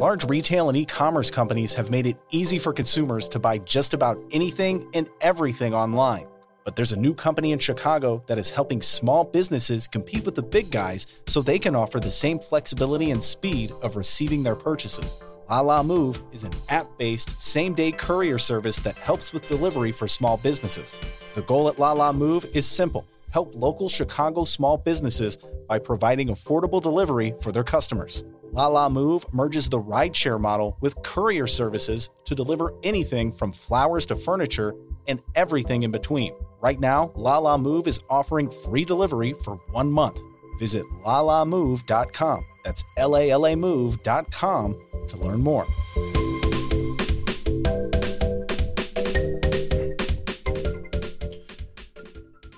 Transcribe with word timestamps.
Large 0.00 0.30
retail 0.30 0.70
and 0.70 0.78
e-commerce 0.78 1.30
companies 1.30 1.74
have 1.74 1.90
made 1.90 2.06
it 2.06 2.16
easy 2.30 2.58
for 2.58 2.72
consumers 2.72 3.28
to 3.28 3.38
buy 3.38 3.58
just 3.58 3.92
about 3.92 4.18
anything 4.32 4.88
and 4.94 5.06
everything 5.20 5.74
online. 5.74 6.26
But 6.64 6.74
there's 6.74 6.92
a 6.92 6.98
new 6.98 7.12
company 7.12 7.52
in 7.52 7.58
Chicago 7.58 8.22
that 8.26 8.38
is 8.38 8.50
helping 8.50 8.80
small 8.80 9.24
businesses 9.24 9.86
compete 9.86 10.24
with 10.24 10.36
the 10.36 10.42
big 10.42 10.70
guys 10.70 11.06
so 11.26 11.42
they 11.42 11.58
can 11.58 11.76
offer 11.76 12.00
the 12.00 12.10
same 12.10 12.38
flexibility 12.38 13.10
and 13.10 13.22
speed 13.22 13.72
of 13.82 13.94
receiving 13.94 14.42
their 14.42 14.56
purchases. 14.56 15.22
Lalamove 15.50 16.18
is 16.32 16.44
an 16.44 16.52
app 16.70 16.86
based 16.96 17.38
same 17.38 17.74
day 17.74 17.92
courier 17.92 18.38
service 18.38 18.78
that 18.78 18.96
helps 18.96 19.34
with 19.34 19.48
delivery 19.48 19.92
for 19.92 20.08
small 20.08 20.38
businesses. 20.38 20.96
The 21.34 21.42
goal 21.42 21.68
at 21.68 21.76
Lalamove 21.76 22.56
is 22.56 22.64
simple 22.64 23.04
help 23.32 23.54
local 23.54 23.88
Chicago 23.88 24.44
small 24.44 24.76
businesses 24.76 25.38
by 25.68 25.78
providing 25.78 26.28
affordable 26.28 26.82
delivery 26.82 27.34
for 27.40 27.52
their 27.52 27.64
customers. 27.64 28.24
Lalamove 28.52 29.32
merges 29.32 29.68
the 29.68 29.80
rideshare 29.80 30.40
model 30.40 30.76
with 30.80 31.00
courier 31.02 31.46
services 31.46 32.10
to 32.24 32.34
deliver 32.34 32.74
anything 32.82 33.32
from 33.32 33.52
flowers 33.52 34.06
to 34.06 34.16
furniture 34.16 34.74
and 35.06 35.22
everything 35.34 35.82
in 35.84 35.90
between. 35.90 36.34
Right 36.60 36.80
now, 36.80 37.12
Lalamove 37.16 37.86
is 37.86 38.02
offering 38.10 38.50
free 38.50 38.84
delivery 38.84 39.34
for 39.44 39.56
one 39.70 39.90
month. 39.90 40.20
Visit 40.58 40.84
lalamove.com. 41.04 42.46
That's 42.64 42.84
L 42.96 43.16
A 43.16 43.30
L 43.30 43.46
A 43.46 43.54
move.com 43.56 44.80
to 45.08 45.16
learn 45.16 45.40
more. 45.40 45.66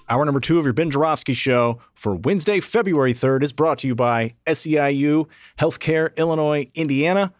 Hour 0.08 0.24
number 0.24 0.40
two 0.40 0.58
of 0.58 0.64
your 0.64 0.74
Ben 0.74 0.90
Joravsky 0.90 1.32
Show 1.32 1.80
for 1.94 2.16
Wednesday, 2.16 2.60
February 2.60 3.14
3rd 3.14 3.42
is 3.42 3.52
brought 3.52 3.78
to 3.78 3.86
you 3.86 3.94
by 3.94 4.34
SEIU, 4.46 5.26
Healthcare 5.58 6.14
Illinois, 6.16 6.68
Indiana, 6.74 7.32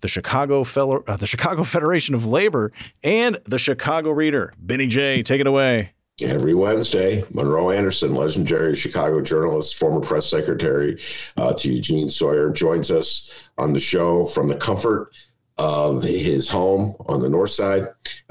the 0.00 0.08
Chicago, 0.08 0.62
Fel- 0.64 1.02
uh, 1.06 1.16
the 1.16 1.26
Chicago 1.26 1.64
Federation 1.64 2.14
of 2.14 2.26
Labor, 2.26 2.72
and 3.02 3.38
the 3.44 3.58
Chicago 3.58 4.10
Reader. 4.10 4.52
Benny 4.58 4.86
J, 4.86 5.22
take 5.22 5.40
it 5.40 5.46
away. 5.46 5.92
Every 6.22 6.52
Wednesday, 6.52 7.24
Monroe 7.32 7.70
Anderson, 7.70 8.14
legendary 8.14 8.74
Chicago 8.74 9.22
journalist, 9.22 9.76
former 9.78 10.00
press 10.00 10.26
secretary 10.26 11.00
uh, 11.38 11.54
to 11.54 11.72
Eugene 11.72 12.10
Sawyer, 12.10 12.50
joins 12.50 12.90
us 12.90 13.30
on 13.56 13.72
the 13.72 13.80
show 13.80 14.26
from 14.26 14.48
the 14.48 14.56
comfort 14.56 15.14
of 15.60 16.02
his 16.02 16.48
home 16.48 16.96
on 17.06 17.20
the 17.20 17.28
north 17.28 17.50
side, 17.50 17.84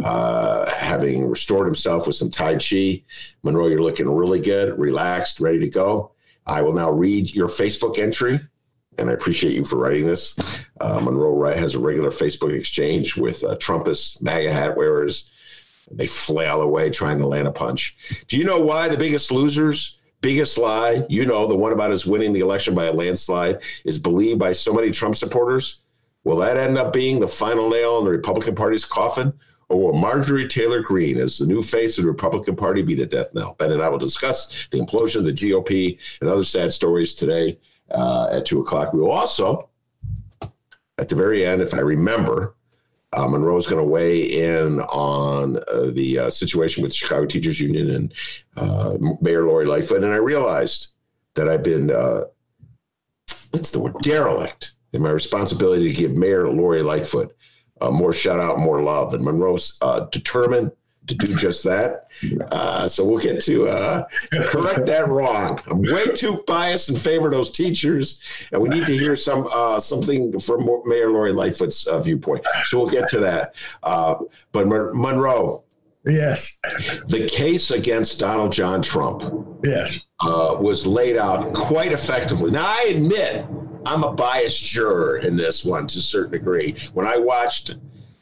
uh, 0.04 0.68
having 0.72 1.28
restored 1.28 1.68
himself 1.68 2.08
with 2.08 2.16
some 2.16 2.32
Tai 2.32 2.56
Chi. 2.56 3.04
Monroe, 3.44 3.68
you're 3.68 3.84
looking 3.84 4.10
really 4.10 4.40
good, 4.40 4.78
relaxed, 4.80 5.40
ready 5.40 5.60
to 5.60 5.70
go. 5.70 6.12
I 6.48 6.64
will 6.64 6.74
now 6.74 6.90
read 6.90 7.34
your 7.36 7.48
Facebook 7.48 8.00
entry, 8.00 8.40
and 8.98 9.12
I 9.12 9.14
appreciate 9.14 9.54
you 9.54 9.64
for 9.64 9.78
writing 9.78 10.08
this. 10.08 10.40
Uh, 10.82 11.00
Monroe 11.00 11.44
has 11.56 11.76
a 11.76 11.80
regular 11.80 12.10
Facebook 12.10 12.52
exchange 12.52 13.16
with 13.16 13.44
uh, 13.44 13.56
Trumpists, 13.58 14.20
MAGA 14.24 14.52
hat 14.52 14.76
wearers, 14.76 15.30
they 15.92 16.08
flail 16.08 16.62
away 16.62 16.90
trying 16.90 17.20
to 17.20 17.28
land 17.28 17.48
a 17.48 17.52
punch. 17.52 18.26
Do 18.28 18.38
you 18.38 18.44
know 18.44 18.60
why 18.60 18.90
the 18.90 18.98
biggest 18.98 19.32
losers, 19.32 20.00
biggest 20.22 20.58
lie, 20.58 21.06
you 21.10 21.26
know, 21.26 21.48
the 21.48 21.56
one 21.56 21.74
about 21.74 21.92
us 21.92 22.06
winning 22.06 22.34
the 22.34 22.40
election 22.40 22.74
by 22.74 22.86
a 22.86 22.94
landslide, 22.94 23.62
is 23.86 23.98
believed 23.98 24.40
by 24.40 24.52
so 24.52 24.74
many 24.74 24.92
Trump 24.92 25.16
supporters? 25.16 25.82
Will 26.24 26.38
that 26.38 26.58
end 26.58 26.78
up 26.78 26.94
being 26.94 27.20
the 27.20 27.28
final 27.28 27.70
nail 27.70 28.00
in 28.00 28.06
the 28.06 28.12
Republican 28.12 28.56
Party's 28.56 28.86
coffin? 28.86 29.34
Or 29.70 29.80
will 29.80 29.94
Marjorie 29.94 30.48
Taylor 30.48 30.82
Greene, 30.82 31.18
as 31.18 31.38
the 31.38 31.46
new 31.46 31.62
face 31.62 31.98
of 31.98 32.04
the 32.04 32.10
Republican 32.10 32.56
Party, 32.56 32.82
be 32.82 32.96
the 32.96 33.06
death 33.06 33.34
knell? 33.34 33.56
Ben 33.60 33.72
and 33.72 33.82
I 33.82 33.90
will 33.90 34.00
discuss 34.00 34.68
the 34.70 34.80
implosion 34.80 35.18
of 35.18 35.26
the 35.26 35.32
GOP 35.32 35.98
and 36.22 36.30
other 36.30 36.44
sad 36.44 36.74
stories 36.74 37.14
today 37.14 37.60
uh, 37.92 38.30
at 38.32 38.48
two 38.48 38.62
o'clock. 38.62 38.94
We 38.94 39.02
will 39.02 39.12
also, 39.12 39.70
at 40.98 41.08
the 41.08 41.16
very 41.16 41.46
end, 41.46 41.62
if 41.62 41.76
I 41.76 41.82
remember, 41.82 42.56
uh, 43.16 43.58
is 43.58 43.68
going 43.68 43.82
to 43.82 43.90
weigh 43.90 44.24
in 44.24 44.82
on 44.82 45.58
uh, 45.58 45.92
the 45.92 46.20
uh, 46.20 46.30
situation 46.30 46.84
with 46.84 46.92
the 46.92 46.98
Chicago 46.98 47.26
Teachers 47.26 47.60
Union 47.60 47.90
and 47.92 48.14
uh, 48.58 48.98
Mayor 49.22 49.46
Lori 49.46 49.66
Lightfoot. 49.66 50.04
And 50.04 50.14
I 50.14 50.18
realized 50.18 50.94
that 51.36 51.48
I've 51.48 51.64
been, 51.64 51.92
uh, 51.92 52.26
what's 53.52 53.72
the 53.72 53.80
word, 53.80 53.96
derelict 54.02 54.74
in 54.94 55.02
my 55.02 55.12
responsibility 55.12 55.88
to 55.90 55.96
give 55.96 56.16
Mayor 56.16 56.50
Lori 56.50 56.82
Lightfoot 56.82 57.36
uh, 57.82 57.92
more 57.92 58.14
shout 58.14 58.40
out, 58.40 58.60
more 58.60 58.82
love. 58.82 59.14
And 59.14 59.24
Monroe's 59.24 59.80
determined 60.12 60.72
to 61.10 61.16
do 61.16 61.36
just 61.36 61.64
that. 61.66 62.08
Uh, 62.52 62.88
so 62.88 63.04
we'll 63.04 63.20
get 63.20 63.42
to 63.42 63.68
uh, 63.68 64.06
correct 64.48 64.86
that 64.86 65.08
wrong. 65.10 65.60
I'm 65.68 65.82
way 65.82 66.06
too 66.14 66.44
biased 66.48 66.90
in 66.90 66.96
favor 66.96 67.28
of 67.28 67.34
those 67.34 67.52
teachers, 67.52 68.22
and 68.52 68.62
we 68.62 68.70
need 68.70 68.86
to 68.86 68.98
hear 68.98 69.16
some 69.16 69.48
uh, 69.52 69.80
something 69.80 70.40
from 70.40 70.70
Mayor 70.86 71.12
Lori 71.12 71.34
Lightfoot's 71.34 71.88
uh, 71.88 72.00
viewpoint. 72.00 72.46
So 72.64 72.80
we'll 72.80 72.90
get 72.90 73.10
to 73.10 73.20
that. 73.20 73.56
Uh, 73.84 74.16
but 74.52 74.68
Monroe. 74.68 75.64
Yes. 76.06 76.58
The 77.08 77.30
case 77.30 77.72
against 77.72 78.20
Donald 78.20 78.54
John 78.54 78.82
Trump. 78.82 79.22
Yes. 79.64 80.00
Uh, 80.22 80.56
was 80.60 80.88
laid 80.88 81.18
out 81.18 81.54
quite 81.54 81.92
effectively. 81.92 82.52
Now, 82.52 82.66
I 82.66 82.94
admit 82.96 83.46
I'm 83.86 84.04
a 84.04 84.12
biased 84.12 84.64
juror 84.64 85.18
in 85.18 85.36
this 85.36 85.66
one 85.66 85.88
to 85.88 85.98
a 85.98 86.02
certain 86.02 86.32
degree. 86.32 86.76
When 86.94 87.08
I 87.08 87.18
watched 87.18 87.76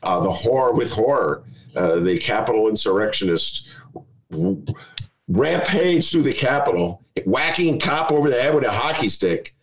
the 0.03 0.31
horror 0.31 0.73
with 0.73 0.91
horror 0.91 1.43
uh, 1.77 1.99
the 1.99 2.17
Capitol 2.17 2.69
insurrectionists 2.69 3.83
rampage 5.27 6.11
through 6.11 6.23
the 6.23 6.33
Capitol, 6.33 7.03
whacking 7.25 7.79
cop 7.79 8.11
over 8.11 8.29
the 8.29 8.41
head 8.41 8.55
with 8.55 8.63
a 8.63 8.71
hockey 8.71 9.09
stick. 9.09 9.53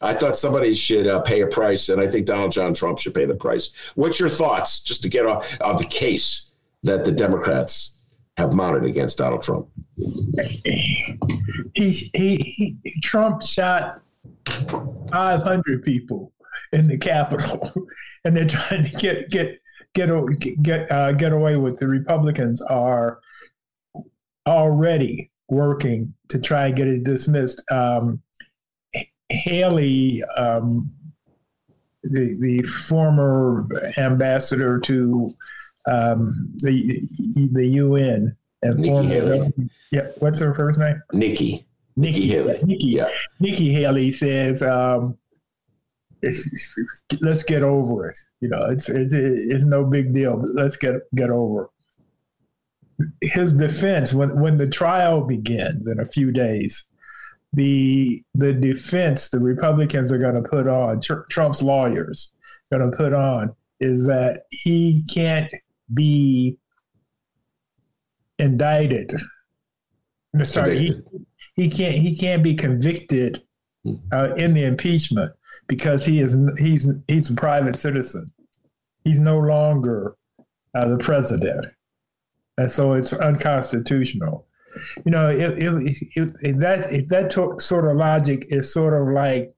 I 0.00 0.14
thought 0.14 0.36
somebody 0.36 0.74
should 0.74 1.06
uh, 1.06 1.22
pay 1.22 1.42
a 1.42 1.46
price, 1.46 1.88
and 1.88 2.00
I 2.00 2.08
think 2.08 2.26
Donald 2.26 2.50
John 2.50 2.74
Trump 2.74 2.98
should 2.98 3.14
pay 3.14 3.24
the 3.24 3.36
price. 3.36 3.92
What's 3.94 4.18
your 4.18 4.28
thoughts, 4.28 4.82
just 4.82 5.02
to 5.02 5.08
get 5.08 5.26
off 5.26 5.56
of 5.60 5.78
the 5.78 5.86
case 5.86 6.50
that 6.82 7.04
the 7.04 7.12
Democrats 7.12 7.96
have 8.36 8.52
mounted 8.52 8.84
against 8.84 9.18
Donald 9.18 9.42
Trump? 9.42 9.68
He, 10.64 11.16
he, 11.74 12.06
he 12.12 12.76
Trump 13.00 13.46
shot 13.46 14.02
500 14.46 15.82
people 15.82 16.32
in 16.72 16.88
the 16.88 16.98
Capitol, 16.98 17.72
and 18.24 18.36
they're 18.36 18.46
trying 18.46 18.82
to 18.84 18.90
get 18.96 19.30
get 19.30 19.60
get 19.94 20.08
get 20.62 20.90
uh, 20.90 21.12
get 21.12 21.32
away 21.32 21.56
with. 21.56 21.78
The 21.78 21.88
Republicans 21.88 22.62
are 22.62 23.20
already 24.46 25.30
working 25.48 26.14
to 26.28 26.40
try 26.40 26.66
and 26.66 26.76
get 26.76 26.88
it 26.88 27.04
dismissed. 27.04 27.62
Um, 27.70 28.22
Haley, 29.28 30.22
um, 30.36 30.90
the 32.02 32.36
the 32.40 32.62
former 32.62 33.66
ambassador 33.96 34.78
to 34.80 35.34
um, 35.86 36.54
the 36.58 37.02
the 37.52 37.66
UN 37.66 38.36
and 38.62 38.76
Nikki 38.76 38.88
former 38.88 39.08
Haley. 39.08 39.52
yeah, 39.90 40.08
what's 40.18 40.40
her 40.40 40.54
first 40.54 40.78
name? 40.78 41.00
Nikki. 41.12 41.66
Nikki, 41.96 42.28
Haley. 42.28 42.60
Nikki. 42.62 43.00
Nikki 43.40 43.72
Haley 43.72 44.10
says, 44.12 44.62
um, 44.62 45.16
"Let's 47.20 47.42
get 47.42 47.62
over 47.62 48.08
it." 48.08 48.18
You 48.40 48.48
know, 48.48 48.64
it's 48.64 48.88
it's 48.88 49.14
it's 49.14 49.64
no 49.64 49.84
big 49.84 50.12
deal. 50.12 50.36
But 50.36 50.50
let's 50.54 50.76
get 50.76 50.94
get 51.14 51.30
over. 51.30 51.70
It. 52.98 53.32
His 53.32 53.52
defense 53.52 54.14
when 54.14 54.40
when 54.40 54.56
the 54.56 54.68
trial 54.68 55.22
begins 55.22 55.86
in 55.86 56.00
a 56.00 56.06
few 56.06 56.32
days, 56.32 56.84
the 57.52 58.22
the 58.34 58.52
defense 58.52 59.28
the 59.28 59.40
Republicans 59.40 60.12
are 60.12 60.18
going 60.18 60.42
to 60.42 60.48
put 60.48 60.66
on 60.66 61.00
Tr- 61.00 61.24
Trump's 61.28 61.62
lawyers 61.62 62.30
going 62.70 62.90
to 62.90 62.96
put 62.96 63.12
on 63.12 63.54
is 63.80 64.06
that 64.06 64.44
he 64.50 65.02
can't 65.12 65.52
be 65.92 66.56
indicted. 68.38 69.12
Sorry, 70.44 70.78
he. 70.78 71.02
He 71.62 71.70
can't 71.70 71.94
he 71.94 72.16
can't 72.16 72.42
be 72.42 72.54
convicted 72.54 73.42
uh, 74.12 74.34
in 74.34 74.54
the 74.54 74.64
impeachment 74.64 75.32
because 75.68 76.04
he 76.04 76.20
is 76.20 76.36
he's 76.58 76.88
he's 77.06 77.30
a 77.30 77.34
private 77.34 77.76
citizen. 77.76 78.26
He's 79.04 79.20
no 79.20 79.38
longer 79.38 80.16
uh, 80.74 80.88
the 80.88 80.98
president, 80.98 81.66
and 82.58 82.70
so 82.70 82.94
it's 82.94 83.12
unconstitutional. 83.12 84.46
You 85.04 85.12
know, 85.12 85.28
if, 85.28 85.52
if, 86.16 86.32
if, 86.40 86.58
that 86.58 86.92
if 86.92 87.08
that 87.08 87.30
to- 87.32 87.58
sort 87.58 87.90
of 87.90 87.96
logic 87.96 88.46
is 88.48 88.72
sort 88.72 88.94
of 89.00 89.14
like 89.14 89.54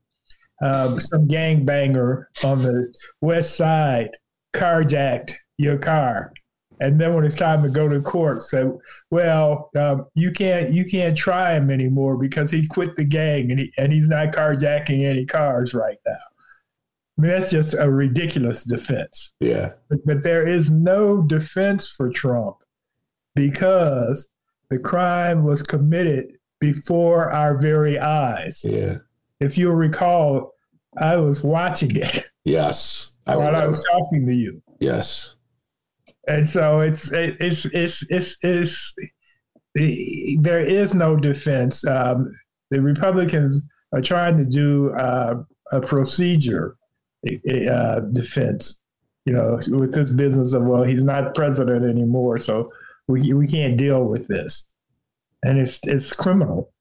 um, 0.61 0.99
some 0.99 1.29
gangbanger 1.29 2.27
on 2.45 2.63
the 2.63 2.93
west 3.21 3.57
side 3.57 4.11
carjacked 4.55 5.35
your 5.57 5.79
car, 5.79 6.33
and 6.85 7.01
then 7.01 7.15
when 7.15 7.25
it's 7.25 7.37
time 7.37 7.63
to 7.63 7.69
go 7.69 7.89
to 7.89 8.01
court, 8.01 8.43
say, 8.43 8.65
"Well, 9.11 9.71
um, 9.77 10.07
you 10.15 10.31
can't 10.31 10.73
you 10.73 10.85
can't 10.85 11.17
try 11.17 11.55
him 11.55 11.71
anymore 11.71 12.17
because 12.17 12.51
he 12.51 12.67
quit 12.67 12.97
the 12.97 13.05
gang 13.05 13.51
and 13.51 13.61
he, 13.61 13.73
and 13.79 13.93
he's 13.93 14.09
not 14.09 14.33
carjacking 14.33 15.05
any 15.05 15.25
cars 15.25 15.75
right 15.75 15.99
now." 16.07 16.13
I 17.17 17.21
mean, 17.21 17.31
that's 17.31 17.51
just 17.51 17.75
a 17.75 17.91
ridiculous 17.91 18.65
defense. 18.65 19.33
Yeah. 19.41 19.73
But, 19.89 20.05
but 20.05 20.23
there 20.25 20.47
is 20.47 20.71
no 20.71 21.23
defense 21.23 21.89
for 21.89 22.11
Trump 22.11 22.57
because 23.37 24.29
the 24.69 24.79
crime 24.79 25.45
was 25.45 25.63
committed 25.63 26.33
before 26.59 27.31
our 27.31 27.57
very 27.57 27.99
eyes. 28.01 28.65
Yeah. 28.65 28.99
If 29.39 29.57
you'll 29.57 29.75
recall, 29.75 30.55
I 31.01 31.17
was 31.17 31.45
watching 31.45 31.95
it 31.97 32.25
Yes. 32.45 33.17
I 33.27 33.37
while 33.37 33.57
I 33.57 33.67
was 33.67 33.83
talking 33.91 34.27
to 34.27 34.35
you. 34.35 34.63
Yes. 34.81 35.37
And 36.29 36.49
so 36.49 36.81
it's 36.81 37.11
it's 37.13 37.67
it's 37.67 38.07
it's 38.11 38.37
it's, 38.43 38.95
there 39.75 40.61
is 40.61 40.95
no 40.95 41.17
defense. 41.17 41.87
Um, 41.87 42.33
the 42.71 42.81
Republicans 42.81 43.61
are 43.93 44.01
trying 44.01 44.39
to 44.39 44.45
do 44.45 44.93
uh, 44.95 45.35
a 45.73 45.81
procedure 45.81 46.77
uh, 47.27 48.01
defense. 48.13 48.81
You 49.27 49.33
know, 49.33 49.59
with 49.71 49.95
this 49.95 50.11
business 50.11 50.53
of 50.53 50.65
well, 50.65 50.83
he's 50.83 51.03
not 51.03 51.35
president 51.35 51.85
anymore, 51.85 52.37
so 52.37 52.69
we 53.09 53.33
we 53.33 53.47
can't 53.47 53.77
deal 53.77 54.05
with 54.05 54.29
this, 54.29 54.67
and 55.43 55.59
it's 55.59 55.81
it's 55.87 56.13
criminal. 56.13 56.74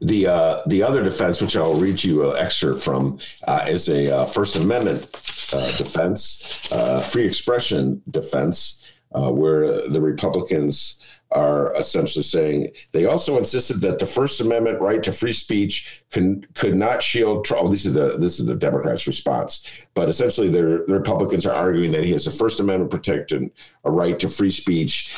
The 0.00 0.26
uh, 0.26 0.62
the 0.66 0.82
other 0.82 1.02
defense, 1.02 1.40
which 1.40 1.56
I'll 1.56 1.74
read 1.74 2.02
you 2.02 2.30
an 2.30 2.36
excerpt 2.36 2.80
from, 2.80 3.18
uh, 3.46 3.64
is 3.68 3.88
a 3.88 4.16
uh, 4.16 4.26
First 4.26 4.56
Amendment 4.56 5.04
uh, 5.52 5.76
defense, 5.76 6.70
uh, 6.72 7.00
free 7.00 7.26
expression 7.26 8.02
defense, 8.10 8.82
uh, 9.12 9.30
where 9.30 9.88
the 9.88 10.00
Republicans 10.00 10.98
are 11.32 11.72
essentially 11.76 12.24
saying 12.24 12.68
they 12.90 13.04
also 13.04 13.38
insisted 13.38 13.80
that 13.80 14.00
the 14.00 14.06
First 14.06 14.40
Amendment 14.40 14.80
right 14.80 15.00
to 15.04 15.12
free 15.12 15.32
speech 15.32 16.02
can, 16.10 16.44
could 16.54 16.74
not 16.74 17.00
shield 17.02 17.44
Trump. 17.44 17.66
Oh, 17.66 17.68
this 17.68 17.86
is 17.86 17.94
the 17.94 18.18
this 18.18 18.40
is 18.40 18.46
the 18.46 18.56
Democrats' 18.56 19.06
response, 19.06 19.64
but 19.94 20.08
essentially 20.08 20.48
the 20.48 20.84
Republicans 20.88 21.46
are 21.46 21.54
arguing 21.54 21.92
that 21.92 22.02
he 22.02 22.10
has 22.12 22.26
a 22.26 22.32
First 22.32 22.58
Amendment 22.58 22.90
protected 22.90 23.50
a 23.84 23.90
right 23.90 24.18
to 24.18 24.28
free 24.28 24.50
speech, 24.50 25.14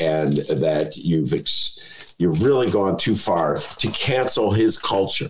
and 0.00 0.36
that 0.46 0.96
you've 0.96 1.34
ex- 1.34 2.03
you've 2.18 2.42
really 2.42 2.70
gone 2.70 2.96
too 2.96 3.16
far 3.16 3.56
to 3.56 3.88
cancel 3.88 4.50
his 4.50 4.78
culture. 4.78 5.28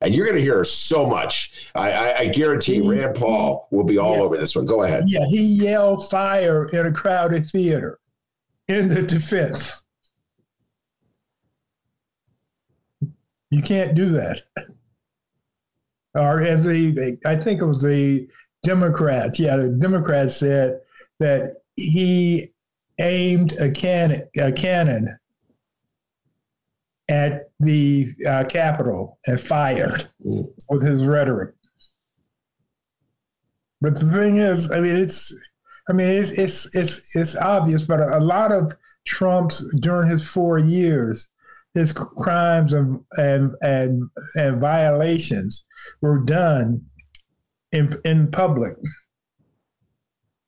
And 0.00 0.14
you're 0.14 0.26
going 0.26 0.36
to 0.38 0.42
hear 0.42 0.64
so 0.64 1.06
much. 1.06 1.68
I, 1.76 1.92
I, 1.92 2.18
I 2.20 2.28
guarantee 2.28 2.80
He- 2.80 2.88
Rand 2.88 3.14
Paul 3.14 3.68
will 3.70 3.84
be 3.84 3.98
all 3.98 4.16
Yeah. 4.16 4.22
over 4.22 4.36
this 4.36 4.56
one. 4.56 4.66
Go 4.66 4.82
ahead. 4.82 5.04
Yeah, 5.06 5.24
he 5.28 5.40
yelled 5.42 6.08
fire 6.08 6.68
in 6.70 6.86
a 6.86 6.92
crowded 6.92 7.48
theater 7.48 8.00
in 8.66 8.88
the 8.88 9.02
defense. 9.02 9.80
You 13.50 13.60
can't 13.62 13.94
do 13.94 14.10
that. 14.12 14.42
Or 16.14 16.40
as 16.42 16.64
the, 16.64 17.18
I 17.24 17.36
think 17.36 17.60
it 17.60 17.66
was 17.66 17.82
the 17.82 18.28
Democrats, 18.62 19.38
yeah, 19.38 19.56
the 19.56 19.68
Democrats 19.68 20.36
said 20.36 20.80
that 21.20 21.56
he 21.76 22.52
aimed 22.98 23.52
a 23.54 23.70
cannon, 23.70 24.24
a 24.36 24.52
cannon 24.52 25.16
at 27.12 27.50
the 27.60 28.08
uh, 28.26 28.44
Capitol 28.44 29.18
and 29.26 29.38
fired 29.40 30.08
Mm. 30.24 30.48
with 30.70 30.82
his 30.82 31.06
rhetoric. 31.06 31.54
But 33.80 33.98
the 33.98 34.06
thing 34.10 34.38
is, 34.38 34.70
I 34.70 34.80
mean, 34.80 34.96
it's, 34.96 35.34
I 35.88 35.92
mean, 35.92 36.08
it's 36.08 36.30
it's 36.30 36.74
it's 36.74 37.14
it's 37.16 37.36
obvious, 37.36 37.82
but 37.82 38.00
a, 38.00 38.18
a 38.18 38.20
lot 38.20 38.50
of 38.52 38.72
Trump's 39.06 39.64
during 39.80 40.08
his 40.08 40.26
four 40.28 40.58
years, 40.58 41.28
his 41.74 41.92
crimes 41.92 42.72
and 42.72 43.00
and 43.18 43.52
and 43.60 44.08
and 44.36 44.60
violations 44.60 45.64
were 46.00 46.20
done 46.20 46.80
in 47.72 47.92
in 48.04 48.30
public. 48.30 48.74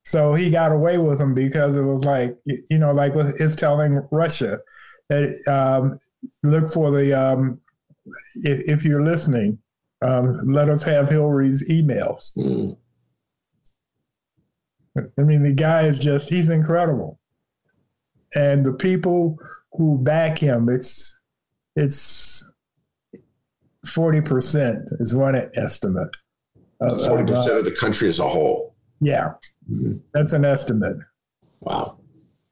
So 0.05 0.35
he 0.35 0.51
got 0.51 0.71
away 0.71 0.99
with 0.99 1.19
them 1.19 1.35
because 1.35 1.77
it 1.77 1.83
was 1.83 2.05
like 2.05 2.37
you 2.71 2.79
know, 2.79 2.93
like 2.93 3.15
with 3.15 3.39
his 3.39 3.57
telling 3.57 4.01
Russia 4.13 4.61
that 5.09 5.27
um, 5.49 5.99
look 6.43 6.71
for 6.71 6.91
the 6.91 7.13
um, 7.13 7.61
if, 8.37 8.79
if 8.79 8.85
you're 8.85 9.05
listening, 9.05 9.59
um, 10.03 10.53
let 10.53 10.69
us 10.69 10.83
have 10.83 11.09
Hillary's 11.09 11.67
emails. 11.69 12.33
Mm. 12.37 12.77
I 15.19 15.23
mean, 15.23 15.43
the 15.43 15.53
guy 15.53 15.87
is 15.87 15.99
just, 15.99 16.31
he's 16.31 16.51
incredible. 16.51 17.19
And 18.35 18.65
the 18.65 18.73
people 18.73 19.37
who 19.73 19.99
back 19.99 20.39
him, 20.39 20.69
it's, 20.69 21.17
it's 21.75 22.47
40% 23.87 25.01
is 25.01 25.15
one 25.17 25.35
estimate. 25.57 26.09
of- 26.81 26.93
of, 26.93 27.07
Forty 27.07 27.23
uh, 27.33 27.37
percent 27.37 27.59
of 27.59 27.65
the 27.65 27.71
country 27.71 28.09
as 28.09 28.19
a 28.19 28.29
whole. 28.29 28.75
yeah, 29.01 29.33
Mhm. 29.71 30.01
that's 30.13 30.33
an 30.33 30.45
estimate. 30.45 30.97
Wow. 31.61 31.99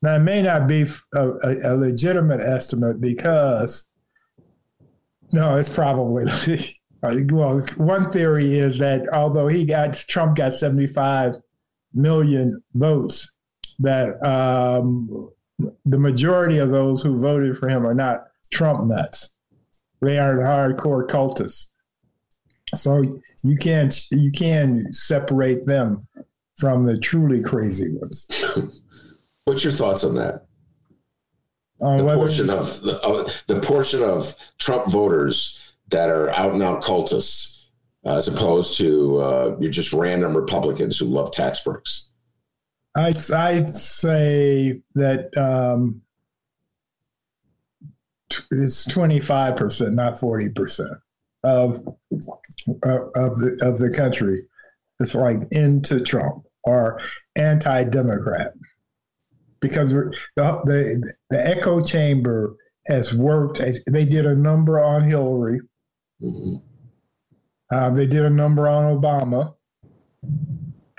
Now, 0.03 0.17
it 0.17 0.21
may 0.21 0.43
not 0.43 0.67
be 0.67 0.85
a, 1.15 1.29
a, 1.29 1.73
a 1.73 1.77
legitimate 1.77 2.45
estimate 2.45 3.01
because, 3.01 3.87
no, 5.33 5.57
it's 5.57 5.69
probably, 5.69 6.25
well, 7.31 7.65
one 7.77 8.11
theory 8.11 8.59
is 8.59 8.79
that 8.79 9.09
although 9.13 9.47
he 9.47 9.65
got, 9.65 9.93
Trump 10.09 10.37
got 10.37 10.53
75 10.53 11.35
million 11.95 12.61
votes, 12.75 13.31
that 13.79 14.25
um, 14.27 15.31
the 15.85 15.99
majority 15.99 16.59
of 16.59 16.71
those 16.71 17.03
who 17.03 17.19
voted 17.19 17.57
for 17.57 17.69
him 17.69 17.87
are 17.87 17.95
not 17.95 18.25
Trump 18.51 18.87
nuts. 18.87 19.35
They 20.01 20.19
are 20.19 20.39
hardcore 20.39 21.07
cultists. 21.07 21.69
So 22.75 23.21
you 23.43 23.57
can't 23.57 24.11
you 24.11 24.33
can 24.33 24.93
separate 24.93 25.67
them 25.67 26.07
from 26.57 26.87
the 26.87 26.97
truly 26.97 27.43
crazy 27.43 27.91
ones. 27.91 28.27
What's 29.44 29.65
your 29.65 29.73
thoughts 29.73 30.05
on 30.05 30.15
that? 30.17 30.47
Uh, 31.81 31.97
The 31.99 32.05
whether- 32.05 32.19
portion 32.21 32.50
of 32.50 32.81
the, 32.83 32.97
of 33.03 33.43
the 33.49 33.61
portion 33.61 34.03
of 34.03 34.35
Trump 34.59 34.87
voters 34.89 35.75
that 35.89 36.11
are 36.11 36.31
out 36.31 36.53
and 36.53 36.62
out 36.62 36.83
cultists, 36.83 37.65
uh, 38.06 38.17
as 38.17 38.29
opposed 38.29 38.79
to 38.79 39.20
uh, 39.20 39.56
you're 39.61 39.70
just 39.70 39.93
random 39.93 40.37
Republicans 40.37 40.99
who 40.99 41.06
love 41.06 41.32
tax 41.32 41.63
breaks. 41.65 42.08
I'd, 42.94 43.31
I'd 43.32 43.75
say 43.75 44.81
that 44.94 45.37
um, 45.37 46.03
t- 48.31 48.43
it's 48.53 48.87
25%, 48.87 49.93
not 49.94 50.20
40% 50.20 51.01
of, 51.43 51.87
of, 52.82 53.11
of, 53.17 53.39
the, 53.41 53.58
of 53.63 53.79
the 53.79 53.91
country. 53.94 54.44
It's 55.01 55.15
like 55.15 55.39
into 55.51 56.01
Trump 56.01 56.44
or 56.65 57.01
anti 57.34 57.84
Democrat. 57.84 58.53
Because 59.63 59.93
the, 59.93 60.13
the, 60.37 61.13
the 61.31 61.47
echo 61.49 61.81
chamber 61.81 62.57
has 62.87 63.15
worked. 63.15 63.63
They 63.87 64.05
did 64.05 64.27
a 64.27 64.35
number 64.35 64.81
on 64.81 65.05
Hillary, 65.05 65.61
Mhm. 66.21 66.61
uh, 67.73 67.91
they 67.91 68.07
did 68.07 68.25
a 68.25 68.31
number 68.31 68.69
on 68.69 69.01
Obama, 69.01 69.55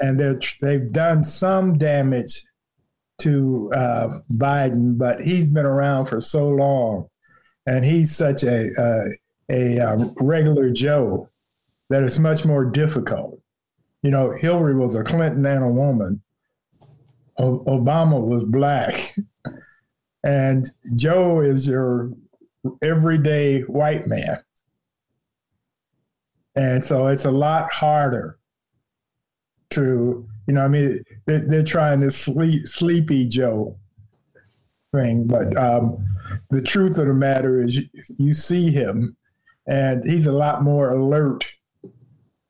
and 0.02 0.20
they're, 0.20 0.40
they've 0.62 0.92
done 0.92 1.24
some 1.24 1.78
damage 1.78 2.44
to 3.20 3.72
uh, 3.74 4.20
Biden, 4.34 4.98
but 4.98 5.22
he's 5.22 5.54
been 5.54 5.66
around 5.66 6.08
for 6.08 6.20
so 6.20 6.48
long, 6.48 7.08
and 7.68 7.86
he's 7.86 8.16
such 8.16 8.44
a 8.44 8.70
uh, 8.82 9.06
a 9.50 9.80
um, 9.80 10.14
regular 10.20 10.72
Joe 10.72 11.30
that 11.90 12.04
it's 12.04 12.20
much 12.20 12.46
more 12.46 12.66
difficult. 12.66 13.40
You 14.02 14.12
know, 14.12 14.32
Hillary 14.32 14.76
was 14.76 14.96
a 14.96 15.04
Clinton 15.04 15.46
and 15.46 15.64
a 15.64 15.68
woman. 15.68 16.22
Obama 17.40 18.22
was 18.22 18.44
black, 18.44 19.16
and 20.24 20.70
Joe 20.96 21.42
is 21.42 21.68
your 21.68 22.12
everyday 22.82 23.62
white 23.62 24.08
man. 24.08 24.42
And 26.56 26.84
so 26.84 27.08
it's 27.08 27.26
a 27.26 27.32
lot 27.32 27.74
harder 27.74 28.38
to, 29.72 30.28
you 30.48 30.54
know, 30.54 30.64
I 30.64 30.68
mean, 30.68 31.04
they're, 31.26 31.40
they're 31.40 31.64
trying 31.64 32.00
this 32.00 32.18
sleep, 32.18 32.68
sleepy 32.68 33.28
Joe 33.28 33.76
thing, 34.94 35.26
but 35.26 35.58
um, 35.58 36.06
the 36.52 36.62
truth 36.62 37.00
of 37.00 37.08
the 37.08 37.14
matter 37.14 37.64
is 37.64 37.78
you, 37.78 37.90
you 38.18 38.34
see 38.34 38.70
him 38.70 39.18
and 39.68 40.04
he's 40.04 40.28
a 40.28 40.32
lot 40.32 40.64
more 40.64 40.92
alert 40.92 41.50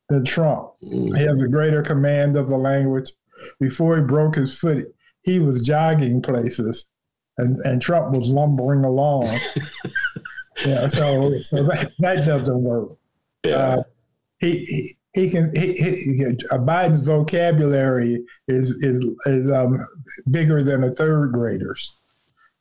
than 0.10 0.26
Trump. 0.26 0.72
He 0.82 1.12
has 1.16 1.42
a 1.42 1.48
greater 1.48 1.82
command 1.82 2.36
of 2.36 2.50
the 2.50 2.58
language. 2.58 3.12
Before 3.60 3.98
he 3.98 4.04
broke 4.04 4.36
his 4.36 4.58
foot, 4.58 4.94
he 5.24 5.40
was 5.40 5.62
jogging 5.62 6.22
places 6.22 6.88
and, 7.38 7.60
and 7.66 7.82
Trump 7.82 8.16
was 8.16 8.32
lumbering 8.32 8.86
along. 8.86 9.24
yeah, 10.66 10.88
so, 10.88 11.38
so 11.40 11.64
that, 11.64 11.92
that 12.00 12.26
doesn't 12.26 12.62
work. 12.62 12.92
Yeah. 13.46 13.56
Uh, 13.56 13.84
he, 14.40 14.98
he 15.14 15.30
can 15.30 15.56
he, 15.56 15.74
he, 15.74 16.26
Biden's 16.52 17.06
vocabulary 17.06 18.24
is 18.48 18.72
is 18.82 19.06
is 19.28 19.50
um, 19.50 19.80
bigger 20.32 20.64
than 20.64 20.84
a 20.84 20.94
third 20.94 21.32
grader's, 21.32 21.96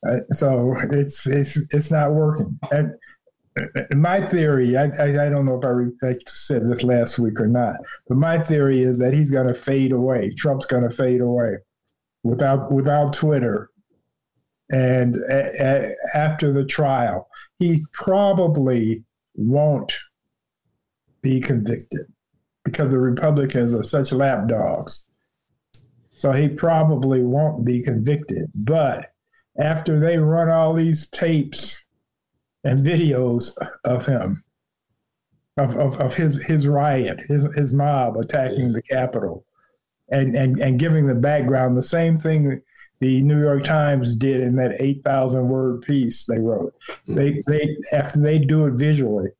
uh, 0.08 0.18
so 0.30 0.76
it's 0.90 1.26
it's 1.26 1.56
it's 1.74 1.90
not 1.90 2.12
working. 2.12 2.58
And 2.70 2.92
Uh, 3.58 3.94
my 3.94 4.24
theory, 4.26 4.76
I, 4.76 4.84
I, 4.98 5.26
I 5.26 5.28
don't 5.28 5.44
know 5.44 5.60
if 5.60 5.64
I, 5.64 6.08
I 6.08 6.14
said 6.26 6.68
this 6.70 6.82
last 6.82 7.18
week 7.18 7.40
or 7.40 7.46
not, 7.46 7.76
but 8.08 8.16
my 8.16 8.38
theory 8.38 8.80
is 8.80 8.98
that 8.98 9.14
he's 9.14 9.30
going 9.30 9.48
to 9.48 9.54
fade 9.54 9.92
away. 9.92 10.32
Trump's 10.36 10.66
going 10.66 10.88
to 10.88 10.94
fade 10.94 11.20
away 11.20 11.56
without 12.22 12.72
without 12.72 13.12
Twitter. 13.12 13.68
And 14.70 15.16
a, 15.28 15.52
a, 15.60 15.94
after 16.16 16.50
the 16.50 16.64
trial, 16.64 17.28
he 17.58 17.84
probably 17.92 19.04
won't 19.34 19.98
be 21.20 21.40
convicted 21.40 22.06
because 22.64 22.90
the 22.90 22.98
Republicans 22.98 23.74
are 23.74 23.82
such 23.82 24.12
lapdogs. 24.12 25.04
So 26.16 26.32
he 26.32 26.48
probably 26.48 27.22
won't 27.22 27.64
be 27.64 27.82
convicted. 27.82 28.50
But 28.54 29.10
after 29.58 29.98
they 29.98 30.18
run 30.18 30.48
all 30.48 30.72
these 30.72 31.08
tapes 31.08 31.81
and 32.64 32.78
videos 32.78 33.52
of 33.84 34.06
him, 34.06 34.42
of, 35.56 35.76
of, 35.76 35.98
of 36.00 36.14
his, 36.14 36.40
his 36.42 36.66
riot, 36.66 37.20
his, 37.28 37.46
his 37.54 37.74
mob 37.74 38.16
attacking 38.16 38.72
the 38.72 38.82
Capitol, 38.82 39.44
and, 40.10 40.34
and, 40.34 40.60
and 40.60 40.78
giving 40.78 41.06
the 41.06 41.14
background, 41.14 41.76
the 41.76 41.82
same 41.82 42.16
thing 42.16 42.60
the 43.00 43.20
New 43.22 43.40
York 43.40 43.64
Times 43.64 44.14
did 44.14 44.40
in 44.40 44.54
that 44.56 44.80
8,000 44.80 45.48
word 45.48 45.82
piece 45.82 46.24
they 46.26 46.38
wrote. 46.38 46.72
Hmm. 47.06 47.14
They, 47.16 47.42
they, 47.48 47.76
after 47.92 48.20
they 48.20 48.38
do 48.38 48.66
it 48.66 48.74
visually, 48.74 49.30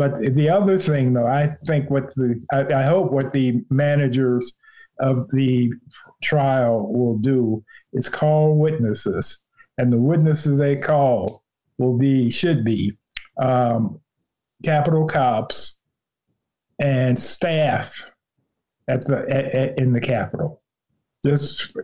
but 0.00 0.18
the 0.34 0.48
other 0.48 0.78
thing, 0.78 1.12
though, 1.12 1.26
I 1.26 1.48
think 1.66 1.90
what 1.90 2.14
the 2.14 2.42
I, 2.50 2.72
I 2.72 2.84
hope 2.84 3.12
what 3.12 3.34
the 3.34 3.62
managers 3.68 4.50
of 4.98 5.30
the 5.30 5.74
trial 6.22 6.90
will 6.90 7.18
do 7.18 7.62
is 7.92 8.08
call 8.08 8.56
witnesses, 8.56 9.42
and 9.76 9.92
the 9.92 10.00
witnesses 10.00 10.56
they 10.56 10.76
call 10.76 11.39
will 11.80 11.96
be 11.96 12.30
should 12.30 12.62
be 12.64 12.92
um, 13.40 13.98
Capitol 14.64 15.06
cops 15.06 15.76
and 16.78 17.18
staff 17.18 18.10
at 18.86 19.06
the 19.06 19.18
at, 19.30 19.46
at, 19.46 19.78
in 19.78 19.92
the 19.92 20.00
Capitol. 20.00 20.60
Just 21.24 21.74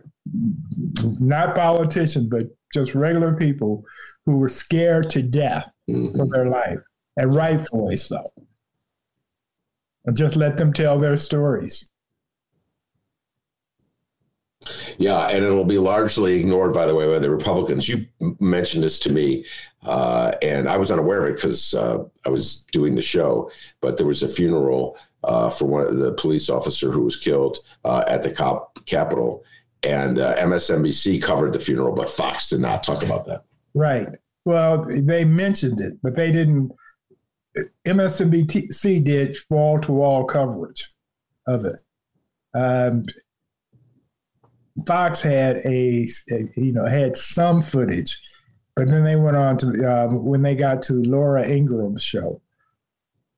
not 1.19 1.55
politicians, 1.55 2.27
but 2.27 2.43
just 2.73 2.95
regular 2.95 3.35
people 3.35 3.83
who 4.25 4.37
were 4.37 4.49
scared 4.49 5.09
to 5.09 5.21
death 5.21 5.71
mm-hmm. 5.89 6.15
for 6.15 6.27
their 6.27 6.49
life 6.49 6.81
and 7.17 7.33
rightfully 7.33 7.97
so. 7.97 8.21
And 10.05 10.15
just 10.15 10.35
let 10.35 10.57
them 10.57 10.73
tell 10.73 10.97
their 10.97 11.17
stories. 11.17 11.85
Yeah, 14.97 15.27
and 15.27 15.43
it'll 15.45 15.65
be 15.65 15.77
largely 15.77 16.39
ignored, 16.39 16.73
by 16.73 16.85
the 16.85 16.95
way, 16.95 17.07
by 17.07 17.19
the 17.19 17.29
Republicans. 17.29 17.87
You 17.87 18.05
mentioned 18.39 18.83
this 18.83 18.99
to 18.99 19.11
me, 19.11 19.45
uh, 19.87 20.33
and 20.41 20.69
I 20.69 20.77
was 20.77 20.91
unaware 20.91 21.25
of 21.25 21.31
it 21.31 21.35
because 21.35 21.73
uh, 21.73 22.03
I 22.25 22.29
was 22.29 22.65
doing 22.71 22.95
the 22.95 23.01
show. 23.01 23.49
But 23.81 23.97
there 23.97 24.07
was 24.07 24.23
a 24.23 24.27
funeral 24.27 24.97
uh, 25.23 25.49
for 25.49 25.65
one 25.65 25.87
of 25.87 25.97
the 25.97 26.13
police 26.13 26.49
officer 26.49 26.91
who 26.91 27.03
was 27.03 27.17
killed 27.17 27.57
uh, 27.85 28.03
at 28.07 28.21
the 28.21 28.33
cop 28.33 28.85
Capitol, 28.85 29.43
and 29.83 30.19
uh, 30.19 30.35
MSNBC 30.37 31.21
covered 31.21 31.53
the 31.53 31.59
funeral, 31.59 31.95
but 31.95 32.09
Fox 32.09 32.49
did 32.49 32.61
not 32.61 32.83
talk 32.83 33.03
about 33.03 33.25
that. 33.27 33.43
Right. 33.73 34.07
Well, 34.45 34.85
they 34.87 35.25
mentioned 35.25 35.81
it, 35.81 35.97
but 36.01 36.15
they 36.15 36.31
didn't 36.31 36.71
MSNBC 37.85 39.03
did 39.03 39.37
wall 39.49 39.79
to 39.79 39.91
wall 39.91 40.25
coverage 40.25 40.89
of 41.47 41.65
it. 41.65 41.81
Um, 42.53 43.05
Fox 44.85 45.21
had 45.21 45.57
a, 45.65 46.07
a, 46.31 46.49
you 46.55 46.71
know 46.71 46.85
had 46.85 47.17
some 47.17 47.61
footage, 47.61 48.19
but 48.77 48.87
then 48.89 49.03
they 49.03 49.15
went 49.15 49.35
on 49.35 49.57
to 49.57 49.67
um, 49.91 50.23
when 50.23 50.43
they 50.43 50.55
got 50.55 50.81
to 50.83 50.93
Laura 50.93 51.43
Ingraham's 51.43 52.03
show. 52.03 52.41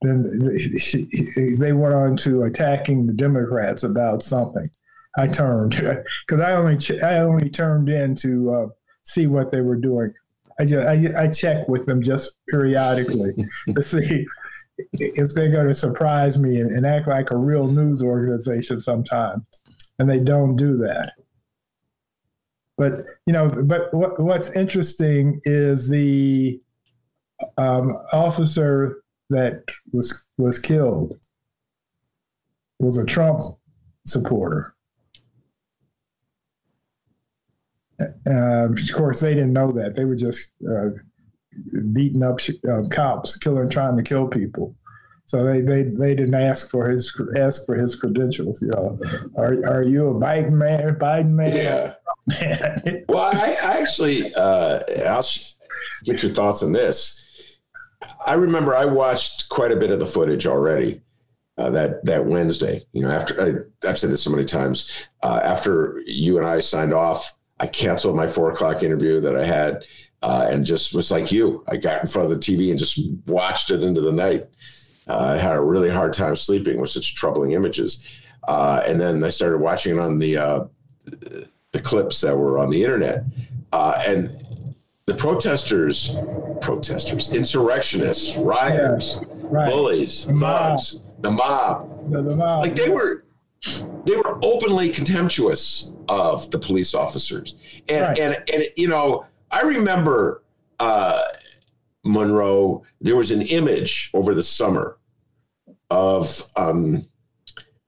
Then 0.02 0.60
she, 0.78 1.08
they 1.58 1.72
went 1.72 1.94
on 1.94 2.18
to 2.18 2.44
attacking 2.44 3.08
the 3.08 3.14
Democrats 3.14 3.84
about 3.84 4.22
something. 4.22 4.70
I 5.18 5.28
turned 5.28 5.72
because 6.28 6.42
I 6.42 6.52
only 6.54 6.78
I 7.02 7.20
only 7.20 7.50
turned 7.50 7.90
in 7.90 8.16
to 8.16 8.54
uh, 8.54 8.68
see 9.04 9.28
what 9.28 9.52
they 9.52 9.62
were 9.62 9.78
doing. 9.78 10.14
I 10.60 10.66
just 10.66 10.86
I, 10.86 11.24
I 11.24 11.28
check 11.30 11.68
with 11.70 11.86
them 11.86 12.04
just 12.04 12.34
periodically 12.50 13.32
to 13.76 13.82
see 13.82 14.26
if 14.94 15.34
they're 15.34 15.52
going 15.52 15.68
to 15.68 15.76
surprise 15.76 16.38
me 16.38 16.60
and, 16.60 16.72
and, 16.72 16.86
act 16.86 17.08
like 17.08 17.32
a 17.32 17.38
real 17.38 17.68
news 17.68 18.02
organization 18.02 18.80
sometime, 18.80 19.46
and 20.00 20.10
they 20.10 20.20
don't 20.20 20.56
do 20.56 20.78
that. 20.78 21.14
But 22.80 23.04
you 23.26 23.34
know, 23.34 23.50
but 23.50 23.94
what, 23.94 24.18
what's 24.22 24.52
interesting 24.52 25.42
is 25.44 25.90
the 25.90 26.62
um, 27.58 27.92
officer 28.14 29.04
that 29.30 29.64
was 29.92 30.18
was 30.38 30.58
killed 30.58 31.20
was 32.80 32.98
a 32.98 33.06
Trump 33.06 33.42
supporter. 34.08 34.74
Uh, 38.00 38.70
of 38.70 38.80
course, 38.94 39.20
they 39.20 39.34
didn't 39.34 39.52
know 39.52 39.74
that. 39.74 39.96
They 39.96 40.06
were 40.06 40.16
just 40.16 40.54
uh, 40.66 40.92
beating 41.92 42.24
up 42.24 42.40
uh, 42.72 42.88
cops, 42.90 43.38
killing, 43.38 43.70
trying 43.70 43.98
to 43.98 44.04
kill 44.04 44.26
people. 44.26 44.74
So 45.26 45.46
they, 45.46 45.60
they, 45.62 45.84
they 45.84 46.16
didn't 46.16 46.34
ask 46.34 46.72
for 46.72 46.90
his 46.90 47.14
ask 47.38 47.66
for 47.66 47.76
his 47.76 47.96
credentials. 47.96 48.60
You 48.62 48.70
know, 48.70 49.00
are 49.38 49.54
are 49.68 49.84
you 49.86 50.08
a 50.08 50.14
Biden 50.14 50.54
man? 50.54 50.96
Biden 50.96 51.32
man? 51.32 51.56
Yeah. 51.56 51.94
Well, 53.08 53.32
I, 53.34 53.58
I 53.64 53.80
actually 53.80 54.34
uh, 54.36 54.80
I'll 55.08 55.26
get 56.04 56.24
your 56.24 56.34
thoughts 56.34 56.64
on 56.64 56.72
this. 56.72 57.26
I 58.26 58.36
remember 58.36 58.76
I 58.76 58.86
watched 58.86 59.50
quite 59.50 59.72
a 59.72 59.76
bit 59.76 59.92
of 59.92 60.00
the 60.00 60.06
footage 60.06 60.48
already. 60.48 61.02
Uh, 61.58 61.70
that 61.70 62.06
that 62.06 62.26
Wednesday, 62.26 62.86
you 62.94 63.02
know, 63.02 63.12
after 63.12 63.42
I, 63.84 63.88
have 63.88 63.98
said 63.98 64.12
this 64.12 64.24
so 64.24 64.32
many 64.32 64.46
times, 64.46 65.08
uh, 65.24 65.42
after 65.44 66.02
you 66.06 66.38
and 66.38 66.48
I 66.48 66.60
signed 66.60 66.94
off 66.94 67.38
I 67.60 67.68
canceled 67.68 68.16
my 68.16 68.28
four 68.28 68.50
o'clock 68.50 68.84
interview 68.84 69.20
that 69.22 69.36
I 69.36 69.46
had 69.46 69.86
uh, 70.22 70.48
and 70.50 70.66
just 70.66 70.96
was 70.96 71.12
like 71.12 71.32
you. 71.32 71.64
I 71.68 71.78
got 71.78 72.02
in 72.02 72.08
front 72.08 72.32
of 72.32 72.40
the 72.40 72.44
TV 72.44 72.70
and 72.70 72.80
just 72.80 73.00
watched 73.28 73.72
it 73.72 73.84
into 73.84 74.02
the 74.02 74.12
night. 74.12 74.48
Uh, 75.08 75.36
I 75.36 75.38
had 75.38 75.56
a 75.56 75.62
really 75.62 75.90
hard 75.90 76.14
time 76.14 76.36
sleeping 76.36 76.80
with 76.80 76.90
such 76.90 77.16
troubling 77.16 77.52
images. 77.52 78.04
Uh, 78.48 78.82
and 78.86 79.00
then 79.00 79.24
I 79.24 79.30
started 79.30 79.58
watching 79.58 79.98
it 79.98 80.00
on 80.00 80.20
the 80.20 80.38
the 81.80 81.88
clips 81.88 82.22
that 82.22 82.36
were 82.36 82.60
on 82.60 82.70
the 82.70 82.84
internet. 82.84 83.24
Uh, 83.72 84.02
and 84.06 84.30
the 85.06 85.14
protesters, 85.14 86.18
protesters, 86.62 87.34
insurrectionists, 87.34 88.38
rioters, 88.38 89.20
yeah, 89.22 89.28
right. 89.44 89.70
bullies, 89.70 90.26
the 90.28 90.34
thugs, 90.34 91.02
mob. 91.02 91.22
the 91.22 91.32
mob, 91.32 92.12
the, 92.12 92.22
the 92.22 92.36
mob, 92.36 92.62
like 92.62 92.76
they 92.76 92.90
were 92.90 93.24
they 94.06 94.16
were 94.16 94.40
openly 94.44 94.92
contemptuous 94.92 95.94
of 96.08 96.50
the 96.52 96.60
police 96.60 96.94
officers. 96.94 97.56
And 97.88 98.08
right. 98.08 98.20
and 98.20 98.50
and 98.54 98.64
you 98.76 98.88
know, 98.88 99.26
I 99.52 99.62
remember 99.62 100.44
uh, 100.80 101.24
Monroe. 102.04 102.84
There 103.02 103.16
was 103.16 103.32
an 103.32 103.42
image 103.44 104.12
over 104.14 104.34
the 104.34 104.44
summer 104.44 104.98
of 105.90 106.44
um, 106.56 107.06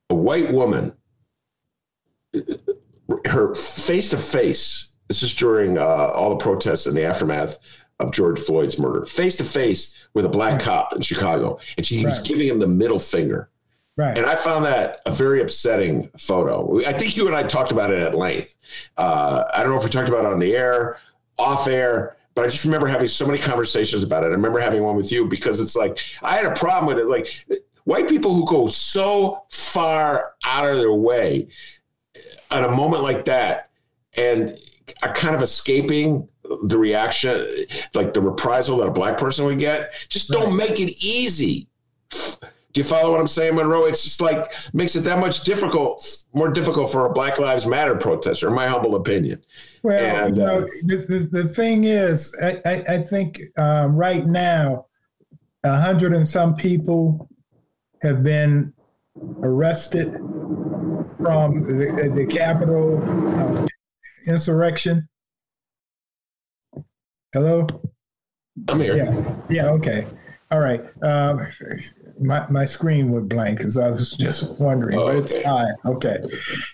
a 0.10 0.15
white 0.15 0.51
woman, 0.51 0.93
her 3.25 3.53
face 3.56 4.10
to 4.12 4.18
face. 4.18 4.91
This 5.08 5.24
is 5.24 5.34
during 5.36 5.77
uh, 5.77 5.84
all 5.84 6.30
the 6.30 6.44
protests 6.44 6.88
in 6.88 6.96
the 6.96 7.03
aftermath 7.03 7.58
of 8.00 8.12
George 8.12 8.39
Floyd's 8.39 8.80
murder, 8.80 9.06
face 9.06 9.36
to 9.38 9.44
face 9.44 10.06
with 10.13 10.25
a 10.25 10.30
black 10.30 10.62
cop 10.62 10.94
in 10.94 11.01
Chicago, 11.01 11.60
and 11.77 11.86
she 11.86 11.98
right. 11.98 12.06
was 12.06 12.20
giving 12.20 12.48
him 12.48 12.60
the 12.60 12.68
middle 12.68 13.00
finger. 13.00 13.50
Right. 13.98 14.18
And 14.18 14.25
I 14.25 14.36
found 14.36 14.65
that 14.65 15.01
a 15.06 15.12
very 15.12 15.41
upsetting 15.41 16.08
photo. 16.18 16.80
I 16.86 16.94
think 16.94 17.18
you 17.18 17.27
and 17.27 17.36
I 17.36 17.44
talked 17.44 17.72
about 17.72 17.91
it 17.91 18.01
at 18.01 18.15
length. 18.15 18.56
Uh, 18.98 19.44
I 19.53 19.62
don't 19.62 19.70
know 19.70 19.77
if 19.77 19.84
we 19.84 19.89
talked 19.89 20.10
about 20.10 20.25
it 20.25 20.32
on 20.32 20.39
the 20.39 20.56
air, 20.56 20.98
off 21.38 21.68
air, 21.68 22.15
but 22.34 22.44
I 22.44 22.48
just 22.48 22.63
remember 22.63 22.88
having 22.88 23.08
so 23.08 23.27
many 23.27 23.38
conversations 23.38 24.03
about 24.03 24.24
it. 24.24 24.27
I 24.27 24.30
remember 24.30 24.60
having 24.60 24.82
one 24.84 24.96
with 24.96 25.12
you 25.12 25.27
because 25.27 25.60
it's 25.60 25.75
like 25.75 26.00
I 26.24 26.36
had 26.36 26.46
a 26.46 26.56
problem 26.56 26.88
with 26.88 27.00
it. 27.00 27.08
Like 27.08 27.46
white 27.84 28.08
people 28.08 28.34
who 28.34 28.46
go 28.48 28.68
so 28.68 29.44
far 29.50 30.34
out 30.46 30.70
of 30.70 30.77
their 30.77 30.94
way 30.94 31.50
at 32.51 32.63
a 32.63 32.72
moment 32.72 33.03
like 33.03 33.25
that 33.25 33.70
and 34.17 34.58
are 35.03 35.13
kind 35.13 35.36
of 35.36 35.41
escaping 35.41 36.27
the 36.63 36.77
reaction, 36.77 37.46
like 37.93 38.13
the 38.13 38.22
reprisal 38.22 38.77
that 38.77 38.88
a 38.88 38.91
black 38.91 39.17
person 39.17 39.46
would 39.46 39.60
get, 39.60 39.93
just 40.10 40.29
don't 40.29 40.55
make 40.55 40.79
it 40.79 41.03
easy 41.03 41.70
do 42.74 42.79
you 42.79 42.86
follow 42.86 43.12
what 43.12 43.20
I'm 43.20 43.27
saying, 43.27 43.55
Monroe? 43.55 43.86
It's 43.86 44.03
just 44.03 44.22
like 44.22 44.46
makes 44.74 44.96
it 44.96 45.01
that 45.01 45.20
much 45.20 45.43
difficult, 45.43 46.24
more 46.34 46.50
difficult 46.50 46.91
for 46.91 47.05
a 47.05 47.12
Black 47.12 47.38
Lives 47.38 47.65
Matter 47.65 47.96
protester, 47.96 48.48
in 48.48 48.53
my 48.53 48.67
humble 48.67 48.96
opinion. 48.96 49.43
Well, 49.84 49.98
and, 49.98 50.36
you 50.36 50.41
know, 50.41 50.58
uh, 50.58 50.65
the, 50.86 50.98
the, 50.98 51.43
the, 51.43 51.50
thing 51.50 51.84
is, 51.84 52.34
I, 52.41 52.62
I, 52.65 52.84
I 52.88 52.98
think 53.00 53.41
um, 53.58 53.96
right 53.96 54.25
now, 54.25 54.86
a 55.63 55.79
hundred 55.79 56.13
and 56.13 56.27
some 56.27 56.55
people 56.55 57.29
have 58.01 58.24
been 58.24 58.74
arrested 59.41 60.15
from 61.21 61.63
the, 61.77 62.11
the 62.15 62.25
Capitol 62.25 63.01
uh, 63.61 63.67
insurrection? 64.27 65.07
Hello? 67.33 67.67
I'm 68.69 68.79
here. 68.81 68.95
Yeah. 68.97 69.35
Yeah. 69.49 69.69
Okay. 69.71 70.05
All 70.51 70.59
right. 70.59 70.83
Um, 71.01 71.39
my, 72.19 72.45
my 72.49 72.65
screen 72.65 73.09
went 73.09 73.29
blank 73.29 73.57
because 73.59 73.77
I 73.77 73.89
was 73.89 74.11
just 74.11 74.59
wondering, 74.59 74.97
Oh, 74.97 75.07
but 75.07 75.15
it's 75.15 75.33
okay. 75.33 75.43
fine. 75.43 75.73
Okay. 75.85 76.17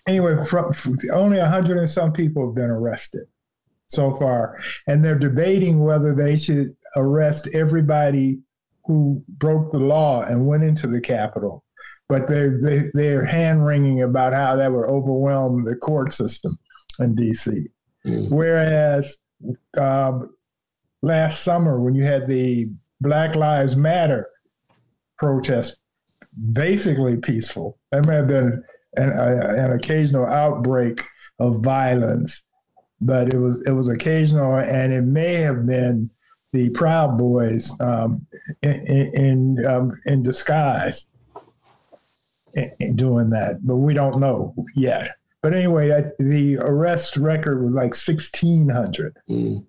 Anyway, 0.08 0.44
from, 0.46 0.74
from 0.74 0.98
only 1.14 1.38
a 1.38 1.48
hundred 1.48 1.78
and 1.78 1.90
some 1.90 2.12
people 2.12 2.46
have 2.48 2.56
been 2.56 2.70
arrested 2.72 3.28
so 3.88 4.14
far, 4.16 4.60
and 4.88 5.06
they're 5.06 5.18
debating 5.20 5.80
whether 5.84 6.14
they 6.16 6.36
should 6.36 6.76
arrest 6.96 7.48
everybody 7.54 8.40
who 8.86 9.24
broke 9.28 9.72
the 9.72 9.78
law 9.78 10.24
and 10.24 10.48
went 10.48 10.64
into 10.64 10.88
the 10.88 11.00
Capitol. 11.00 11.64
But 12.10 12.28
they're 12.28 12.60
they, 12.62 12.90
they're 12.94 13.26
hand 13.26 13.66
wringing 13.66 14.04
about 14.04 14.34
how 14.34 14.56
that 14.56 14.72
would 14.72 14.86
overwhelm 14.86 15.66
the 15.66 15.76
court 15.76 16.14
system 16.14 16.58
in 17.00 17.16
D.C. 17.16 17.66
Mm. 18.06 18.32
Whereas 18.32 19.18
um, 19.78 20.34
last 21.02 21.44
summer, 21.44 21.80
when 21.80 21.96
you 21.96 22.04
had 22.04 22.28
the 22.28 22.70
Black 23.02 23.36
Lives 23.36 23.76
Matter 23.76 24.30
protest, 25.18 25.80
basically 26.54 27.18
peaceful, 27.18 27.78
there 27.92 28.04
may 28.04 28.16
have 28.16 28.28
been 28.28 28.64
an, 28.96 29.10
a, 29.10 29.66
an 29.66 29.72
occasional 29.74 30.26
outbreak 30.26 31.04
of 31.40 31.60
violence, 31.60 32.44
but 33.02 33.34
it 33.34 33.38
was 33.38 33.62
it 33.68 33.72
was 33.72 33.90
occasional, 33.90 34.56
and 34.56 34.94
it 34.94 35.04
may 35.04 35.34
have 35.34 35.66
been 35.66 36.10
the 36.54 36.70
Proud 36.70 37.18
Boys 37.18 37.76
um, 37.80 38.26
in 38.64 38.86
in, 39.14 39.66
um, 39.66 40.00
in 40.06 40.24
disguise 40.24 41.06
doing 42.96 43.30
that, 43.32 43.60
but 43.66 43.76
we 43.78 43.94
don't 43.94 44.20
know 44.20 44.54
yet. 44.76 45.12
But 45.44 45.54
anyway, 45.54 45.92
I, 45.92 46.04
the 46.20 46.58
arrest 46.60 47.16
record 47.18 47.64
was 47.64 47.74
like 47.74 47.94
sixteen 47.96 48.68
hundred. 48.70 49.16
Mm. 49.30 49.66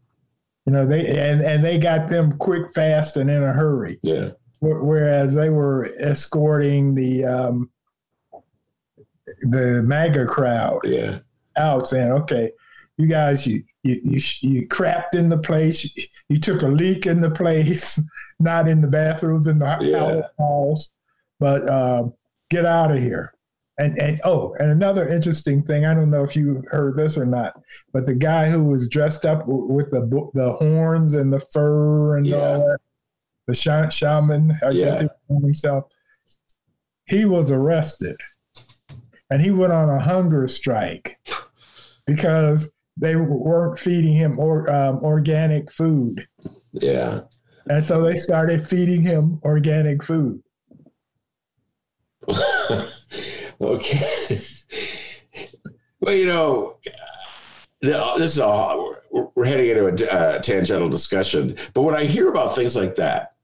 You 0.67 0.73
know, 0.73 0.87
they 0.87 1.07
and, 1.07 1.41
and 1.41 1.65
they 1.65 1.79
got 1.79 2.09
them 2.09 2.37
quick, 2.39 2.73
fast, 2.75 3.17
and 3.17 3.31
in 3.31 3.43
a 3.43 3.53
hurry. 3.53 3.99
Yeah. 4.03 4.31
Whereas 4.61 5.35
they 5.35 5.51
were 5.51 5.89
escorting 6.01 6.95
the 6.95 7.25
um, 7.25 7.71
the 9.43 9.83
MAGA 9.83 10.27
crowd 10.27 10.81
Yeah. 10.85 11.19
out, 11.57 11.89
saying, 11.89 12.11
"Okay, 12.13 12.51
you 12.97 13.07
guys, 13.07 13.47
you 13.47 13.63
you 13.83 14.01
you, 14.03 14.21
you 14.41 14.69
crapped 14.69 15.15
in 15.15 15.29
the 15.29 15.39
place. 15.39 15.89
You 16.29 16.41
took 16.41 16.63
a 16.63 16.69
leak 16.69 17.07
in 17.07 17.21
the 17.21 17.31
place, 17.31 18.01
not 18.41 18.69
in 18.69 18.81
the 18.81 18.89
bathrooms 18.89 19.47
in 19.47 19.59
the 19.59 19.77
Yeah. 19.81 20.23
halls, 20.39 20.91
but 21.39 21.69
um, 21.71 22.13
get 22.51 22.65
out 22.67 22.91
of 22.91 22.99
here." 22.99 23.33
And 23.79 23.97
and 23.99 24.21
oh, 24.25 24.55
and 24.59 24.71
another 24.71 25.09
interesting 25.09 25.63
thing, 25.63 25.87
I 25.87 25.95
don't 25.95 26.11
know 26.11 26.25
if 26.25 26.35
you 26.35 26.65
heard 26.71 26.97
this 26.97 27.17
or 27.17 27.25
not, 27.25 27.61
but 27.93 28.07
the 28.07 28.15
guy 28.15 28.49
who 28.51 28.65
was 28.65 28.89
dressed 28.89 29.25
up 29.25 29.45
with 29.47 29.91
the 29.91 30.01
the 30.35 30.53
horns 30.55 31.15
and 31.15 31.33
the 31.33 31.39
fur 31.41 32.17
and 32.17 32.27
Yeah. 32.27 32.37
all 32.37 32.67
that, 32.67 32.79
the 33.47 33.55
sha- 33.55 33.89
shaman, 33.89 34.59
I 34.65 34.73
guess 34.73 35.01
he 35.03 35.09
called 35.29 35.45
himself, 35.45 35.85
he 37.07 37.25
was 37.25 37.53
arrested, 37.53 38.17
and 39.31 39.41
he 39.41 39.53
went 39.53 39.73
on 39.73 39.89
a 39.91 40.01
hunger 40.03 40.49
strike 40.49 41.17
because 42.05 42.71
they 42.97 43.15
weren't 43.15 43.79
feeding 43.79 44.13
him 44.13 44.41
or, 44.41 44.69
um, 44.73 44.97
organic 45.05 45.71
food, 45.71 46.27
Yeah. 46.73 47.21
and 47.71 47.83
so 47.85 48.03
they 48.03 48.17
started 48.17 48.67
feeding 48.67 49.03
him 49.03 49.39
organic 49.45 50.03
food. 50.03 50.43
okay. 53.61 54.39
well, 56.01 56.15
you 56.15 56.27
know, 56.27 56.77
this 57.81 58.33
is 58.33 58.39
a 58.39 58.47
we're- 58.77 58.95
we're 59.35 59.45
heading 59.45 59.69
into 59.69 59.87
a 59.87 60.13
uh, 60.13 60.39
tangential 60.41 60.89
discussion, 60.89 61.57
but 61.75 61.83
when 61.83 61.95
I 61.95 62.05
hear 62.05 62.29
about 62.29 62.55
things 62.55 62.75
like 62.77 62.97
that, 62.97 63.35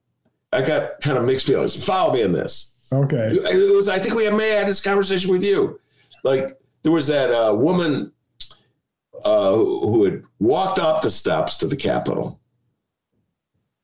I 0.53 0.61
got 0.61 1.01
kind 1.01 1.17
of 1.17 1.25
mixed 1.25 1.47
feelings. 1.47 1.85
Follow 1.85 2.13
me 2.13 2.23
in 2.23 2.33
this. 2.33 2.89
Okay. 2.93 3.31
It 3.33 3.75
was. 3.75 3.89
I 3.89 3.99
think 3.99 4.15
we 4.15 4.29
may 4.31 4.51
have 4.51 4.59
had 4.61 4.69
this 4.69 4.81
conversation 4.81 5.31
with 5.31 5.43
you. 5.45 5.81
Like 6.25 6.59
there 6.83 6.93
was 6.93 7.07
that 7.09 7.33
uh, 7.33 7.55
woman 7.55 8.13
uh, 9.25 9.53
who 9.53 10.05
had 10.05 10.23
walked 10.41 10.79
up 10.79 11.01
the 11.03 11.11
steps 11.11 11.57
to 11.59 11.67
the 11.67 11.77
Capitol, 11.77 12.41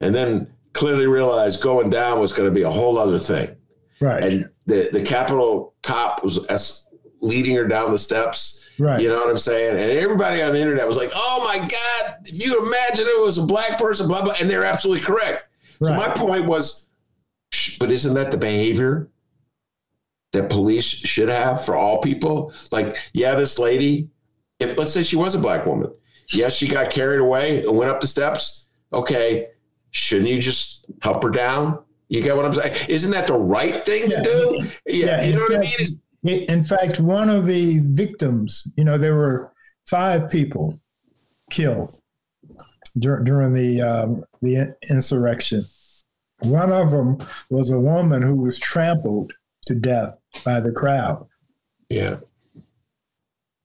and 0.00 0.14
then 0.14 0.48
clearly 0.72 1.06
realized 1.06 1.62
going 1.62 1.90
down 1.90 2.20
was 2.20 2.32
going 2.32 2.48
to 2.48 2.54
be 2.54 2.62
a 2.62 2.70
whole 2.70 2.98
other 2.98 3.18
thing. 3.18 3.56
Right. 4.00 4.22
And 4.24 4.48
the 4.66 4.88
the 4.92 5.02
Capitol 5.02 5.74
cop 5.82 6.22
was 6.24 6.88
leading 7.20 7.54
her 7.56 7.68
down 7.68 7.90
the 7.90 7.98
steps. 7.98 8.66
right. 8.78 9.00
You 9.00 9.08
know 9.08 9.16
what 9.16 9.28
I'm 9.28 9.36
saying? 9.36 9.72
And 9.72 9.98
everybody 9.98 10.40
on 10.42 10.52
the 10.54 10.60
internet 10.60 10.86
was 10.88 10.96
like, 10.96 11.10
"Oh 11.14 11.44
my 11.44 11.58
God! 11.58 12.16
If 12.24 12.44
you 12.44 12.64
imagine 12.66 13.06
it 13.06 13.24
was 13.24 13.38
a 13.38 13.44
black 13.46 13.78
person, 13.78 14.08
blah 14.08 14.22
blah," 14.22 14.34
and 14.40 14.48
they're 14.48 14.64
absolutely 14.64 15.04
correct. 15.04 15.44
So 15.82 15.94
my 15.94 16.08
point 16.08 16.44
was, 16.46 16.86
but 17.78 17.90
isn't 17.90 18.12
that 18.14 18.30
the 18.30 18.36
behavior 18.36 19.08
that 20.32 20.50
police 20.50 20.84
should 20.84 21.28
have 21.30 21.64
for 21.64 21.74
all 21.74 22.00
people? 22.00 22.52
Like, 22.70 22.96
yeah, 23.14 23.34
this 23.34 23.58
lady, 23.58 24.08
if 24.58 24.76
let's 24.76 24.92
say 24.92 25.02
she 25.02 25.16
was 25.16 25.34
a 25.34 25.38
black 25.38 25.64
woman, 25.64 25.90
yes, 26.32 26.54
she 26.54 26.68
got 26.68 26.90
carried 26.90 27.20
away 27.20 27.62
and 27.64 27.76
went 27.76 27.90
up 27.90 28.00
the 28.00 28.06
steps. 28.06 28.66
Okay, 28.92 29.48
shouldn't 29.90 30.28
you 30.28 30.38
just 30.38 30.84
help 31.02 31.22
her 31.22 31.30
down? 31.30 31.82
You 32.10 32.22
get 32.22 32.36
what 32.36 32.44
I'm 32.44 32.52
saying? 32.52 32.74
Isn't 32.88 33.12
that 33.12 33.26
the 33.28 33.34
right 33.38 33.84
thing 33.86 34.10
Yeah. 34.10 34.16
to 34.18 34.22
do? 34.22 34.58
Yeah, 34.86 35.06
Yeah, 35.06 35.22
you 35.24 35.34
know 35.34 35.42
what 35.42 35.56
I 35.56 35.60
mean? 35.60 35.70
It's- 35.80 35.96
In 36.22 36.62
fact, 36.62 37.00
one 37.00 37.30
of 37.30 37.46
the 37.46 37.78
victims, 37.80 38.66
you 38.76 38.84
know, 38.84 38.98
there 38.98 39.14
were 39.16 39.52
five 39.88 40.28
people 40.28 40.78
killed 41.50 41.98
dur- 42.98 43.22
during 43.24 43.54
the 43.54 43.80
um, 43.80 44.24
the 44.42 44.74
insurrection. 44.90 45.62
One 46.40 46.72
of 46.72 46.90
them 46.90 47.18
was 47.48 47.70
a 47.70 47.80
woman 47.80 48.20
who 48.22 48.34
was 48.36 48.58
trampled 48.58 49.32
to 49.68 49.74
death 49.74 50.14
by 50.44 50.60
the 50.60 50.72
crowd. 50.72 51.26
yeah, 51.88 52.16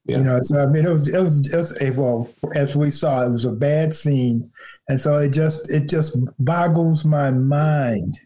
Yeah. 0.05 0.19
You 0.19 0.23
know, 0.23 0.39
so 0.41 0.61
I 0.61 0.67
mean, 0.67 0.85
it 0.85 0.91
was 0.91 1.07
it 1.07 1.19
was, 1.19 1.49
it 1.53 1.57
was 1.57 1.81
a, 1.81 1.89
well, 1.91 2.29
as 2.55 2.75
we 2.77 2.89
saw, 2.91 3.25
it 3.25 3.31
was 3.31 3.45
a 3.45 3.51
bad 3.51 3.93
scene, 3.93 4.49
and 4.87 4.97
so 5.01 5.17
it 5.17 5.31
just 5.33 5.69
it 5.73 5.89
just 5.89 6.15
boggles 6.39 7.03
my 7.05 7.31
mind 7.31 8.17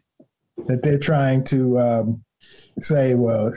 that 0.67 0.81
they're 0.83 0.99
trying 0.99 1.43
to 1.45 1.79
um, 1.79 2.23
say, 2.79 3.15
well, 3.15 3.53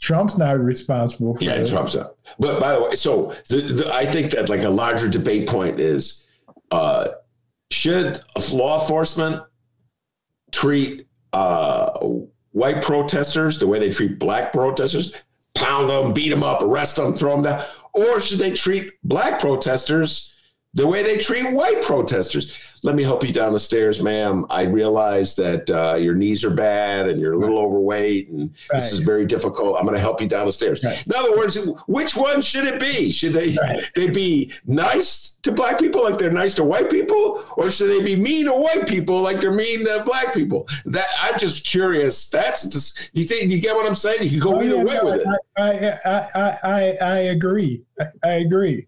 Trump's 0.00 0.38
not 0.38 0.60
responsible 0.60 1.36
for 1.36 1.44
yeah, 1.44 1.54
it. 1.54 1.68
Trump's 1.68 1.96
up. 1.96 2.18
But 2.38 2.60
by 2.60 2.72
the 2.72 2.82
way, 2.82 2.94
so 2.94 3.34
the, 3.48 3.60
the, 3.60 3.92
I 3.92 4.06
think 4.06 4.30
that 4.32 4.48
like 4.48 4.62
a 4.62 4.70
larger 4.70 5.08
debate 5.08 5.48
point 5.48 5.80
is, 5.80 6.26
uh, 6.70 7.08
should 7.70 8.22
law 8.52 8.80
enforcement 8.80 9.42
treat 10.52 11.06
uh, 11.32 11.98
white 12.52 12.82
protesters 12.82 13.58
the 13.58 13.66
way 13.66 13.78
they 13.78 13.90
treat 13.90 14.18
black 14.18 14.52
protesters? 14.52 15.14
Pound 15.54 15.90
them, 15.90 16.12
beat 16.12 16.28
them 16.28 16.44
up, 16.44 16.62
arrest 16.62 16.96
them, 16.96 17.16
throw 17.16 17.32
them 17.32 17.42
down, 17.42 17.64
or 17.92 18.20
should 18.20 18.38
they 18.38 18.52
treat 18.52 18.92
black 19.02 19.40
protesters 19.40 20.37
the 20.78 20.86
way 20.86 21.02
they 21.02 21.18
treat 21.18 21.52
white 21.52 21.82
protesters? 21.82 22.56
Let 22.84 22.94
me 22.94 23.02
help 23.02 23.24
you 23.24 23.32
down 23.32 23.52
the 23.52 23.58
stairs, 23.58 24.00
ma'am. 24.00 24.46
I 24.50 24.62
realize 24.62 25.34
that 25.34 25.68
uh, 25.68 25.96
your 25.96 26.14
knees 26.14 26.44
are 26.44 26.50
bad 26.54 27.08
and 27.08 27.20
you're 27.20 27.32
a 27.32 27.36
little 27.36 27.58
overweight, 27.58 28.28
and 28.28 28.54
this 28.70 28.92
is 28.92 29.00
very 29.00 29.26
difficult. 29.26 29.76
I'm 29.76 29.82
going 29.82 29.96
to 29.96 30.00
help 30.00 30.20
you 30.20 30.28
down 30.28 30.46
the 30.46 30.52
stairs. 30.52 30.84
Right. 30.84 31.04
In 31.04 31.12
other 31.16 31.36
words, 31.36 31.58
which 31.88 32.16
one 32.16 32.40
should 32.40 32.66
it 32.68 32.78
be? 32.80 33.10
Should 33.10 33.32
they 33.32 33.56
Right. 33.60 33.82
they 33.96 34.08
be 34.10 34.52
nice 34.64 35.38
to 35.42 35.50
black 35.50 35.80
people 35.80 36.04
like 36.04 36.18
they're 36.18 36.30
nice 36.30 36.54
to 36.54 36.62
white 36.64 36.88
people, 36.88 37.42
or 37.56 37.68
should 37.72 37.88
they 37.88 38.04
be 38.04 38.14
mean 38.14 38.44
to 38.44 38.52
white 38.52 38.86
people 38.86 39.22
like 39.22 39.40
they're 39.40 39.50
mean 39.52 39.84
to 39.84 40.04
black 40.06 40.32
people? 40.32 40.68
That 40.86 41.06
I'm 41.20 41.36
just 41.36 41.66
curious. 41.66 42.30
That's 42.30 42.68
just, 42.68 43.12
do 43.12 43.22
you 43.22 43.26
think 43.26 43.48
do 43.48 43.56
you 43.56 43.60
get 43.60 43.74
what 43.74 43.86
I'm 43.86 43.94
saying? 43.96 44.22
You 44.22 44.30
can 44.30 44.38
go 44.38 44.56
Oh, 44.56 44.62
either 44.62 44.76
yeah, 44.76 44.84
way 44.84 44.94
no, 44.94 45.04
with 45.04 45.14
it. 45.16 45.26
I, 45.56 45.62
I, 45.62 45.98
I, 46.04 46.28
I, 46.34 46.58
I, 46.62 46.96
I 47.00 47.18
agree. 47.34 47.82
I, 48.00 48.04
I 48.22 48.32
agree. 48.34 48.86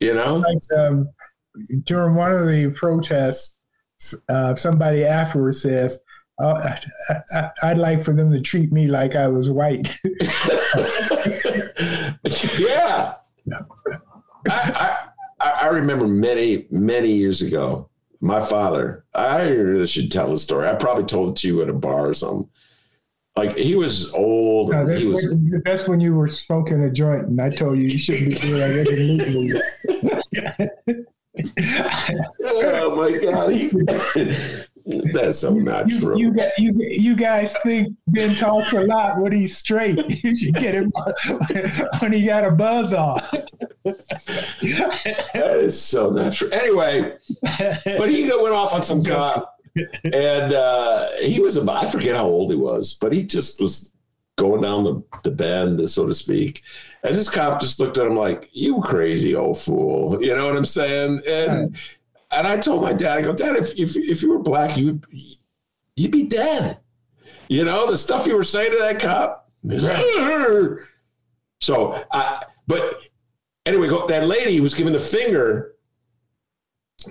You 0.00 0.14
know? 0.14 0.36
Like 0.38 0.78
um, 0.78 1.08
during 1.84 2.14
one 2.14 2.32
of 2.32 2.46
the 2.46 2.72
protests, 2.74 3.56
uh, 4.28 4.54
somebody 4.54 5.04
afterwards 5.04 5.62
says, 5.62 5.98
oh, 6.40 6.54
I, 6.54 6.80
I, 7.32 7.50
I'd 7.64 7.78
like 7.78 8.02
for 8.02 8.12
them 8.12 8.32
to 8.32 8.40
treat 8.40 8.72
me 8.72 8.86
like 8.86 9.16
I 9.16 9.28
was 9.28 9.50
white. 9.50 9.88
yeah. 12.58 13.14
I, 14.48 15.08
I, 15.40 15.58
I 15.62 15.66
remember 15.68 16.06
many, 16.06 16.66
many 16.70 17.12
years 17.12 17.42
ago, 17.42 17.88
my 18.20 18.40
father, 18.40 19.04
I 19.14 19.48
really 19.48 19.86
should 19.86 20.10
tell 20.10 20.30
the 20.30 20.38
story. 20.38 20.68
I 20.68 20.74
probably 20.74 21.04
told 21.04 21.30
it 21.30 21.36
to 21.42 21.48
you 21.48 21.62
at 21.62 21.68
a 21.68 21.74
bar 21.74 22.08
or 22.08 22.14
something. 22.14 22.48
Like 23.36 23.54
he 23.54 23.76
was 23.76 24.12
old. 24.14 24.70
No, 24.70 24.84
that's, 24.84 25.00
he 25.00 25.06
was, 25.06 25.28
when, 25.28 25.62
that's 25.64 25.86
when 25.86 26.00
you 26.00 26.14
were 26.14 26.26
smoking 26.26 26.82
a 26.82 26.90
joint, 26.90 27.26
and 27.28 27.40
I 27.40 27.50
told 27.50 27.78
you 27.78 27.84
you 27.84 27.98
shouldn't 27.98 28.30
be 28.30 28.34
doing 28.34 28.58
that 28.58 28.88
illegally. 28.88 29.62
oh 32.44 32.96
my 32.96 33.18
God. 33.18 33.52
That's 35.12 35.40
so 35.40 35.52
not 35.52 35.90
you, 35.90 36.00
true. 36.00 36.18
You, 36.18 36.34
you, 36.56 36.72
you 36.78 37.16
guys 37.16 37.54
think 37.62 37.94
Ben 38.06 38.34
talks 38.34 38.72
a 38.72 38.80
lot 38.80 39.20
when 39.20 39.32
he's 39.32 39.56
straight. 39.56 39.98
You 40.24 40.34
should 40.34 40.54
get 40.54 40.74
him 40.74 40.92
when 42.00 42.12
he 42.12 42.24
got 42.26 42.44
a 42.44 42.50
buzz 42.50 42.92
on. 42.94 43.20
that 43.84 45.60
is 45.60 45.80
so 45.80 46.10
not 46.10 46.32
true. 46.32 46.50
Anyway, 46.50 47.16
but 47.84 48.10
he 48.10 48.22
went 48.30 48.54
off 48.54 48.72
on 48.74 48.82
some 48.82 49.04
cop, 49.04 49.56
and 50.04 50.52
uh, 50.52 51.10
he 51.20 51.40
was 51.40 51.56
about, 51.56 51.84
I 51.84 51.90
forget 51.90 52.16
how 52.16 52.26
old 52.26 52.50
he 52.50 52.56
was, 52.56 52.94
but 53.00 53.12
he 53.12 53.22
just 53.22 53.60
was 53.60 53.92
going 54.38 54.62
down 54.62 54.84
the, 54.84 55.02
the 55.24 55.30
bend, 55.30 55.88
so 55.90 56.06
to 56.06 56.14
speak. 56.14 56.62
And 57.02 57.14
this 57.14 57.28
cop 57.28 57.60
just 57.60 57.78
looked 57.78 57.98
at 57.98 58.06
him 58.06 58.16
like, 58.16 58.48
"You 58.52 58.80
crazy 58.80 59.34
old 59.34 59.58
fool," 59.58 60.22
you 60.22 60.34
know 60.34 60.46
what 60.46 60.56
I'm 60.56 60.64
saying? 60.64 61.20
And 61.28 61.76
and 62.30 62.46
I 62.46 62.56
told 62.58 62.82
my 62.82 62.92
dad, 62.92 63.18
I 63.18 63.22
go, 63.22 63.34
Dad, 63.34 63.56
if 63.56 63.78
if, 63.78 63.96
if 63.96 64.22
you 64.22 64.30
were 64.30 64.38
black, 64.38 64.76
you 64.76 65.00
you'd 65.96 66.12
be 66.12 66.26
dead. 66.26 66.78
You 67.48 67.64
know 67.64 67.90
the 67.90 67.98
stuff 67.98 68.26
you 68.26 68.36
were 68.36 68.44
saying 68.44 68.72
to 68.72 68.78
that 68.78 69.00
cop. 69.00 69.50
So, 71.60 72.04
I, 72.12 72.44
but 72.66 72.98
anyway, 73.66 73.88
that 74.08 74.26
lady 74.26 74.60
was 74.60 74.74
giving 74.74 74.92
the 74.92 74.98
finger 74.98 75.74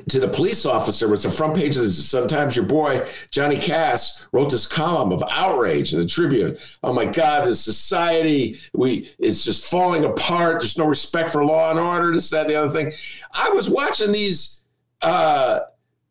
to 0.10 0.20
the 0.20 0.28
police 0.28 0.66
officer 0.66 1.08
was 1.08 1.24
the 1.24 1.30
front 1.30 1.56
page 1.56 1.78
of 1.78 1.84
the 1.84 1.90
sometimes 1.90 2.56
your 2.58 2.66
boy 2.66 3.08
Johnny 3.32 3.58
Kass 3.58 4.28
wrote 4.34 4.52
this 4.52 4.68
column 4.68 5.14
of 5.14 5.24
outrage 5.32 5.94
in 5.94 6.00
the 6.00 6.06
tribune. 6.06 6.58
Oh 6.84 6.92
my 6.92 7.06
god 7.06 7.46
the 7.46 7.56
society 7.56 8.58
we 8.74 9.10
it's 9.18 9.46
just 9.46 9.72
falling 9.72 10.04
apart. 10.04 10.60
There's 10.60 10.78
no 10.78 10.86
respect 10.86 11.30
for 11.30 11.46
law 11.46 11.72
and 11.72 11.80
order 11.80 12.14
this 12.14 12.30
that 12.32 12.50
the 12.50 12.56
other 12.56 12.70
thing. 12.70 12.92
I 13.34 13.50
was 13.50 13.70
watching 13.70 14.12
these 14.12 14.62
uh, 15.02 15.62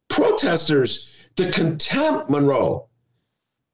protesters 0.09 1.13
the 1.37 1.51
contempt 1.51 2.31
monroe 2.31 2.89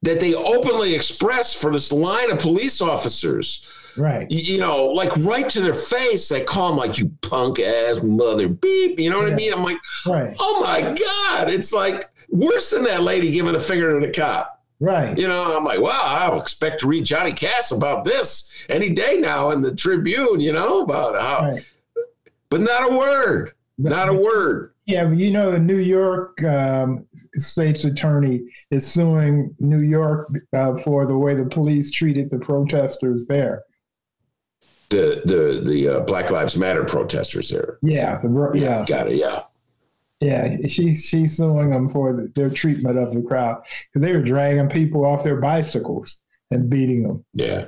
that 0.01 0.19
they 0.19 0.33
openly 0.33 0.93
expressed 0.93 1.61
for 1.61 1.71
this 1.71 1.93
line 1.93 2.29
of 2.29 2.39
police 2.39 2.81
officers 2.81 3.65
right. 3.97 4.29
you, 4.29 4.53
you 4.55 4.59
know, 4.59 4.85
like 4.87 5.15
right 5.17 5.49
to 5.49 5.61
their 5.61 5.73
face, 5.73 6.29
they 6.29 6.43
call 6.43 6.69
them 6.69 6.77
like 6.77 6.97
you 6.97 7.11
punk 7.21 7.59
ass 7.59 8.03
mother 8.03 8.47
beep. 8.47 8.99
You 8.99 9.09
know 9.09 9.19
what 9.19 9.31
I 9.31 9.35
mean? 9.35 9.53
I'm 9.53 9.63
like, 9.63 9.77
Right. 10.05 10.35
oh 10.39 10.59
my 10.61 10.81
god, 10.81 11.49
it's 11.49 11.73
like 11.73 12.09
worse 12.29 12.71
than 12.71 12.83
that 12.85 13.03
lady 13.03 13.31
giving 13.31 13.55
a 13.55 13.59
finger 13.59 13.99
to 13.99 14.05
the 14.05 14.11
cop. 14.13 14.61
Right. 14.79 15.17
You 15.17 15.27
know, 15.27 15.55
I'm 15.55 15.63
like, 15.63 15.79
wow, 15.79 16.01
I'll 16.03 16.39
expect 16.41 16.81
to 16.81 16.87
read 16.87 17.05
Johnny 17.05 17.31
Kass 17.31 17.71
about 17.71 18.03
this 18.03 18.65
any 18.69 18.89
day 18.89 19.17
now 19.19 19.51
in 19.51 19.61
the 19.61 19.73
Tribune. 19.73 20.39
You 20.41 20.51
know 20.53 20.81
about 20.81 21.19
how, 21.21 21.51
Right. 21.51 21.65
but 22.49 22.59
not 22.61 22.91
a 22.91 22.97
word, 22.97 23.51
not 23.77 24.09
a 24.09 24.13
word. 24.13 24.71
Yeah, 24.85 25.09
you 25.13 25.31
know, 25.31 25.49
the 25.51 25.59
New 25.59 25.77
York 25.77 26.43
um, 26.43 27.05
state's 27.35 27.85
attorney 27.85 28.41
is 28.69 28.85
suing 28.85 29.55
New 29.61 29.79
York 29.79 30.29
uh, 30.51 30.75
for 30.75 31.05
the 31.05 31.17
way 31.17 31.35
the 31.35 31.45
police 31.45 31.89
treated 31.89 32.29
the 32.29 32.39
protesters 32.39 33.25
there. 33.25 33.63
The 34.93 35.21
the 35.25 35.61
the 35.67 35.87
uh, 35.87 35.99
Black 36.01 36.29
Lives 36.29 36.55
Matter 36.55 36.83
protesters 36.83 37.49
there. 37.49 37.79
Yeah, 37.81 38.19
the, 38.19 38.27
ro- 38.27 38.53
yeah, 38.53 38.85
got 38.87 39.07
it. 39.07 39.17
Yeah. 39.17 39.41
yeah. 40.19 40.67
She 40.67 40.93
she's 40.93 41.35
suing 41.35 41.71
them 41.71 41.89
for 41.89 42.13
the, 42.13 42.31
their 42.35 42.51
treatment 42.51 42.99
of 42.99 43.11
the 43.11 43.23
crowd 43.23 43.63
because 43.89 44.05
they 44.05 44.13
were 44.13 44.21
dragging 44.21 44.69
people 44.69 45.03
off 45.03 45.23
their 45.23 45.41
bicycles 45.41 46.21
and 46.51 46.69
beating 46.69 47.01
them. 47.01 47.25
Yeah. 47.33 47.65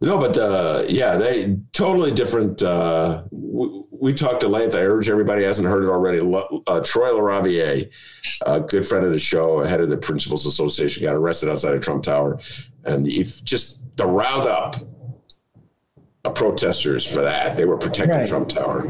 No, 0.00 0.18
but 0.18 0.36
uh, 0.36 0.84
yeah, 0.88 1.14
they 1.14 1.56
totally 1.70 2.10
different. 2.10 2.60
Uh, 2.60 3.22
we, 3.30 3.84
we 3.92 4.12
talked 4.12 4.42
at 4.42 4.50
length. 4.50 4.74
I 4.74 4.80
urge 4.80 5.08
everybody 5.08 5.44
hasn't 5.44 5.68
heard 5.68 5.84
it 5.84 5.88
already. 5.88 6.18
Uh, 6.18 6.80
Troy 6.80 7.10
LaRaviere, 7.10 7.88
a 8.44 8.60
good 8.60 8.84
friend 8.84 9.06
of 9.06 9.12
the 9.12 9.20
show, 9.20 9.64
head 9.64 9.80
of 9.80 9.88
the 9.88 9.96
Principals 9.96 10.44
Association, 10.46 11.04
got 11.04 11.14
arrested 11.14 11.48
outside 11.48 11.74
of 11.74 11.82
Trump 11.82 12.02
Tower, 12.02 12.40
and 12.82 13.06
if 13.06 13.44
just 13.44 13.84
the 13.96 14.04
roundup 14.04 14.74
protesters 16.30 17.12
for 17.12 17.20
that, 17.22 17.56
they 17.56 17.64
were 17.64 17.76
protecting 17.76 18.18
Right. 18.18 18.28
Trump 18.28 18.48
Tower. 18.48 18.86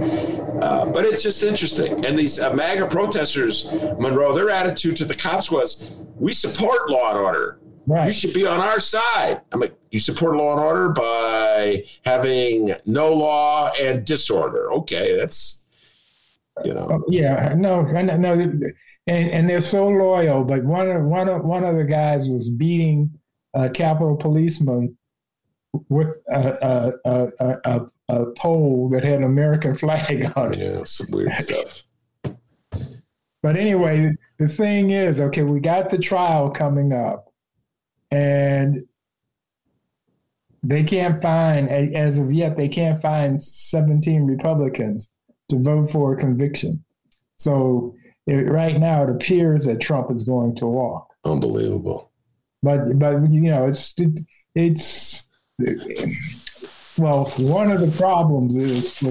Uh, 0.60 0.86
but 0.86 1.04
it's 1.04 1.22
just 1.22 1.42
interesting. 1.42 2.04
And 2.04 2.18
these 2.18 2.38
uh, 2.38 2.52
MAGA 2.52 2.88
protesters, 2.88 3.72
Monroe, 3.98 4.34
their 4.34 4.50
attitude 4.50 4.96
to 4.96 5.04
the 5.04 5.14
cops 5.14 5.50
was, 5.50 5.94
"We 6.18 6.32
support 6.32 6.90
law 6.90 7.10
and 7.10 7.18
order." 7.18 7.58
you 8.04 8.12
should 8.12 8.32
be 8.32 8.46
on 8.46 8.60
our 8.60 8.78
side. 8.78 9.40
I'm 9.50 9.58
like, 9.58 9.74
you 9.90 9.98
support 9.98 10.36
law 10.36 10.52
and 10.52 10.60
order 10.60 10.90
by 10.90 11.84
having 12.04 12.74
no 12.86 13.12
law 13.12 13.72
and 13.80 14.04
disorder. 14.04 14.72
Okay, 14.74 15.16
that's 15.16 15.64
you 16.64 16.74
know, 16.74 16.86
Oh, 16.90 17.04
yeah, 17.08 17.54
no, 17.56 17.82
no, 17.82 18.16
no, 18.16 18.32
and 18.34 18.74
and 19.08 19.48
they're 19.48 19.60
so 19.60 19.88
loyal. 19.88 20.44
But 20.44 20.64
one 20.64 20.90
of 20.90 21.02
one 21.02 21.28
of 21.28 21.44
one 21.44 21.64
of 21.64 21.76
the 21.76 21.84
guys 21.84 22.28
was 22.28 22.50
beating 22.50 23.10
a 23.54 23.68
Capitol 23.68 24.16
policeman 24.16 24.96
with 25.88 26.18
a 26.28 26.92
a, 27.04 27.28
a, 27.64 27.86
a, 28.08 28.26
pole 28.32 28.90
that 28.92 29.04
had 29.04 29.18
an 29.18 29.24
American 29.24 29.74
flag 29.74 30.32
on 30.36 30.50
it. 30.52 30.58
yeah, 30.58 30.84
some 30.84 31.06
weird 31.10 31.38
stuff. 31.38 31.84
But 33.42 33.56
anyway, 33.56 34.12
the 34.38 34.48
thing 34.48 34.90
is, 34.90 35.20
okay, 35.20 35.42
we 35.42 35.58
got 35.60 35.90
the 35.90 35.98
trial 35.98 36.50
coming 36.50 36.92
up, 36.92 37.32
and 38.10 38.86
they 40.62 40.84
can't 40.84 41.20
find, 41.20 41.68
as 41.68 42.18
of 42.18 42.32
yet, 42.32 42.56
they 42.56 42.68
can't 42.68 43.02
find 43.02 43.42
17 43.42 44.26
Republicans 44.26 45.10
to 45.48 45.58
vote 45.58 45.90
for 45.90 46.12
a 46.12 46.16
conviction. 46.16 46.84
So 47.36 47.96
it, 48.26 48.48
right 48.48 48.78
now, 48.78 49.02
it 49.02 49.10
appears 49.10 49.64
that 49.64 49.80
Trump 49.80 50.14
is 50.14 50.22
going 50.22 50.54
to 50.56 50.66
walk. 50.66 51.08
Unbelievable. 51.24 52.10
But 52.62 52.98
but 52.98 53.30
you 53.30 53.40
know, 53.42 53.66
it's 53.66 53.94
it, 53.98 54.20
it's 54.54 55.26
well, 56.98 57.26
one 57.38 57.70
of 57.70 57.80
the 57.80 57.94
problems 57.96 58.56
is 58.56 59.02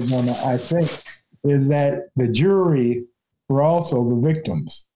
I 0.44 0.56
think, 0.56 0.90
is 1.44 1.68
that 1.68 2.08
the 2.16 2.28
jury 2.28 3.04
were 3.48 3.62
also 3.62 4.08
the 4.08 4.16
victims. 4.16 4.86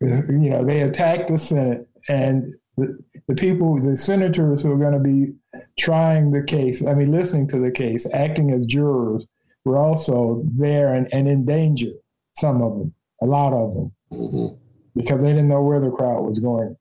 You 0.00 0.50
know, 0.50 0.64
they 0.64 0.80
attacked 0.80 1.30
the 1.30 1.38
Senate, 1.38 1.88
and 2.08 2.54
the, 2.76 2.98
the 3.28 3.34
people, 3.34 3.78
the 3.78 3.96
senators 3.96 4.62
who 4.62 4.72
are 4.72 4.78
going 4.78 4.94
to 4.94 4.98
be 4.98 5.32
trying 5.78 6.32
the 6.32 6.42
case, 6.42 6.84
I 6.84 6.94
mean, 6.94 7.12
listening 7.12 7.46
to 7.48 7.60
the 7.60 7.70
case, 7.70 8.06
acting 8.12 8.50
as 8.50 8.66
jurors, 8.66 9.26
were 9.64 9.78
also 9.78 10.42
there 10.56 10.94
and, 10.94 11.08
and 11.12 11.28
in 11.28 11.44
danger. 11.44 11.92
Some 12.36 12.62
of 12.62 12.78
them, 12.78 12.94
a 13.22 13.26
lot 13.26 13.52
of 13.52 13.74
them 13.74 13.92
hmm 14.10 14.46
because 14.94 15.22
they 15.22 15.32
didn't 15.32 15.48
know 15.48 15.62
where 15.62 15.80
the 15.80 15.90
crowd 15.90 16.22
was 16.22 16.38
going. 16.38 16.76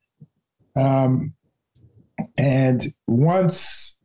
Um, 0.76 1.34
and 2.38 2.94
once 3.08 3.98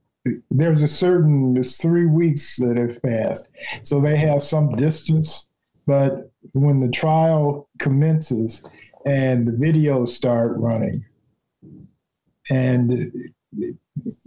there's 0.50 0.83
a 0.83 0.88
certain, 0.88 1.55
there's 1.55 1.79
three 1.79 2.07
weeks 2.07 2.57
that 2.57 2.76
have 2.76 3.00
passed, 3.02 3.48
so 3.83 4.00
they 4.00 4.16
have 4.16 4.42
some 4.42 4.70
distance. 4.72 5.48
But 5.87 6.33
when 6.52 6.81
the 6.81 6.88
trial 6.88 7.68
commences 7.79 8.68
and 9.05 9.46
the 9.46 9.52
videos 9.52 10.09
start 10.09 10.57
running, 10.57 11.05
and 12.50 13.11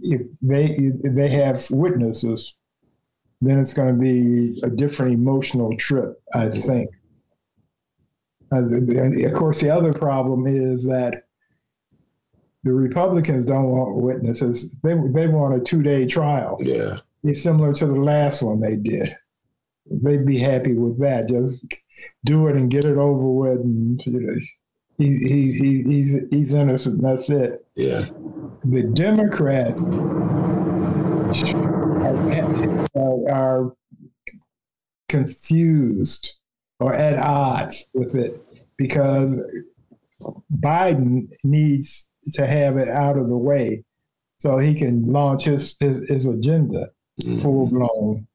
if 0.00 0.26
they 0.40 0.64
if 1.04 1.14
they 1.14 1.28
have 1.28 1.70
witnesses, 1.70 2.54
then 3.40 3.58
it's 3.58 3.72
going 3.72 3.94
to 3.94 4.00
be 4.00 4.60
a 4.62 4.70
different 4.70 5.12
emotional 5.12 5.76
trip, 5.76 6.20
I 6.34 6.48
think. 6.48 6.90
Uh, 8.52 8.62
of 8.62 9.34
course, 9.34 9.60
the 9.60 9.70
other 9.70 9.92
problem 9.92 10.46
is 10.46 10.84
that 10.86 11.24
the 12.62 12.72
Republicans 12.72 13.46
don't 13.46 13.70
want 13.70 13.96
witnesses. 13.96 14.70
They 14.82 14.94
they 15.12 15.28
want 15.28 15.60
a 15.60 15.60
two 15.60 15.82
day 15.82 16.06
trial. 16.06 16.58
Yeah. 16.60 16.98
It's 17.22 17.42
similar 17.42 17.72
to 17.74 17.86
the 17.86 17.94
last 17.94 18.42
one 18.42 18.60
they 18.60 18.76
did. 18.76 19.16
They'd 19.90 20.26
be 20.26 20.38
happy 20.38 20.74
with 20.74 20.98
that. 21.00 21.28
Just 21.28 21.64
do 22.24 22.48
it 22.48 22.56
and 22.56 22.70
get 22.70 22.84
it 22.84 22.96
over 22.96 23.28
with. 23.28 23.60
And, 23.60 24.04
you 24.06 24.12
know, 24.20 24.34
he, 24.98 25.16
he, 25.26 25.52
he, 25.52 25.82
he's 25.82 26.16
he's 26.30 26.54
innocent. 26.54 27.02
That's 27.02 27.30
it. 27.30 27.66
Yeah. 27.74 28.06
The 28.64 28.82
Democrats 28.82 29.80
are, 32.94 33.30
are 33.30 33.72
confused 35.08 36.38
or 36.78 36.94
at 36.94 37.18
odds 37.18 37.86
with 37.94 38.14
it 38.14 38.42
because 38.76 39.40
Biden 40.58 41.28
needs 41.42 42.09
to 42.34 42.46
have 42.46 42.76
it 42.76 42.88
out 42.88 43.16
of 43.18 43.28
the 43.28 43.36
way 43.36 43.82
so 44.38 44.58
he 44.58 44.74
can 44.74 45.04
launch 45.04 45.44
his, 45.44 45.76
his, 45.80 46.08
his 46.08 46.26
agenda 46.26 46.90
Mhm. 47.22 47.42
full 47.42 47.66
blown. 47.66 48.26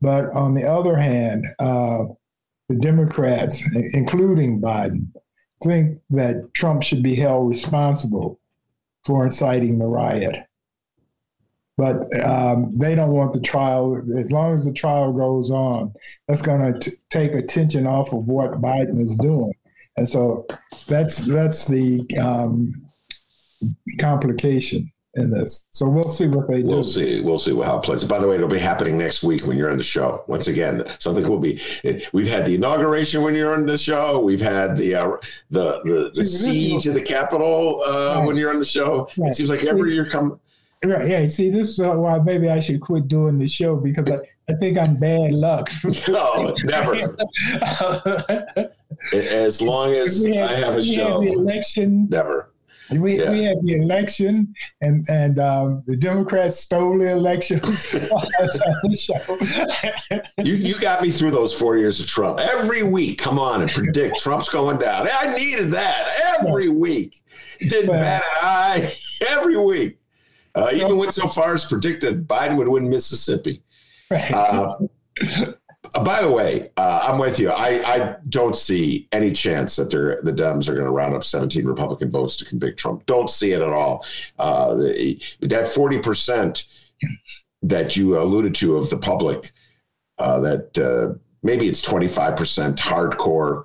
But 0.00 0.30
on 0.32 0.54
the 0.54 0.64
other 0.64 0.96
hand, 0.96 1.46
uh, 1.58 2.04
the 2.68 2.74
Democrats, 2.76 3.62
including 3.92 4.60
Biden, 4.60 5.06
think 5.62 5.98
that 6.10 6.52
Trump 6.54 6.82
should 6.82 7.02
be 7.02 7.14
held 7.14 7.48
responsible 7.48 8.38
for 9.04 9.24
inciting 9.24 9.78
the 9.78 9.86
riot. 9.86 10.44
but 11.76 11.96
um, 12.26 12.72
they 12.76 12.96
don't 12.96 13.12
want 13.12 13.32
the 13.32 13.40
trial. 13.40 14.02
As 14.18 14.32
long 14.32 14.52
as 14.52 14.64
the 14.64 14.72
trial 14.72 15.12
goes 15.12 15.52
on, 15.52 15.92
that's 16.26 16.42
going 16.42 16.74
to 16.80 16.92
take 17.08 17.32
attention 17.34 17.86
off 17.86 18.12
of 18.12 18.28
what 18.28 18.60
Biden 18.60 19.00
is 19.00 19.16
doing, 19.18 19.52
and 19.96 20.08
so 20.08 20.44
that's 20.88 21.24
that's 21.24 21.68
the 21.68 22.04
um, 22.20 22.74
complication 23.98 24.90
in 25.18 25.30
this. 25.30 25.66
So 25.70 25.88
we'll 25.88 26.04
see 26.04 26.26
what 26.26 26.48
they 26.48 26.62
do. 26.62 26.68
We'll 26.68 26.82
see. 26.82 27.20
We'll 27.20 27.38
see 27.38 27.54
how 27.60 27.78
it 27.78 27.82
plays. 27.82 28.04
By 28.04 28.18
the 28.18 28.28
way, 28.28 28.36
it'll 28.36 28.48
be 28.48 28.58
happening 28.58 28.98
next 28.98 29.22
week 29.22 29.46
when 29.46 29.56
you're 29.56 29.70
on 29.70 29.78
the 29.78 29.84
show. 29.84 30.24
Once 30.26 30.48
again, 30.48 30.84
something 30.98 31.28
will 31.28 31.38
be. 31.38 31.60
We've 32.12 32.28
had 32.28 32.46
the 32.46 32.54
inauguration 32.54 33.22
when 33.22 33.34
you're 33.34 33.54
on 33.54 33.66
the 33.66 33.78
show. 33.78 34.20
We've 34.20 34.40
had 34.40 34.76
the 34.76 34.94
uh, 34.94 35.16
the 35.50 35.80
the, 35.84 36.10
the 36.14 36.24
siege 36.24 36.86
of 36.86 36.94
the 36.94 37.02
Capitol 37.02 37.82
uh, 37.86 38.16
right. 38.18 38.26
when 38.26 38.36
you're 38.36 38.50
on 38.50 38.58
the 38.58 38.64
show. 38.64 39.08
Right. 39.18 39.30
It 39.30 39.34
seems 39.34 39.50
like 39.50 39.64
every 39.64 39.94
year 39.94 40.06
come. 40.06 40.40
Right. 40.84 41.08
Yeah. 41.08 41.26
See, 41.26 41.50
this 41.50 41.70
is 41.70 41.80
why 41.80 42.18
maybe 42.20 42.48
I 42.48 42.60
should 42.60 42.80
quit 42.80 43.08
doing 43.08 43.38
the 43.38 43.48
show 43.48 43.76
because 43.76 44.08
I, 44.08 44.18
I 44.48 44.54
think 44.56 44.78
I'm 44.78 44.96
bad 44.96 45.32
luck. 45.32 45.68
no, 46.08 46.54
never. 46.62 47.16
as 49.12 49.60
long 49.60 49.92
as 49.94 50.24
have, 50.24 50.50
I 50.50 50.54
have 50.54 50.76
a 50.76 50.84
show. 50.84 51.22
Have 51.22 51.32
election. 51.32 52.08
Never 52.08 52.50
we, 52.90 53.18
yeah. 53.18 53.30
we 53.30 53.42
had 53.44 53.58
the 53.62 53.74
election, 53.74 54.54
and 54.80 55.06
and 55.08 55.38
um, 55.38 55.82
the 55.86 55.96
Democrats 55.96 56.60
stole 56.60 56.98
the 56.98 57.10
election. 57.10 57.60
you 60.44 60.54
you 60.54 60.78
got 60.80 61.02
me 61.02 61.10
through 61.10 61.30
those 61.30 61.52
four 61.52 61.76
years 61.76 62.00
of 62.00 62.06
Trump. 62.06 62.40
Every 62.40 62.82
week, 62.82 63.18
come 63.18 63.38
on 63.38 63.62
and 63.62 63.70
predict 63.70 64.20
Trump's 64.20 64.48
going 64.48 64.78
down. 64.78 65.08
I 65.12 65.34
needed 65.34 65.70
that 65.72 66.08
every 66.38 66.68
week. 66.68 67.20
Didn't 67.60 67.88
bat 67.90 68.22
an 68.22 68.38
eye 68.40 68.94
every 69.28 69.56
week. 69.56 69.98
Uh, 70.54 70.70
even 70.72 70.96
went 70.96 71.12
so 71.12 71.28
far 71.28 71.54
as 71.54 71.64
predicted 71.64 72.26
Biden 72.26 72.56
would 72.56 72.68
win 72.68 72.88
Mississippi. 72.88 73.62
Right. 74.10 74.32
Uh, 74.32 74.76
by 76.04 76.22
the 76.22 76.30
way, 76.30 76.68
uh, 76.76 77.06
I'm 77.08 77.18
with 77.18 77.38
you. 77.38 77.50
I, 77.50 77.82
I 77.84 78.16
don't 78.28 78.56
see 78.56 79.08
any 79.12 79.32
chance 79.32 79.76
that 79.76 79.90
they're, 79.90 80.20
the 80.22 80.32
Dems 80.32 80.68
are 80.68 80.74
going 80.74 80.86
to 80.86 80.92
round 80.92 81.14
up 81.14 81.24
17 81.24 81.66
Republican 81.66 82.10
votes 82.10 82.36
to 82.38 82.44
convict 82.44 82.78
Trump. 82.78 83.06
Don't 83.06 83.30
see 83.30 83.52
it 83.52 83.60
at 83.60 83.72
all. 83.72 84.04
Uh, 84.38 84.74
the, 84.74 85.22
that 85.40 85.66
40% 85.66 86.66
that 87.62 87.96
you 87.96 88.18
alluded 88.18 88.54
to 88.56 88.76
of 88.76 88.90
the 88.90 88.96
public, 88.98 89.50
uh, 90.18 90.40
that 90.40 90.78
uh, 90.78 91.18
maybe 91.42 91.68
it's 91.68 91.86
25% 91.86 92.76
hardcore. 92.76 93.64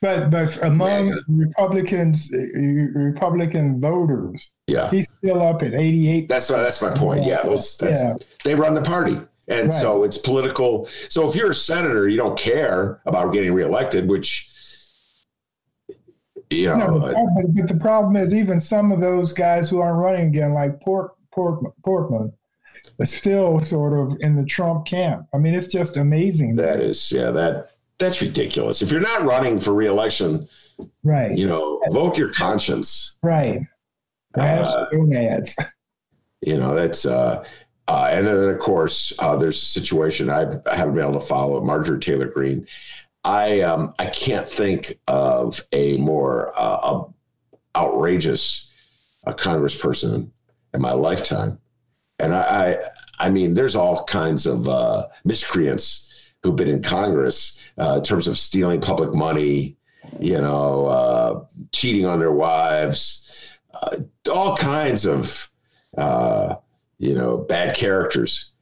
But 0.00 0.30
but 0.30 0.62
among. 0.62 1.18
Republicans, 1.26 2.30
Republican 2.32 3.80
voters, 3.80 4.52
yeah, 4.68 4.88
he's 4.88 5.08
still 5.18 5.42
up 5.42 5.64
at 5.64 5.74
88. 5.74 6.28
That's 6.28 6.46
that's 6.46 6.80
my 6.80 6.90
point. 6.90 7.24
Yeah, 7.24 7.42
those, 7.42 7.82
yeah. 7.82 8.14
they 8.44 8.54
run 8.54 8.74
the 8.74 8.82
party. 8.82 9.18
And 9.48 9.68
right. 9.68 9.80
so 9.80 10.04
it's 10.04 10.18
political. 10.18 10.86
So 11.08 11.28
if 11.28 11.36
you're 11.36 11.50
a 11.50 11.54
senator, 11.54 12.08
you 12.08 12.16
don't 12.16 12.38
care 12.38 13.00
about 13.06 13.32
getting 13.32 13.52
reelected, 13.52 14.08
which, 14.08 14.50
you 16.50 16.68
know. 16.68 16.76
No, 16.76 17.00
but, 17.00 17.14
but, 17.14 17.68
the 17.68 17.78
problem 17.80 18.16
is, 18.16 18.34
even 18.34 18.60
some 18.60 18.92
of 18.92 19.00
those 19.00 19.32
guys 19.32 19.68
who 19.68 19.80
aren't 19.80 19.98
running 19.98 20.28
again, 20.28 20.54
like 20.54 20.80
Port, 20.80 21.12
Port, 21.32 21.60
Portman, 21.84 22.32
are 22.98 23.06
still 23.06 23.60
sort 23.60 23.92
of 23.92 24.16
in 24.20 24.36
the 24.36 24.44
Trump 24.44 24.86
camp. 24.86 25.26
I 25.34 25.38
mean, 25.38 25.54
it's 25.54 25.72
just 25.72 25.96
amazing. 25.96 26.56
That 26.56 26.80
is, 26.80 27.12
yeah, 27.12 27.30
that 27.30 27.70
that's 27.98 28.22
ridiculous. 28.22 28.82
If 28.82 28.90
you're 28.90 29.00
not 29.00 29.24
running 29.24 29.58
for 29.60 29.74
reelection, 29.74 30.48
right, 31.02 31.36
you 31.36 31.46
know, 31.46 31.80
vote 31.90 32.16
your 32.16 32.32
conscience. 32.32 33.18
Right. 33.22 33.60
Uh, 34.36 34.86
ads. 35.14 35.56
You 36.40 36.58
know, 36.58 36.74
that's 36.74 37.06
uh 37.06 37.44
uh, 37.86 38.08
and 38.10 38.26
then, 38.26 38.48
of 38.48 38.58
course, 38.58 39.12
uh, 39.18 39.36
there's 39.36 39.60
a 39.60 39.66
situation 39.66 40.30
I, 40.30 40.46
haven't 40.74 40.94
been 40.94 41.04
able 41.04 41.20
to 41.20 41.26
follow. 41.26 41.62
Marjorie 41.62 42.00
Taylor 42.00 42.28
Greene. 42.28 42.66
I 43.24 43.60
um, 43.60 43.94
I 43.98 44.06
can't 44.06 44.48
think 44.48 44.98
of 45.06 45.60
a 45.72 45.96
more 45.98 46.52
uh, 46.56 47.04
outrageous 47.76 48.72
uh, 49.26 49.32
congressperson 49.32 50.30
in 50.72 50.80
my 50.80 50.92
lifetime, 50.92 51.58
and 52.18 52.34
I, 52.34 52.42
I, 53.18 53.26
I 53.26 53.28
mean, 53.30 53.54
there's 53.54 53.76
all 53.76 54.04
kinds 54.04 54.46
of 54.46 54.68
uh, 54.68 55.06
miscreants 55.24 56.34
who've 56.42 56.56
been 56.56 56.68
in 56.68 56.82
Congress 56.82 57.70
uh, 57.78 57.96
in 57.96 58.02
terms 58.02 58.28
of 58.28 58.36
stealing 58.38 58.80
public 58.80 59.14
money, 59.14 59.76
you 60.20 60.40
know, 60.40 61.46
cheating 61.72 62.06
on 62.06 62.18
their 62.18 62.32
wives, 62.32 63.56
all 64.30 64.56
kinds 64.56 65.06
of 65.06 65.50
you 66.98 67.14
know, 67.14 67.38
bad 67.38 67.76
characters. 67.76 68.52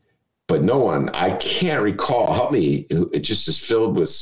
But 0.49 0.63
no 0.63 0.79
one, 0.79 1.09
I 1.11 1.31
can't 1.37 1.83
recall. 1.83 2.33
Help 2.33 2.53
me. 2.53 2.87
It 2.91 3.21
just 3.21 3.49
is 3.49 3.59
filled 3.59 3.97
with 3.97 4.13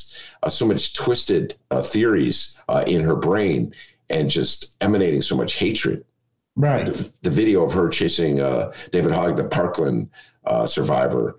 uh, 0.43 0.49
so 0.49 0.67
much 0.67 0.95
twisted 0.95 1.57
uh, 1.71 1.83
theories 1.83 2.57
uh, 2.69 2.85
in 2.87 3.03
her 3.03 3.17
brain 3.17 3.75
and 4.11 4.31
just 4.31 4.77
emanating 4.81 5.23
so 5.23 5.37
much 5.37 5.55
hatred. 5.55 6.05
Right. 6.57 6.87
The, 6.87 7.13
the 7.23 7.31
video 7.31 7.65
of 7.65 7.73
her 7.73 7.89
chasing 7.89 8.41
uh, 8.41 8.73
David 8.91 9.13
Hogg, 9.13 9.37
the 9.37 9.45
Parkland 9.45 10.11
uh, 10.45 10.67
survivor. 10.67 11.37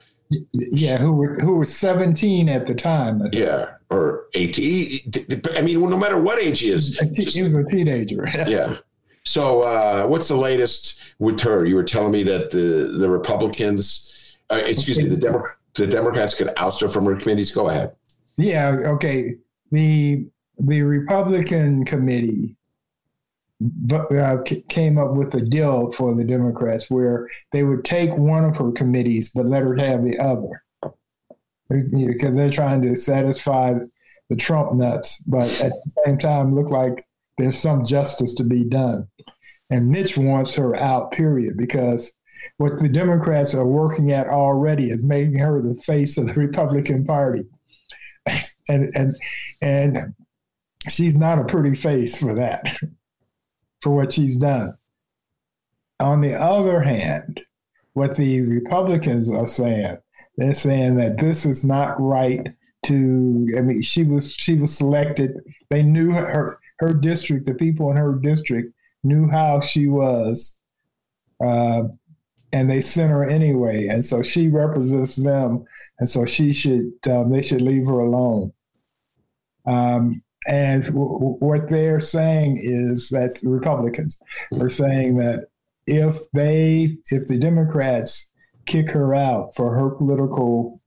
Yeah, 0.54 0.98
who 0.98 1.12
were, 1.12 1.36
who 1.36 1.58
was 1.58 1.76
17 1.76 2.50
at 2.50 2.66
the 2.66 2.74
time. 2.74 3.22
Yeah, 3.34 3.72
or 3.90 4.28
18. 4.34 5.12
I 5.56 5.62
mean, 5.62 5.82
no 5.90 5.98
matter 5.98 6.20
what 6.20 6.40
age 6.40 6.62
he 6.62 6.72
is. 6.72 6.98
he 7.00 7.44
was 7.44 7.54
a 7.54 7.64
teenager. 7.66 8.28
yeah. 8.48 8.78
So, 9.24 9.62
uh, 9.62 10.06
what's 10.08 10.28
the 10.28 10.36
latest 10.36 11.16
with 11.20 11.40
her? 11.42 11.66
You 11.66 11.76
were 11.76 11.84
telling 11.84 12.12
me 12.12 12.24
that 12.24 12.52
the 12.52 12.98
the 12.98 13.10
Republicans, 13.10 14.38
uh, 14.50 14.56
excuse 14.56 14.98
okay. 14.98 15.08
me, 15.08 15.16
the 15.16 15.22
Demo- 15.22 15.44
the 15.76 15.88
Democrats 15.88 16.34
could 16.34 16.52
oust 16.58 16.82
her 16.82 16.88
from 16.88 17.06
her 17.06 17.16
committees. 17.16 17.52
Go 17.52 17.70
ahead. 17.70 17.96
Yeah. 18.38 18.70
Okay. 18.70 19.36
The 19.72 20.26
the 20.60 20.82
Republican 20.82 21.86
committee 21.86 22.56
uh, 23.92 24.38
came 24.70 24.98
up 24.98 25.14
with 25.14 25.36
a 25.36 25.42
deal 25.42 25.92
for 25.92 26.16
the 26.16 26.24
Democrats 26.24 26.90
where 26.90 27.30
they 27.52 27.64
would 27.64 27.86
take 27.86 28.16
one 28.18 28.44
of 28.44 28.58
her 28.58 28.72
committees 28.72 29.30
but 29.30 29.46
let 29.46 29.62
her 29.62 29.76
have 29.76 30.04
the 30.04 30.18
other 30.18 30.64
because 31.70 32.36
they're 32.36 32.52
trying 32.52 32.82
to 32.82 32.96
satisfy 32.96 33.74
the 34.30 34.36
Trump 34.36 34.74
nuts, 34.74 35.18
but 35.28 35.46
at 35.62 35.72
the 35.72 35.92
same 36.06 36.18
time 36.18 36.56
look 36.56 36.70
like 36.70 37.06
there's 37.42 37.60
some 37.60 37.84
justice 37.86 38.36
to 38.36 38.44
be 38.44 38.64
done. 38.64 39.08
And 39.70 39.90
Mitch 39.90 40.18
wants 40.18 40.56
her 40.56 40.76
out, 40.76 41.12
period, 41.12 41.58
because 41.58 42.14
what 42.58 42.80
the 42.80 42.90
Democrats 42.90 43.56
are 43.56 43.66
working 43.66 44.12
at 44.12 44.28
already 44.28 44.90
is 44.92 45.02
making 45.02 45.40
her 45.40 45.62
the 45.62 45.74
face 45.74 46.18
of 46.18 46.28
the 46.28 46.34
Republican 46.36 47.06
Party. 47.06 47.44
and 48.70 48.96
and 48.96 49.16
and 49.62 50.14
she's 50.88 51.16
not 51.16 51.40
a 51.40 51.46
pretty 51.46 51.76
face 51.76 52.20
for 52.20 52.36
that, 52.36 52.78
for 53.82 53.96
what 53.96 54.14
she's 54.14 54.38
done. 54.38 54.76
On 56.00 56.22
the 56.22 56.34
other 56.34 56.82
hand, 56.82 57.42
what 57.94 58.16
the 58.16 58.42
Republicans 58.42 59.30
are 59.32 59.48
saying, 59.48 59.98
they're 60.38 60.54
saying 60.54 60.98
that 60.98 61.18
this 61.18 61.46
is 61.46 61.66
not 61.66 62.00
right 62.00 62.48
to 62.86 63.48
I 63.58 63.62
mean 63.62 63.82
she 63.82 64.04
was 64.04 64.34
she 64.34 64.56
was 64.56 64.78
selected. 64.78 65.40
They 65.72 65.82
knew 65.82 66.12
her 66.12 66.60
her 66.82 66.94
district, 66.94 67.46
the 67.46 67.54
people 67.54 67.92
in 67.92 67.98
her 67.98 68.16
district 68.16 68.74
knew 69.04 69.30
how 69.30 69.62
she 69.62 69.88
was, 69.88 70.60
uh, 71.44 71.84
and 72.52 72.70
they 72.70 72.82
sent 72.82 73.12
her 73.12 73.24
anyway. 73.24 73.88
And 73.88 74.04
so 74.04 74.22
she 74.22 74.50
represents 74.50 75.16
them, 75.16 75.64
and 76.00 76.10
so 76.10 76.26
she 76.26 76.52
should 76.52 76.92
um, 77.08 77.32
they 77.32 77.44
should 77.44 77.62
leave 77.62 77.88
her 77.88 78.00
alone. 78.00 78.52
Um, 79.66 80.22
and 80.48 80.84
w- 80.86 81.38
what 81.40 81.70
they're 81.70 82.00
saying 82.00 82.60
is 82.62 83.10
that 83.10 83.40
the 83.42 83.50
Republicans 83.50 84.20
are 84.60 84.70
saying 84.70 85.18
that 85.18 85.48
if 85.86 86.20
they 86.34 86.98
if 87.12 87.28
the 87.28 87.38
Democrats 87.38 88.30
kick 88.66 88.90
her 88.90 89.14
out 89.14 89.56
for 89.56 89.76
her 89.76 89.92
political 89.92 90.82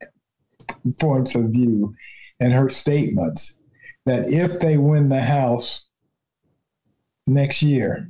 points 1.00 1.34
of 1.34 1.44
view 1.44 1.94
and 2.40 2.52
her 2.52 2.68
statements, 2.68 3.56
that 4.06 4.28
if 4.28 4.60
they 4.60 4.76
win 4.76 5.08
the 5.08 5.22
House 5.22 5.83
next 7.26 7.62
year, 7.62 8.08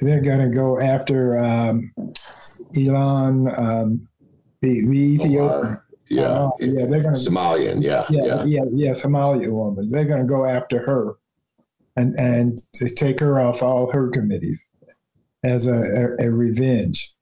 they're 0.00 0.20
going 0.20 0.40
to 0.40 0.54
go 0.54 0.80
after 0.80 1.38
um, 1.38 1.92
Ilhan, 2.74 3.58
um, 3.58 4.08
the, 4.60 4.86
the 4.86 4.98
Ethiopian. 5.14 5.80
yeah, 6.08 6.22
uh, 6.22 6.50
yeah, 6.58 6.86
they're 6.86 7.02
going 7.02 7.14
to 7.14 7.20
Somalian. 7.20 7.82
Yeah, 7.82 8.04
yeah, 8.10 8.24
yeah, 8.24 8.44
yeah, 8.44 8.64
yeah 8.72 8.90
Somalia 8.92 9.50
woman. 9.50 9.90
They're 9.90 10.04
going 10.04 10.20
to 10.20 10.26
go 10.26 10.46
after 10.46 10.84
her, 10.84 11.14
and 11.96 12.18
and 12.18 12.58
to 12.74 12.88
take 12.88 13.20
her 13.20 13.40
off 13.40 13.62
all 13.62 13.90
her 13.92 14.08
committees 14.10 14.64
as 15.44 15.66
a, 15.66 16.16
a, 16.18 16.26
a 16.26 16.30
revenge. 16.30 17.12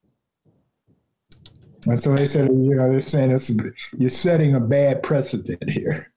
And 1.87 2.01
so 2.01 2.14
they 2.14 2.29
said, 2.29 2.47
you 2.47 2.77
know, 2.77 2.90
they're 2.90 3.01
saying 3.01 3.33
it's, 3.33 3.51
you're 3.99 4.11
setting 4.11 4.55
a 4.55 4.61
bad 4.61 5.03
precedent 5.03 5.68
here. 5.68 6.12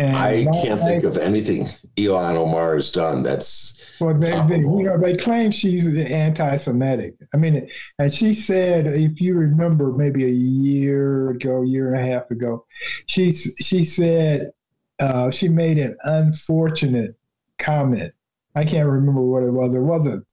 And 0.00 0.16
I 0.16 0.44
can't 0.44 0.80
I, 0.80 0.84
think 0.84 1.04
of 1.04 1.18
anything 1.18 1.66
Ilhan 1.96 2.34
Omar 2.34 2.74
has 2.74 2.90
done 2.90 3.22
that's. 3.22 3.96
Well, 4.00 4.18
they, 4.18 4.30
they, 4.48 4.58
you 4.58 4.82
know, 4.82 4.98
they 4.98 5.16
claim 5.16 5.52
she's 5.52 5.86
anti-Semitic. 5.96 7.14
I 7.32 7.36
mean, 7.36 7.68
and 7.98 8.12
she 8.12 8.34
said, 8.34 8.86
if 8.88 9.20
you 9.20 9.34
remember, 9.34 9.92
maybe 9.92 10.24
a 10.24 10.28
year 10.28 11.30
ago, 11.30 11.62
year 11.62 11.94
and 11.94 12.02
a 12.02 12.12
half 12.12 12.30
ago, 12.30 12.66
she 13.06 13.30
she 13.32 13.84
said 13.84 14.50
uh, 14.98 15.30
she 15.30 15.48
made 15.48 15.78
an 15.78 15.96
unfortunate 16.04 17.14
comment. 17.58 18.12
I 18.56 18.64
can't 18.64 18.88
remember 18.88 19.22
what 19.22 19.42
it 19.42 19.50
was. 19.50 19.74
It 19.74 19.80
wasn't 19.80 20.26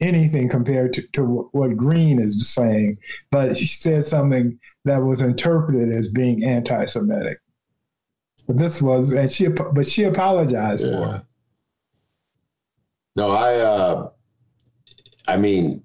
anything 0.00 0.48
compared 0.48 0.92
to, 0.94 1.02
to 1.12 1.48
what 1.52 1.76
Greene 1.76 2.20
is 2.20 2.48
saying, 2.48 2.98
but 3.30 3.56
she 3.56 3.66
said 3.66 4.04
something 4.04 4.58
that 4.84 4.98
was 4.98 5.20
interpreted 5.20 5.94
as 5.94 6.08
being 6.08 6.44
anti-Semitic. 6.44 7.38
But 8.46 8.58
this 8.58 8.82
was, 8.82 9.12
and 9.12 9.30
she, 9.30 9.48
but 9.48 9.86
she 9.86 10.04
apologized 10.04 10.84
yeah. 10.84 10.90
for 10.90 11.16
it. 11.16 11.22
No, 13.16 13.30
I, 13.30 13.54
uh, 13.56 14.10
I 15.28 15.36
mean, 15.36 15.84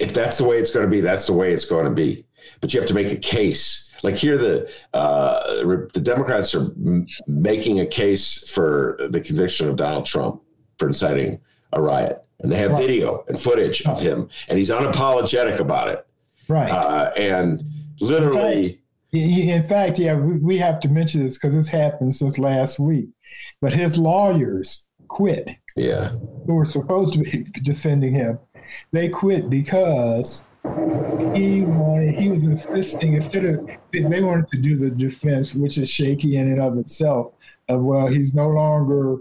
if 0.00 0.14
that's 0.14 0.38
the 0.38 0.44
way 0.44 0.56
it's 0.58 0.70
going 0.70 0.86
to 0.86 0.90
be, 0.90 1.00
that's 1.00 1.26
the 1.26 1.32
way 1.32 1.52
it's 1.52 1.64
going 1.64 1.84
to 1.84 1.90
be. 1.90 2.24
But 2.60 2.72
you 2.72 2.80
have 2.80 2.88
to 2.88 2.94
make 2.94 3.12
a 3.12 3.16
case. 3.16 3.90
Like 4.02 4.14
here, 4.14 4.38
the 4.38 4.70
uh, 4.94 5.64
the 5.92 6.00
Democrats 6.00 6.54
are 6.54 6.66
m- 6.66 7.06
making 7.26 7.80
a 7.80 7.86
case 7.86 8.48
for 8.50 8.96
the 9.10 9.20
conviction 9.20 9.68
of 9.68 9.76
Donald 9.76 10.06
Trump 10.06 10.40
for 10.78 10.86
inciting 10.86 11.40
a 11.72 11.82
riot, 11.82 12.24
and 12.40 12.50
they 12.50 12.56
have 12.56 12.70
right. 12.70 12.86
video 12.86 13.24
and 13.28 13.38
footage 13.38 13.82
of 13.86 14.00
him, 14.00 14.28
and 14.48 14.56
he's 14.56 14.70
unapologetic 14.70 15.58
about 15.58 15.88
it. 15.88 16.06
Right. 16.48 16.70
Uh, 16.70 17.10
and 17.18 17.62
literally, 18.00 18.80
in 19.12 19.66
fact, 19.66 19.98
yeah, 19.98 20.14
we, 20.14 20.38
we 20.38 20.58
have 20.58 20.80
to 20.80 20.88
mention 20.88 21.22
this 21.22 21.38
because 21.38 21.54
it's 21.54 21.68
happened 21.68 22.14
since 22.14 22.38
last 22.38 22.78
week. 22.78 23.08
But 23.60 23.72
his 23.72 23.98
lawyers 23.98 24.86
quit. 25.08 25.48
Yeah. 25.76 26.10
Who 26.46 26.54
were 26.54 26.64
supposed 26.64 27.14
to 27.14 27.20
be 27.20 27.42
defending 27.62 28.14
him. 28.14 28.38
They 28.92 29.08
quit 29.08 29.48
because 29.48 30.44
he 31.34 31.62
wanted, 31.62 32.14
he 32.14 32.28
was 32.28 32.44
insisting 32.44 33.14
instead 33.14 33.44
of 33.44 33.68
they 33.92 34.22
wanted 34.22 34.48
to 34.48 34.58
do 34.58 34.76
the 34.76 34.90
defense, 34.90 35.54
which 35.54 35.78
is 35.78 35.88
shaky 35.88 36.36
in 36.36 36.52
and 36.52 36.60
of 36.60 36.76
itself, 36.78 37.32
of 37.68 37.82
well, 37.82 38.06
he's 38.08 38.34
no 38.34 38.48
longer 38.48 39.18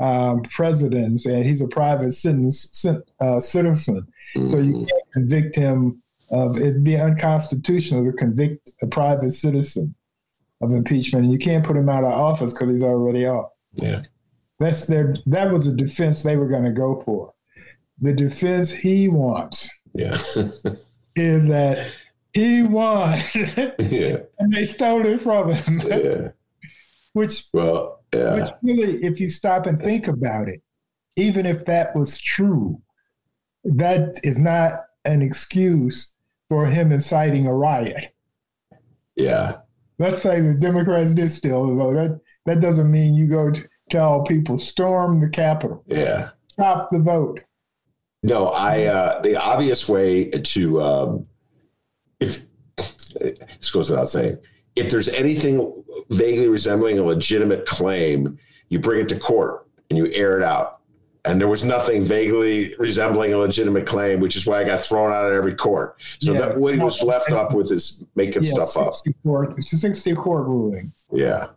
um, 0.00 0.42
president 0.42 1.24
and 1.26 1.44
he's 1.44 1.60
a 1.60 1.68
private 1.68 2.12
citizen, 2.12 3.02
uh, 3.20 3.40
citizen. 3.40 4.06
Mm-hmm. 4.34 4.46
so 4.46 4.58
you 4.58 4.72
mm-hmm. 4.72 4.84
can't 4.84 5.12
convict 5.12 5.56
him 5.56 6.02
of 6.30 6.56
it'd 6.56 6.84
be 6.84 6.96
unconstitutional 6.96 8.04
to 8.04 8.12
convict 8.12 8.72
a 8.82 8.86
private 8.86 9.32
citizen 9.32 9.94
of 10.60 10.72
impeachment. 10.72 11.24
And 11.24 11.32
you 11.32 11.38
can't 11.38 11.64
put 11.64 11.76
him 11.76 11.88
out 11.88 12.04
of 12.04 12.12
office 12.12 12.52
because 12.52 12.70
he's 12.70 12.82
already 12.82 13.26
off. 13.26 13.50
Yeah. 13.74 14.02
That's 14.58 14.86
their 14.86 15.14
that 15.26 15.52
was 15.52 15.66
the 15.66 15.76
defense 15.76 16.22
they 16.22 16.36
were 16.36 16.48
going 16.48 16.64
to 16.64 16.72
go 16.72 16.96
for. 16.96 17.32
The 18.00 18.12
defense 18.12 18.70
he 18.70 19.08
wants 19.08 19.68
yeah. 19.94 20.14
is 21.16 21.48
that 21.48 21.86
he 22.32 22.62
won 22.62 23.18
yeah. 23.34 24.18
and 24.38 24.52
they 24.52 24.64
stole 24.64 25.06
it 25.06 25.20
from 25.20 25.52
him. 25.52 25.82
Yeah. 25.86 26.28
which 27.12 27.44
well, 27.52 28.02
yeah. 28.14 28.34
which 28.34 28.50
really 28.62 29.04
if 29.04 29.20
you 29.20 29.28
stop 29.28 29.66
and 29.66 29.80
think 29.80 30.08
about 30.08 30.48
it, 30.48 30.62
even 31.16 31.46
if 31.46 31.64
that 31.66 31.94
was 31.94 32.18
true, 32.18 32.80
that 33.64 34.20
is 34.22 34.38
not 34.38 34.72
an 35.04 35.22
excuse 35.22 36.12
for 36.48 36.66
him 36.66 36.92
inciting 36.92 37.46
a 37.46 37.54
riot. 37.54 38.12
Yeah. 39.14 39.58
Let's 39.98 40.22
say 40.22 40.40
the 40.40 40.54
Democrats 40.54 41.14
did 41.14 41.30
steal 41.30 41.66
the 41.66 41.74
vote. 41.74 41.94
That, 41.94 42.20
that 42.46 42.60
doesn't 42.60 42.90
mean 42.90 43.14
you 43.14 43.26
go 43.26 43.50
to 43.50 43.68
tell 43.90 44.24
people 44.24 44.58
storm 44.58 45.20
the 45.20 45.28
Capitol. 45.28 45.82
Yeah. 45.86 46.30
Stop 46.48 46.90
the 46.90 46.98
vote. 46.98 47.40
No, 48.22 48.48
I 48.48 48.84
uh, 48.84 49.20
the 49.20 49.36
obvious 49.36 49.88
way 49.88 50.30
to 50.30 50.82
um, 50.82 51.26
if 52.18 52.46
this 52.76 53.70
goes 53.70 53.90
without 53.90 54.08
saying, 54.08 54.38
if 54.74 54.90
there's 54.90 55.08
anything 55.08 55.84
vaguely 56.10 56.48
resembling 56.48 56.98
a 56.98 57.02
legitimate 57.02 57.66
claim, 57.66 58.38
you 58.68 58.78
bring 58.78 59.00
it 59.00 59.08
to 59.10 59.18
court 59.18 59.68
and 59.90 59.96
you 59.96 60.10
air 60.12 60.36
it 60.36 60.42
out 60.42 60.80
and 61.26 61.40
there 61.40 61.48
was 61.48 61.64
nothing 61.64 62.02
vaguely 62.02 62.74
resembling 62.78 63.32
a 63.32 63.38
legitimate 63.38 63.86
claim, 63.86 64.20
which 64.20 64.36
is 64.36 64.46
why 64.46 64.60
I 64.60 64.64
got 64.64 64.80
thrown 64.80 65.12
out 65.12 65.26
of 65.26 65.32
every 65.32 65.54
court. 65.54 66.00
So 66.18 66.32
yeah, 66.32 66.40
that 66.40 66.56
what 66.56 66.74
he 66.74 66.80
was 66.80 67.02
left 67.02 67.32
up 67.32 67.52
with 67.52 67.72
is 67.72 68.04
making 68.14 68.44
yeah, 68.44 68.52
stuff 68.52 68.76
up. 68.76 68.94
It's 69.58 69.72
a 69.72 69.76
60 69.76 70.14
court 70.14 70.46
ruling. 70.46 70.92
Yeah. 71.12 71.48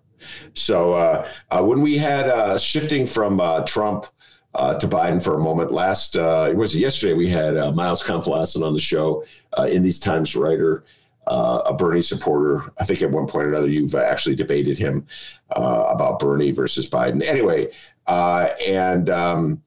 So 0.54 0.94
uh, 0.94 1.28
uh, 1.52 1.64
when 1.64 1.82
we 1.82 1.98
had 1.98 2.28
uh, 2.28 2.58
shifting 2.58 3.06
from 3.06 3.40
uh, 3.40 3.64
Trump 3.66 4.08
uh, 4.56 4.78
to 4.80 4.88
Biden 4.88 5.24
for 5.24 5.36
a 5.36 5.40
moment, 5.40 5.72
last 5.72 6.18
uh, 6.18 6.48
it 6.50 6.56
was 6.56 6.76
yesterday 6.76 7.14
we 7.14 7.30
had 7.30 7.54
Miles 7.76 8.04
Kampf-Lassin 8.04 8.66
on 8.66 8.74
the 8.74 8.80
show, 8.80 9.24
in 9.68 9.84
these 9.84 10.00
times 10.00 10.36
writer. 10.36 10.84
a 11.28 11.74
Bernie 11.78 12.02
supporter. 12.02 12.74
I 12.80 12.86
think 12.86 13.02
at 13.04 13.12
one 13.12 13.28
point 13.28 13.46
or 13.46 13.50
another 13.50 13.70
you've 13.70 13.94
actually 13.94 14.36
debated 14.36 14.80
him 14.80 15.06
about 15.52 16.20
Bernie 16.20 16.52
versus 16.52 16.90
Biden. 16.90 17.24
Anyway, 17.24 17.70
uh, 18.10 18.50
and 18.66 19.08
um, 19.12 19.62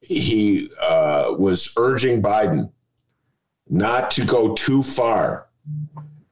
he 0.00 0.68
uh, 0.80 1.32
was 1.38 1.72
urging 1.78 2.20
Biden 2.20 2.72
not 3.68 4.10
to 4.10 4.26
go 4.26 4.54
too 4.54 4.82
far 4.82 5.48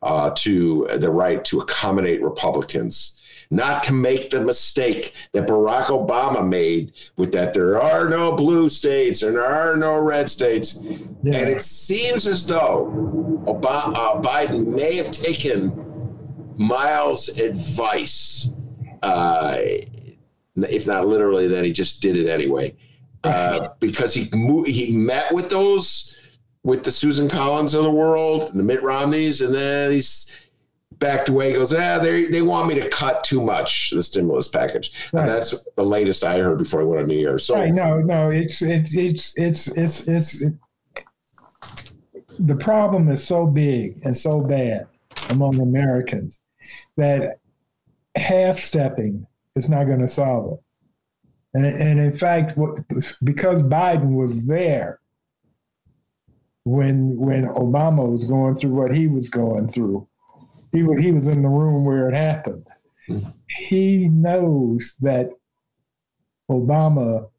uh, 0.02 0.32
to 0.34 0.88
the 0.96 1.08
right 1.08 1.44
to 1.44 1.60
accommodate 1.60 2.20
Republicans, 2.22 3.22
not 3.52 3.84
to 3.84 3.92
make 3.92 4.30
the 4.30 4.40
mistake 4.40 5.14
that 5.32 5.46
Barack 5.46 5.84
Obama 5.84 6.46
made 6.46 6.92
with 7.16 7.30
that 7.32 7.54
there 7.54 7.80
are 7.80 8.08
no 8.08 8.34
blue 8.34 8.68
states 8.68 9.22
and 9.22 9.36
there 9.36 9.44
are 9.44 9.76
no 9.76 9.96
red 9.96 10.28
states. 10.28 10.82
Yeah. 11.22 11.36
And 11.36 11.48
it 11.48 11.60
seems 11.60 12.26
as 12.26 12.48
though 12.48 12.90
Obama, 13.46 13.94
uh, 13.94 14.20
Biden 14.20 14.66
may 14.66 14.96
have 14.96 15.12
taken 15.12 15.72
Miles' 16.56 17.38
advice. 17.38 18.54
If 20.64 20.86
not 20.86 21.06
literally, 21.06 21.48
then 21.48 21.64
he 21.64 21.72
just 21.72 22.02
did 22.02 22.16
it 22.16 22.28
anyway. 22.28 22.74
Uh, 23.24 23.68
because 23.80 24.14
he 24.14 24.24
he 24.66 24.96
met 24.96 25.32
with 25.32 25.50
those 25.50 26.16
with 26.62 26.84
the 26.84 26.90
Susan 26.90 27.28
Collins 27.28 27.74
of 27.74 27.82
the 27.82 27.90
world, 27.90 28.52
the 28.54 28.62
Mitt 28.62 28.82
Romneys, 28.82 29.40
and 29.40 29.54
then 29.54 29.92
he's 29.92 30.48
backed 30.98 31.28
away. 31.28 31.48
He 31.48 31.54
Goes, 31.54 31.72
ah, 31.72 31.98
they 31.98 32.26
they 32.26 32.42
want 32.42 32.68
me 32.68 32.74
to 32.80 32.88
cut 32.90 33.24
too 33.24 33.42
much 33.42 33.90
the 33.90 34.02
stimulus 34.02 34.48
package, 34.48 35.10
right. 35.12 35.22
and 35.22 35.30
that's 35.30 35.64
the 35.76 35.84
latest 35.84 36.24
I 36.24 36.38
heard 36.38 36.58
before 36.58 36.80
I 36.80 36.84
went 36.84 37.02
on 37.02 37.08
New 37.08 37.16
Year. 37.16 37.38
So 37.38 37.56
right, 37.56 37.72
no, 37.72 38.00
no, 38.00 38.30
it's 38.30 38.62
it's 38.62 38.96
it's 38.96 39.36
it's 39.36 39.68
it's 39.68 40.08
it's 40.08 40.42
it, 40.42 40.54
the 42.38 42.56
problem 42.56 43.08
is 43.08 43.26
so 43.26 43.46
big 43.46 44.00
and 44.04 44.16
so 44.16 44.40
bad 44.40 44.86
among 45.30 45.60
Americans 45.60 46.40
that 46.96 47.40
half 48.14 48.58
stepping 48.58 49.26
is 49.56 49.68
not 49.68 49.84
going 49.84 50.00
to 50.00 50.08
solve 50.08 50.54
it. 50.54 50.60
And, 51.54 51.66
and 51.66 51.98
in 52.00 52.12
fact, 52.12 52.56
because 53.24 53.62
Biden 53.62 54.14
was 54.14 54.46
there 54.46 55.00
when 56.64 57.16
when 57.16 57.46
Obama 57.46 58.06
was 58.06 58.24
going 58.24 58.56
through 58.56 58.74
what 58.74 58.94
he 58.94 59.06
was 59.06 59.30
going 59.30 59.68
through, 59.68 60.06
he 60.72 60.82
was, 60.82 61.00
he 61.00 61.12
was 61.12 61.26
in 61.26 61.42
the 61.42 61.48
room 61.48 61.84
where 61.84 62.08
it 62.08 62.14
happened. 62.14 62.66
Mm-hmm. 63.08 63.30
He 63.46 64.08
knows 64.08 64.94
that 65.00 65.30
Obama 66.50 67.30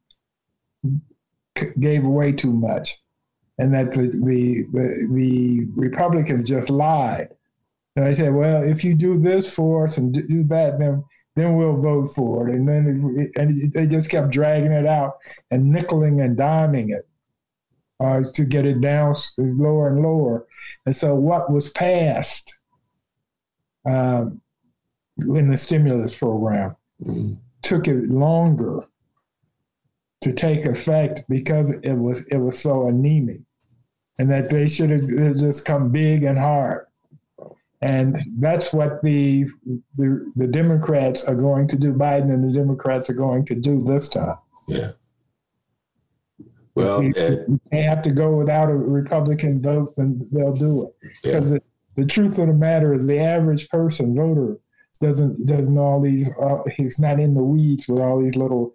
gave 1.79 2.05
away 2.05 2.31
too 2.31 2.53
much, 2.53 2.97
and 3.59 3.73
that 3.75 3.93
the 3.93 4.07
the 4.07 4.65
the, 4.73 5.07
the 5.13 5.67
Republicans 5.75 6.49
just 6.49 6.71
lied. 6.71 7.29
And 7.95 8.05
I 8.05 8.13
said, 8.13 8.33
well, 8.33 8.63
if 8.63 8.83
you 8.83 8.95
do 8.95 9.19
this 9.19 9.53
for 9.53 9.83
us 9.83 9.97
and 9.97 10.13
do 10.13 10.43
that, 10.45 10.79
then 10.79 11.03
then 11.39 11.55
we'll 11.55 11.77
vote 11.77 12.07
for 12.07 12.49
it. 12.49 12.55
And 12.55 12.67
then 12.67 13.17
it, 13.17 13.39
and 13.39 13.71
they 13.71 13.87
just 13.87 14.09
kept 14.09 14.31
dragging 14.31 14.71
it 14.71 14.85
out 14.85 15.17
and 15.51 15.73
nickeling 15.73 16.23
and 16.23 16.37
diming 16.37 16.89
it 16.95 17.07
uh, 17.99 18.21
to 18.33 18.45
get 18.45 18.65
it 18.65 18.81
down 18.81 19.15
lower 19.37 19.89
and 19.89 20.01
lower. 20.01 20.47
And 20.85 20.95
so 20.95 21.15
what 21.15 21.51
was 21.51 21.69
passed 21.69 22.53
um, 23.85 24.41
in 25.17 25.49
the 25.49 25.57
stimulus 25.57 26.17
program 26.17 26.75
mm-hmm. 27.03 27.33
took 27.61 27.87
it 27.87 28.09
longer 28.09 28.81
to 30.21 30.33
take 30.33 30.65
effect 30.65 31.23
because 31.29 31.71
it 31.71 31.93
was 31.93 32.21
it 32.25 32.37
was 32.37 32.59
so 32.59 32.87
anemic, 32.87 33.39
and 34.17 34.29
that 34.29 34.49
they 34.49 34.67
should 34.67 34.89
have 34.89 35.35
just 35.37 35.65
come 35.65 35.91
big 35.91 36.23
and 36.23 36.37
hard. 36.37 36.85
And 37.81 38.19
that's 38.37 38.73
what 38.73 39.01
the, 39.01 39.45
the, 39.95 40.31
the 40.35 40.47
Democrats 40.47 41.23
are 41.23 41.35
going 41.35 41.67
to 41.69 41.77
do. 41.77 41.93
Biden 41.93 42.33
and 42.33 42.49
the 42.49 42.53
Democrats 42.53 43.09
are 43.09 43.13
going 43.13 43.45
to 43.45 43.55
do 43.55 43.81
this 43.81 44.09
time. 44.09 44.35
Yeah. 44.67 44.91
Well, 46.75 47.01
if 47.03 47.47
they 47.71 47.81
have 47.81 48.01
to 48.03 48.11
go 48.11 48.35
without 48.35 48.69
a 48.69 48.75
Republican 48.75 49.61
vote, 49.61 49.93
then 49.97 50.27
they'll 50.31 50.53
do 50.53 50.83
it. 50.83 51.11
Because 51.23 51.51
yeah. 51.51 51.57
the, 51.95 52.01
the 52.01 52.07
truth 52.07 52.37
of 52.37 52.47
the 52.47 52.53
matter 52.53 52.93
is, 52.93 53.07
the 53.07 53.19
average 53.19 53.67
person 53.69 54.15
voter 54.15 54.57
doesn't 55.01 55.45
doesn't 55.45 55.77
all 55.77 56.01
these. 56.01 56.29
Uh, 56.37 56.61
he's 56.75 56.99
not 56.99 57.19
in 57.19 57.33
the 57.33 57.43
weeds 57.43 57.87
with 57.87 57.99
all 57.99 58.21
these 58.21 58.35
little 58.35 58.73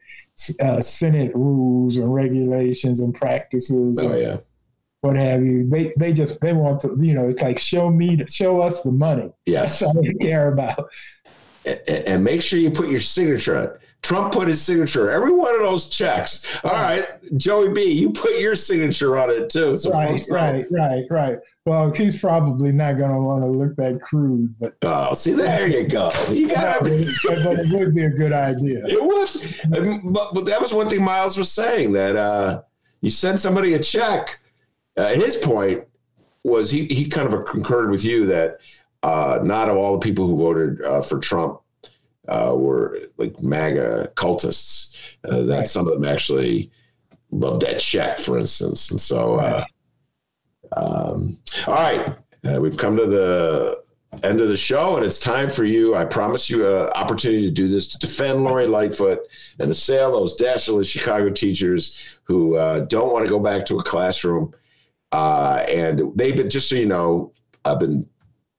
uh, 0.60 0.80
Senate 0.80 1.34
rules 1.34 1.96
and 1.96 2.12
regulations 2.12 3.00
and 3.00 3.14
practices. 3.14 3.98
Oh 4.00 4.10
and 4.10 4.20
yeah. 4.20 4.36
What 5.04 5.16
have 5.16 5.44
you? 5.44 5.68
They 5.68 5.92
they 5.98 6.14
just 6.14 6.40
they 6.40 6.54
want 6.54 6.80
to 6.80 6.96
you 6.98 7.12
know 7.12 7.28
it's 7.28 7.42
like 7.42 7.58
show 7.58 7.90
me 7.90 8.24
show 8.26 8.62
us 8.62 8.80
the 8.80 8.90
money. 8.90 9.30
Yes. 9.44 9.80
That's 9.80 9.82
all 9.94 10.02
they 10.02 10.14
care 10.14 10.50
about. 10.50 10.88
and, 11.66 11.78
and 11.88 12.24
make 12.24 12.40
sure 12.40 12.58
you 12.58 12.70
put 12.70 12.88
your 12.88 13.00
signature 13.00 13.58
on. 13.58 13.68
Trump 14.00 14.32
put 14.32 14.48
his 14.48 14.62
signature. 14.62 15.10
Every 15.10 15.32
one 15.32 15.54
of 15.54 15.60
those 15.60 15.90
checks. 15.90 16.58
All 16.64 16.72
right, 16.72 17.04
Joey 17.36 17.68
B, 17.74 17.90
you 17.92 18.12
put 18.12 18.38
your 18.38 18.56
signature 18.56 19.18
on 19.18 19.28
it 19.28 19.50
too. 19.50 19.76
So 19.76 19.90
right, 19.90 20.18
right, 20.30 20.64
right, 20.70 21.04
right. 21.10 21.38
Well, 21.66 21.90
he's 21.92 22.18
probably 22.18 22.72
not 22.72 22.94
going 22.98 23.12
to 23.12 23.18
want 23.20 23.42
to 23.42 23.48
look 23.48 23.76
that 23.76 24.00
crude, 24.00 24.54
but 24.58 24.74
Oh, 24.82 25.12
see, 25.12 25.32
there 25.32 25.66
you 25.66 25.86
go. 25.86 26.10
You 26.30 26.48
got 26.48 26.80
but 26.80 26.92
it. 26.92 27.08
it 27.24 27.78
would 27.78 27.94
be 27.94 28.04
a 28.04 28.10
good 28.10 28.32
idea. 28.32 28.84
It 28.88 29.02
was, 29.02 29.54
but, 29.68 30.34
but 30.34 30.44
that 30.46 30.60
was 30.62 30.72
one 30.72 30.88
thing 30.88 31.02
Miles 31.02 31.36
was 31.38 31.52
saying 31.52 31.92
that 31.92 32.16
uh, 32.16 32.62
you 33.02 33.10
send 33.10 33.38
somebody 33.38 33.74
a 33.74 33.78
check. 33.78 34.40
Uh, 34.96 35.14
his 35.14 35.36
point 35.36 35.84
was 36.44 36.70
he 36.70 36.84
he 36.86 37.06
kind 37.06 37.32
of 37.32 37.44
concurred 37.46 37.90
with 37.90 38.04
you 38.04 38.26
that 38.26 38.58
uh, 39.02 39.40
not 39.42 39.68
all 39.68 39.98
the 39.98 40.04
people 40.04 40.26
who 40.26 40.36
voted 40.36 40.80
uh, 40.82 41.02
for 41.02 41.18
Trump 41.18 41.60
uh, 42.28 42.52
were 42.54 43.00
like 43.16 43.38
MAGA 43.40 44.12
cultists. 44.14 44.96
Uh, 45.28 45.42
that 45.42 45.56
Right. 45.58 45.68
some 45.68 45.86
of 45.88 45.94
them 45.94 46.04
actually 46.04 46.70
loved 47.30 47.62
that 47.62 47.80
check, 47.80 48.18
for 48.18 48.38
instance. 48.38 48.90
And 48.90 49.00
so, 49.00 49.36
uh, 49.36 49.64
um, 50.76 51.38
all 51.66 51.74
right, 51.74 52.60
we've 52.60 52.76
come 52.76 52.96
to 52.96 53.06
the 53.06 53.82
end 54.22 54.40
of 54.40 54.48
the 54.48 54.56
show, 54.56 54.96
and 54.96 55.04
it's 55.04 55.18
time 55.18 55.48
for 55.48 55.64
you. 55.64 55.96
I 55.96 56.04
promise 56.04 56.48
you 56.48 56.66
an 56.66 56.88
opportunity 56.90 57.42
to 57.46 57.50
do 57.50 57.68
this 57.68 57.88
to 57.88 57.98
defend 57.98 58.44
Lori 58.44 58.66
Lightfoot 58.66 59.20
and 59.58 59.70
assail 59.70 60.12
those 60.12 60.36
dastardly 60.36 60.84
Chicago 60.84 61.30
teachers 61.30 62.18
who 62.24 62.56
uh, 62.56 62.80
don't 62.80 63.12
want 63.12 63.24
to 63.24 63.30
go 63.30 63.38
back 63.38 63.64
to 63.66 63.78
a 63.78 63.82
classroom. 63.82 64.54
Uh, 65.14 65.64
and 65.68 66.02
they've 66.16 66.36
been, 66.36 66.50
just 66.50 66.68
so 66.68 66.74
you 66.74 66.86
know, 66.86 67.32
I've 67.64 67.78
been 67.78 68.04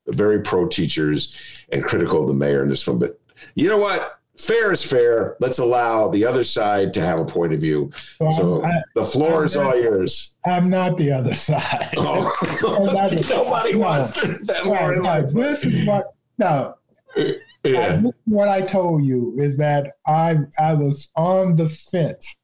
very 0.07 0.41
pro 0.41 0.67
teachers 0.69 1.65
and 1.73 1.83
critical 1.83 2.21
of 2.21 2.27
the 2.27 2.33
mayor 2.33 2.63
in 2.63 2.69
this 2.69 2.87
one. 2.87 2.97
But 2.97 3.19
you 3.55 3.67
know 3.67 3.77
what? 3.77 4.19
Fair 4.37 4.71
is 4.71 4.81
fair. 4.81 5.35
Let's 5.41 5.59
allow 5.59 6.07
the 6.07 6.25
other 6.25 6.45
side 6.45 6.93
to 6.93 7.01
have 7.01 7.19
a 7.19 7.25
point 7.25 7.53
of 7.53 7.59
view. 7.59 7.91
So 7.93 8.31
So 8.31 8.63
I'm, 8.63 8.83
the 8.93 9.03
floor 9.03 9.43
is 9.43 9.57
all 9.57 9.75
yours. 9.77 10.35
I, 10.45 10.51
am 10.51 10.69
not 10.69 10.95
the 10.95 11.11
other 11.11 11.35
side. 11.35 11.93
Oh. 11.97 12.31
Nobody 13.29 13.75
wants 13.75 14.13
to 14.21 14.37
defend 14.37 14.65
Lori 14.65 14.99
Right. 14.99 15.23
Lightfoot. 15.23 15.43
This 15.43 15.65
is 15.65 15.85
what 15.85 16.15
no. 16.37 16.75
Yeah. 17.65 17.99
Is 17.99 18.11
what 18.25 18.47
I 18.47 18.61
told 18.61 19.03
you 19.03 19.35
is 19.39 19.57
that 19.57 19.93
I 20.07 20.37
I 20.59 20.73
was 20.73 21.11
on 21.15 21.55
the 21.55 21.67
fence 21.67 22.37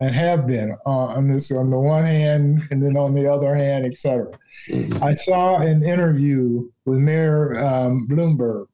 and 0.00 0.14
have 0.14 0.46
been 0.46 0.76
on 0.86 1.26
this 1.26 1.50
on 1.50 1.70
the 1.70 1.78
one 1.78 2.04
hand 2.04 2.62
and 2.70 2.82
then 2.82 2.96
on 2.96 3.14
the 3.14 3.30
other 3.30 3.54
hand, 3.54 3.84
etc. 3.84 4.30
Mhm. 4.68 5.02
I 5.02 5.12
saw 5.12 5.58
an 5.58 5.82
interview 5.82 6.68
with 6.84 6.98
Mayor 6.98 7.64
um, 7.64 8.06
Bloomberg, 8.08 8.66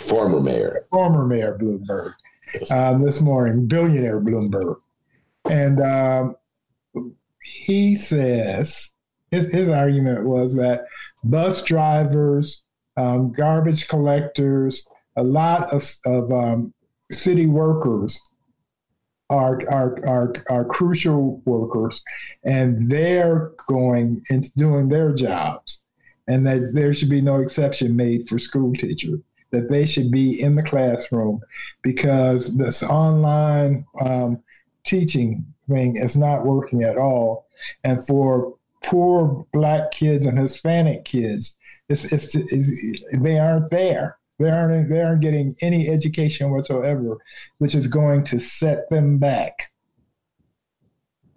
Former 0.00 0.40
mayor. 0.40 0.84
former 0.90 1.26
Mayor 1.26 1.58
Bloomberg, 1.60 2.14
um, 2.70 3.02
this 3.04 3.20
morning, 3.20 3.66
billionaire 3.66 4.20
Bloomberg, 4.20 4.76
and 5.50 5.80
um, 5.80 6.36
he 7.42 7.94
says 7.96 8.90
his, 9.30 9.46
his 9.46 9.68
argument 9.68 10.24
was 10.24 10.54
that 10.56 10.86
bus 11.22 11.62
drivers, 11.62 12.62
um, 12.96 13.32
garbage 13.32 13.88
collectors, 13.88 14.86
a 15.16 15.22
lot 15.22 15.72
of, 15.72 15.84
of 16.06 16.32
um, 16.32 16.72
city 17.10 17.46
workers 17.46 18.20
are, 19.30 19.60
are, 19.70 20.06
are, 20.06 20.32
are 20.48 20.64
crucial 20.64 21.40
workers, 21.44 22.02
and 22.44 22.90
they're 22.90 23.52
going 23.66 24.22
and 24.30 24.54
doing 24.54 24.88
their 24.88 25.12
jobs, 25.12 25.82
and 26.28 26.46
that 26.46 26.72
there 26.74 26.92
should 26.92 27.10
be 27.10 27.20
no 27.20 27.40
exception 27.40 27.96
made 27.96 28.28
for 28.28 28.38
school 28.38 28.72
teachers. 28.74 29.20
That 29.50 29.70
they 29.70 29.86
should 29.86 30.10
be 30.10 30.40
in 30.40 30.56
the 30.56 30.64
classroom 30.64 31.40
because 31.82 32.56
this 32.56 32.82
online 32.82 33.86
um, 34.00 34.42
teaching 34.82 35.46
thing 35.68 35.96
is 35.96 36.16
not 36.16 36.44
working 36.44 36.82
at 36.82 36.96
all, 36.96 37.46
and 37.84 38.04
for 38.06 38.54
poor 38.82 39.46
black 39.52 39.92
kids 39.92 40.26
and 40.26 40.38
Hispanic 40.38 41.04
kids, 41.04 41.56
it's, 41.88 42.12
it's, 42.12 42.34
it's 42.34 43.02
they 43.14 43.38
aren't 43.38 43.70
there. 43.70 44.18
They 44.38 44.50
aren't 44.50 44.88
they 44.90 45.00
aren't 45.00 45.20
getting 45.20 45.54
any 45.60 45.88
education 45.88 46.50
whatsoever, 46.50 47.18
which 47.58 47.74
is 47.74 47.86
going 47.86 48.24
to 48.24 48.40
set 48.40 48.88
them 48.90 49.18
back. 49.18 49.70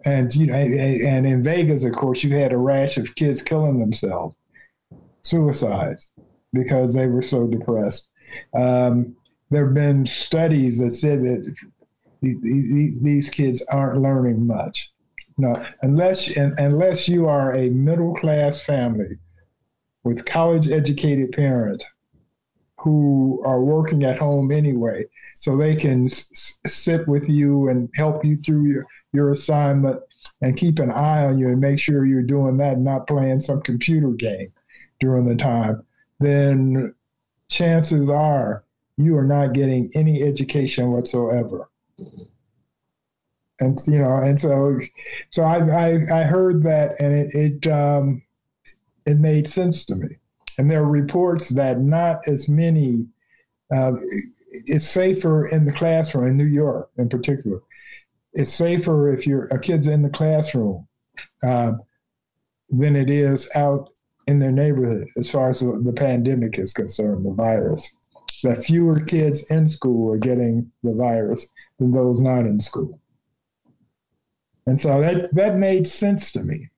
And 0.04 0.34
you 0.34 0.46
know, 0.46 0.54
and 0.54 1.26
in 1.26 1.42
Vegas, 1.42 1.84
of 1.84 1.92
course, 1.92 2.24
you 2.24 2.34
had 2.36 2.52
a 2.52 2.58
rash 2.58 2.96
of 2.96 3.14
kids 3.14 3.42
killing 3.42 3.78
themselves, 3.78 4.36
suicides, 5.22 6.08
because 6.52 6.94
they 6.94 7.06
were 7.06 7.22
so 7.22 7.46
depressed. 7.46 8.08
Um, 8.54 9.16
there 9.50 9.66
have 9.66 9.74
been 9.74 10.06
studies 10.06 10.78
that 10.78 10.92
said 10.94 11.22
that 11.22 11.54
the- 12.20 12.38
the- 12.42 12.98
these 13.00 13.30
kids 13.30 13.62
aren't 13.70 14.02
learning 14.02 14.46
much. 14.46 14.92
No, 15.36 15.54
unless 15.82 16.36
unless 16.36 17.08
you 17.08 17.28
are 17.28 17.54
a 17.54 17.70
middle 17.70 18.12
class 18.14 18.60
family 18.60 19.18
with 20.02 20.24
college 20.24 20.68
educated 20.68 21.30
parents 21.30 21.86
who 22.78 23.42
are 23.44 23.62
working 23.62 24.04
at 24.04 24.18
home 24.18 24.50
anyway, 24.50 25.04
so 25.38 25.56
they 25.56 25.74
can 25.74 26.06
s- 26.06 26.58
sit 26.66 27.06
with 27.08 27.28
you 27.28 27.68
and 27.68 27.88
help 27.94 28.24
you 28.24 28.36
through 28.36 28.66
your, 28.66 28.86
your 29.12 29.30
assignment 29.30 30.00
and 30.40 30.56
keep 30.56 30.78
an 30.78 30.90
eye 30.90 31.24
on 31.24 31.38
you 31.38 31.48
and 31.48 31.60
make 31.60 31.78
sure 31.78 32.04
you're 32.04 32.22
doing 32.22 32.56
that, 32.58 32.78
not 32.78 33.06
playing 33.06 33.40
some 33.40 33.60
computer 33.60 34.10
game 34.10 34.52
during 35.00 35.26
the 35.26 35.36
time, 35.36 35.82
then 36.20 36.94
chances 37.48 38.08
are 38.08 38.64
you 38.96 39.16
are 39.16 39.24
not 39.24 39.54
getting 39.54 39.90
any 39.94 40.22
education 40.22 40.90
whatsoever. 40.90 41.68
And 43.60 43.78
you 43.86 43.98
know, 43.98 44.16
and 44.18 44.38
so, 44.38 44.78
so 45.30 45.42
I 45.42 45.58
I, 45.58 46.20
I 46.20 46.22
heard 46.22 46.62
that, 46.62 46.94
and 47.00 47.14
it 47.14 47.34
it 47.34 47.66
um, 47.72 48.22
it 49.04 49.18
made 49.18 49.48
sense 49.48 49.84
to 49.86 49.96
me. 49.96 50.16
And 50.58 50.70
there 50.70 50.82
are 50.82 50.88
reports 50.88 51.48
that 51.50 51.80
not 51.80 52.26
as 52.26 52.48
many. 52.48 53.06
Uh, 53.74 53.92
it's 54.50 54.88
safer 54.88 55.46
in 55.46 55.64
the 55.64 55.72
classroom 55.72 56.26
in 56.26 56.36
New 56.36 56.44
York, 56.44 56.90
in 56.98 57.08
particular. 57.08 57.60
It's 58.32 58.52
safer 58.52 59.12
if 59.12 59.26
you're 59.26 59.44
a 59.46 59.58
kid's 59.58 59.88
in 59.88 60.02
the 60.02 60.08
classroom 60.08 60.86
uh, 61.46 61.72
than 62.70 62.96
it 62.96 63.08
is 63.08 63.48
out 63.54 63.90
in 64.26 64.38
their 64.38 64.52
neighborhood, 64.52 65.08
as 65.16 65.30
far 65.30 65.48
as 65.48 65.60
the, 65.60 65.80
the 65.84 65.92
pandemic 65.92 66.58
is 66.58 66.72
concerned, 66.72 67.24
the 67.24 67.32
virus. 67.32 67.90
That 68.42 68.64
fewer 68.64 69.00
kids 69.00 69.42
in 69.50 69.68
school 69.68 70.12
are 70.12 70.18
getting 70.18 70.70
the 70.82 70.92
virus 70.92 71.48
than 71.78 71.92
those 71.92 72.20
not 72.20 72.40
in 72.40 72.60
school. 72.60 73.00
And 74.66 74.80
so 74.80 75.00
that, 75.00 75.34
that 75.34 75.56
made 75.56 75.86
sense 75.86 76.30
to 76.32 76.42
me. 76.42 76.68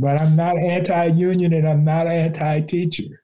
But 0.00 0.20
I'm 0.20 0.34
not 0.34 0.56
anti 0.56 1.06
union 1.06 1.52
and 1.52 1.68
I'm 1.68 1.84
not 1.84 2.06
anti 2.06 2.60
teacher. 2.60 3.22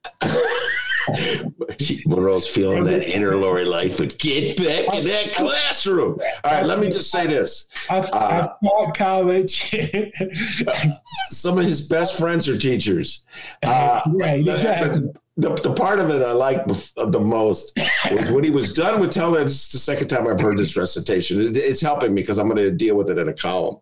Monroe's 2.06 2.46
feeling 2.48 2.84
that 2.84 3.08
inner 3.08 3.36
Lori 3.36 3.64
Lightfoot. 3.64 4.18
Get 4.18 4.56
back 4.56 4.94
in 4.94 5.04
that 5.06 5.32
classroom. 5.32 6.18
All 6.44 6.52
right, 6.52 6.66
let 6.66 6.78
me 6.80 6.88
just 6.90 7.10
say 7.10 7.26
this. 7.26 7.68
I've, 7.88 8.08
Uh, 8.12 8.18
I've 8.18 8.50
taught 8.68 8.96
college. 8.96 9.74
Some 11.30 11.58
of 11.58 11.64
his 11.64 11.86
best 11.88 12.18
friends 12.18 12.48
are 12.48 12.58
teachers. 12.58 13.24
Uh, 13.62 14.00
right, 14.08 14.40
exactly. 14.40 15.10
the, 15.36 15.54
the 15.56 15.72
part 15.74 15.98
of 15.98 16.10
it 16.10 16.22
I 16.22 16.32
like 16.32 16.64
the 16.66 17.20
most 17.20 17.78
was 18.10 18.30
when 18.30 18.44
he 18.44 18.50
was 18.50 18.72
done 18.72 19.00
with 19.00 19.12
telling 19.12 19.42
it's 19.42 19.72
the 19.72 19.78
second 19.78 20.08
time 20.08 20.26
I've 20.28 20.40
heard 20.40 20.58
this 20.58 20.76
recitation. 20.76 21.40
It, 21.40 21.56
it's 21.56 21.80
helping 21.80 22.14
me 22.14 22.22
because 22.22 22.38
I'm 22.38 22.48
going 22.48 22.58
to 22.58 22.70
deal 22.70 22.96
with 22.96 23.10
it 23.10 23.18
in 23.18 23.28
a 23.28 23.32
column. 23.32 23.76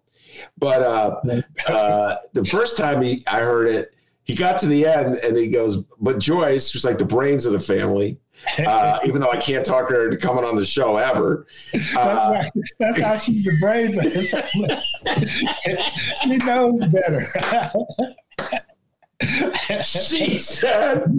But 0.58 0.82
uh, 0.82 1.20
uh, 1.66 2.16
the 2.32 2.44
first 2.44 2.76
time 2.76 3.02
he, 3.02 3.24
I 3.26 3.40
heard 3.40 3.68
it, 3.68 3.94
he 4.24 4.34
got 4.34 4.58
to 4.60 4.66
the 4.66 4.86
end 4.86 5.16
and 5.16 5.36
he 5.36 5.48
goes, 5.48 5.84
"But 6.00 6.18
Joyce, 6.18 6.72
who's 6.72 6.84
like 6.84 6.98
the 6.98 7.04
brains 7.04 7.46
of 7.46 7.52
the 7.52 7.60
family, 7.60 8.18
uh, 8.66 8.98
even 9.04 9.20
though 9.20 9.30
I 9.30 9.36
can't 9.36 9.64
talk 9.64 9.90
her 9.90 10.06
into 10.06 10.16
coming 10.16 10.44
on 10.44 10.56
the 10.56 10.64
show 10.64 10.96
ever, 10.96 11.46
That's, 11.72 11.96
uh, 11.96 12.30
right. 12.32 12.50
That's 12.78 13.00
how 13.00 13.16
she's 13.16 13.44
the 13.44 13.56
brains 13.60 13.98
of 13.98 14.04
it. 14.06 15.80
she 16.22 16.36
knows 16.38 16.86
better. 16.86 17.26
she 19.82 20.38
said, 20.38 21.18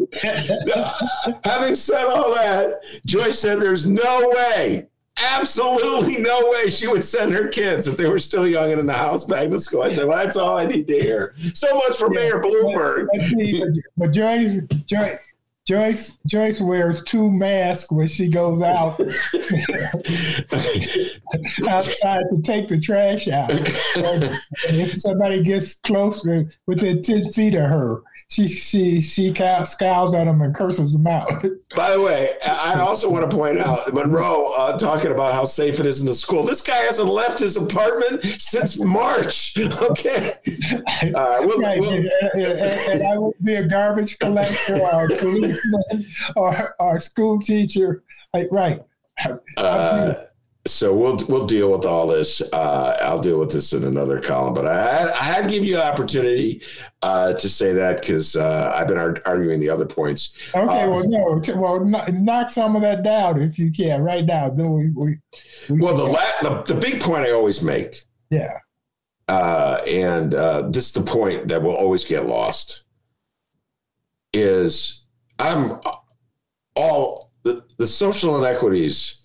having 1.44 1.76
said 1.76 2.06
all 2.06 2.34
that, 2.36 2.80
Joyce 3.06 3.40
said, 3.40 3.60
"There's 3.60 3.88
no 3.88 4.34
way." 4.36 4.88
Absolutely 5.22 6.18
no 6.18 6.50
way 6.52 6.68
she 6.68 6.88
would 6.88 7.04
send 7.04 7.34
her 7.34 7.48
kids 7.48 7.88
if 7.88 7.96
they 7.96 8.06
were 8.06 8.20
still 8.20 8.48
young 8.48 8.72
and 8.72 8.82
in 8.82 8.86
the 8.86 8.94
house 8.94 9.24
back 9.24 9.50
to 9.50 9.60
school. 9.60 9.84
I 9.84 9.94
said, 9.94 10.08
well, 10.08 10.18
that's 10.18 10.36
all 10.36 10.58
I 10.58 10.66
need 10.66 10.88
to 10.88 11.00
hear. 11.00 11.36
So 11.54 11.74
much 11.76 11.98
for 11.98 12.10
Mayor 12.10 12.42
Bloomberg. 12.42 13.08
But, 13.14 13.70
but, 13.98 14.12
Joyce, 14.12 14.58
Joyce, 14.86 15.20
Joyce 15.66 16.18
Joyce 16.28 16.62
wears 16.62 17.02
two 17.04 17.32
masks 17.32 17.92
when 17.92 18.08
she 18.08 18.28
goes 18.28 18.62
out 18.62 19.00
outside 21.70 22.24
to 22.30 22.42
take 22.44 22.68
the 22.68 22.80
trash 22.80 23.28
out. 23.30 23.50
And 23.50 24.80
if 24.80 24.92
somebody 24.94 25.42
gets 25.42 25.76
closer 25.76 26.46
within 26.68 27.02
ten 27.02 27.32
feet 27.32 27.56
of 27.56 27.70
her, 27.70 28.02
she 28.28 28.48
she 28.48 29.02
she 29.02 29.34
scowls 29.34 30.16
at 30.16 30.28
him 30.28 30.42
and 30.42 30.56
curses 30.56 30.96
him 30.96 31.06
out. 31.06 31.30
By 31.76 31.92
the 31.92 32.02
way, 32.02 32.32
I 32.48 32.80
also 32.80 33.10
want 33.10 33.30
to 33.30 33.36
point 33.36 33.60
out 33.60 33.94
Monroe 33.94 34.52
uh, 34.58 34.78
talking 34.78 35.12
about 35.12 35.34
how 35.34 35.46
safe 35.46 35.80
it 35.80 35.86
is 35.86 36.02
in 36.02 36.08
the 36.08 36.16
school. 36.16 36.44
This 36.44 36.62
guy 36.62 36.78
hasn't 36.78 37.08
left 37.08 37.40
his 37.40 37.56
apartment 37.56 38.24
since 38.40 38.80
March. 38.80 39.54
Okay, 39.86 40.34
we'll, 41.04 41.60
right. 41.60 41.80
we'll, 41.80 41.92
and, 41.92 42.10
and, 42.34 42.62
and, 42.62 43.04
I 43.04 43.18
will 43.18 43.36
be 43.44 43.56
a 43.56 43.68
garbage 43.68 44.18
collector 44.20 44.80
or 44.80 45.06
a 45.06 45.18
policeman 45.18 46.06
or, 46.36 46.76
or 46.80 46.96
a 46.96 47.02
school 47.02 47.40
teacher. 47.40 48.04
Right. 48.52 48.80
Uh, 49.58 50.14
so 50.68 50.96
we'll 50.96 51.18
we'll 51.30 51.46
deal 51.46 51.72
with 51.72 51.86
all 51.86 52.08
this. 52.08 52.42
Uh, 52.52 52.98
I'll 53.02 53.20
deal 53.20 53.38
with 53.40 53.52
this 53.52 53.74
in 53.74 53.84
another 53.84 54.20
column, 54.20 54.54
but 54.54 54.66
I, 54.66 55.12
I 55.12 55.24
had 55.24 55.44
to 55.44 55.50
give 55.50 55.64
you 55.64 55.76
an 55.76 55.84
opportunity 55.84 56.62
uh, 57.04 57.34
to 57.34 57.50
say 57.50 57.72
that 57.74 58.02
because 58.02 58.36
uh, 58.36 58.74
I've 58.76 58.88
been 58.88 58.98
ar- 58.98 59.22
arguing 59.26 59.60
the 59.60 59.70
other 59.70 59.86
points. 59.86 60.52
Okay, 60.56 60.84
Uh, 60.84 60.90
well, 60.90 61.08
no, 61.08 61.42
well, 61.56 61.86
knock 61.86 62.50
some 62.50 62.76
of 62.76 62.82
that 62.82 63.04
down 63.04 63.42
if 63.42 63.60
you 63.60 63.72
can 63.72 64.02
right 64.02 64.26
now. 64.26 64.50
Then 64.50 64.74
we, 64.74 64.90
we, 64.90 65.18
we 65.70 65.80
well, 65.80 65.96
the, 65.96 66.04
la- 66.04 66.64
the 66.64 66.74
the 66.74 66.80
big 66.80 67.00
point 67.00 67.26
I 67.28 67.32
always 67.32 67.62
make, 67.64 68.04
yeah, 68.32 68.58
uh, 69.28 69.82
and 69.88 70.34
uh, 70.34 70.64
this 70.70 70.88
is 70.88 70.94
the 70.94 71.02
point 71.02 71.48
that 71.50 71.62
will 71.62 71.76
always 71.76 72.06
get 72.06 72.26
lost, 72.26 72.86
is 74.34 75.06
I'm 75.38 75.80
all 76.76 77.32
the, 77.44 77.64
the 77.78 77.86
social 77.88 78.38
inequities 78.44 79.22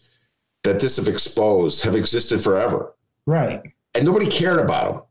that 0.64 0.80
this 0.80 0.96
have 0.96 1.08
exposed 1.08 1.82
have 1.84 1.94
existed 1.94 2.40
forever, 2.40 2.94
right, 3.26 3.62
and 3.94 4.04
nobody 4.04 4.26
cared 4.26 4.58
about 4.61 4.92
them. 4.92 5.02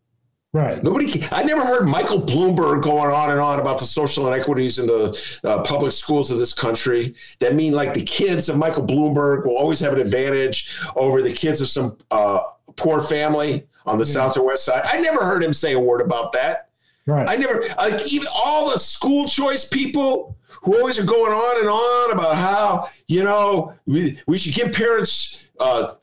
right, 0.54 0.84
Nobody. 0.84 1.24
I 1.32 1.44
never 1.44 1.64
heard 1.66 1.88
Michael 1.88 2.22
Bloomberg 2.22 2.82
going 2.84 3.12
on 3.12 3.32
and 3.32 3.40
on 3.40 3.60
about 3.60 3.80
the 3.80 3.86
social 3.86 4.32
inequities 4.32 4.80
in 4.80 4.88
the 4.88 5.40
uh, 5.44 5.62
public 5.64 5.92
schools 5.92 6.32
of 6.32 6.38
this 6.38 6.54
country. 6.54 7.16
That 7.40 7.56
mean 7.56 7.74
like 7.74 7.94
the 7.94 8.04
kids 8.04 8.50
of 8.50 8.58
Michael 8.58 8.86
Bloomberg 8.86 9.46
will 9.46 9.58
always 9.58 9.80
have 9.80 9.94
an 9.94 10.00
advantage 10.00 10.78
over 10.96 11.22
the 11.22 11.32
kids 11.34 11.62
of 11.62 11.68
some 11.68 11.98
uh, 12.12 12.40
poor 12.76 13.02
family 13.02 13.66
on 13.86 13.98
the 13.98 14.06
Yeah. 14.06 14.12
south 14.14 14.38
or 14.38 14.46
west 14.46 14.66
side. 14.66 14.84
I 14.86 15.00
never 15.02 15.24
heard 15.26 15.44
him 15.44 15.54
say 15.54 15.74
a 15.74 15.80
word 15.80 16.02
about 16.02 16.32
that. 16.34 16.69
Right. 17.06 17.28
I 17.30 17.36
never 17.36 17.66
like 17.78 18.12
even 18.12 18.28
all 18.36 18.70
the 18.72 18.78
school 18.80 19.26
choice 19.28 19.66
people 19.66 20.38
who 20.64 20.78
always 20.78 21.00
are 21.00 21.06
going 21.06 21.32
on 21.32 21.60
and 21.60 21.70
on 21.70 22.12
about 22.12 22.36
how 22.36 22.90
you 23.08 23.24
know 23.24 23.74
we, 23.86 24.20
we 24.28 24.38
should 24.38 24.54
give 24.54 24.72
parents 24.74 25.48
uh, 25.60 25.94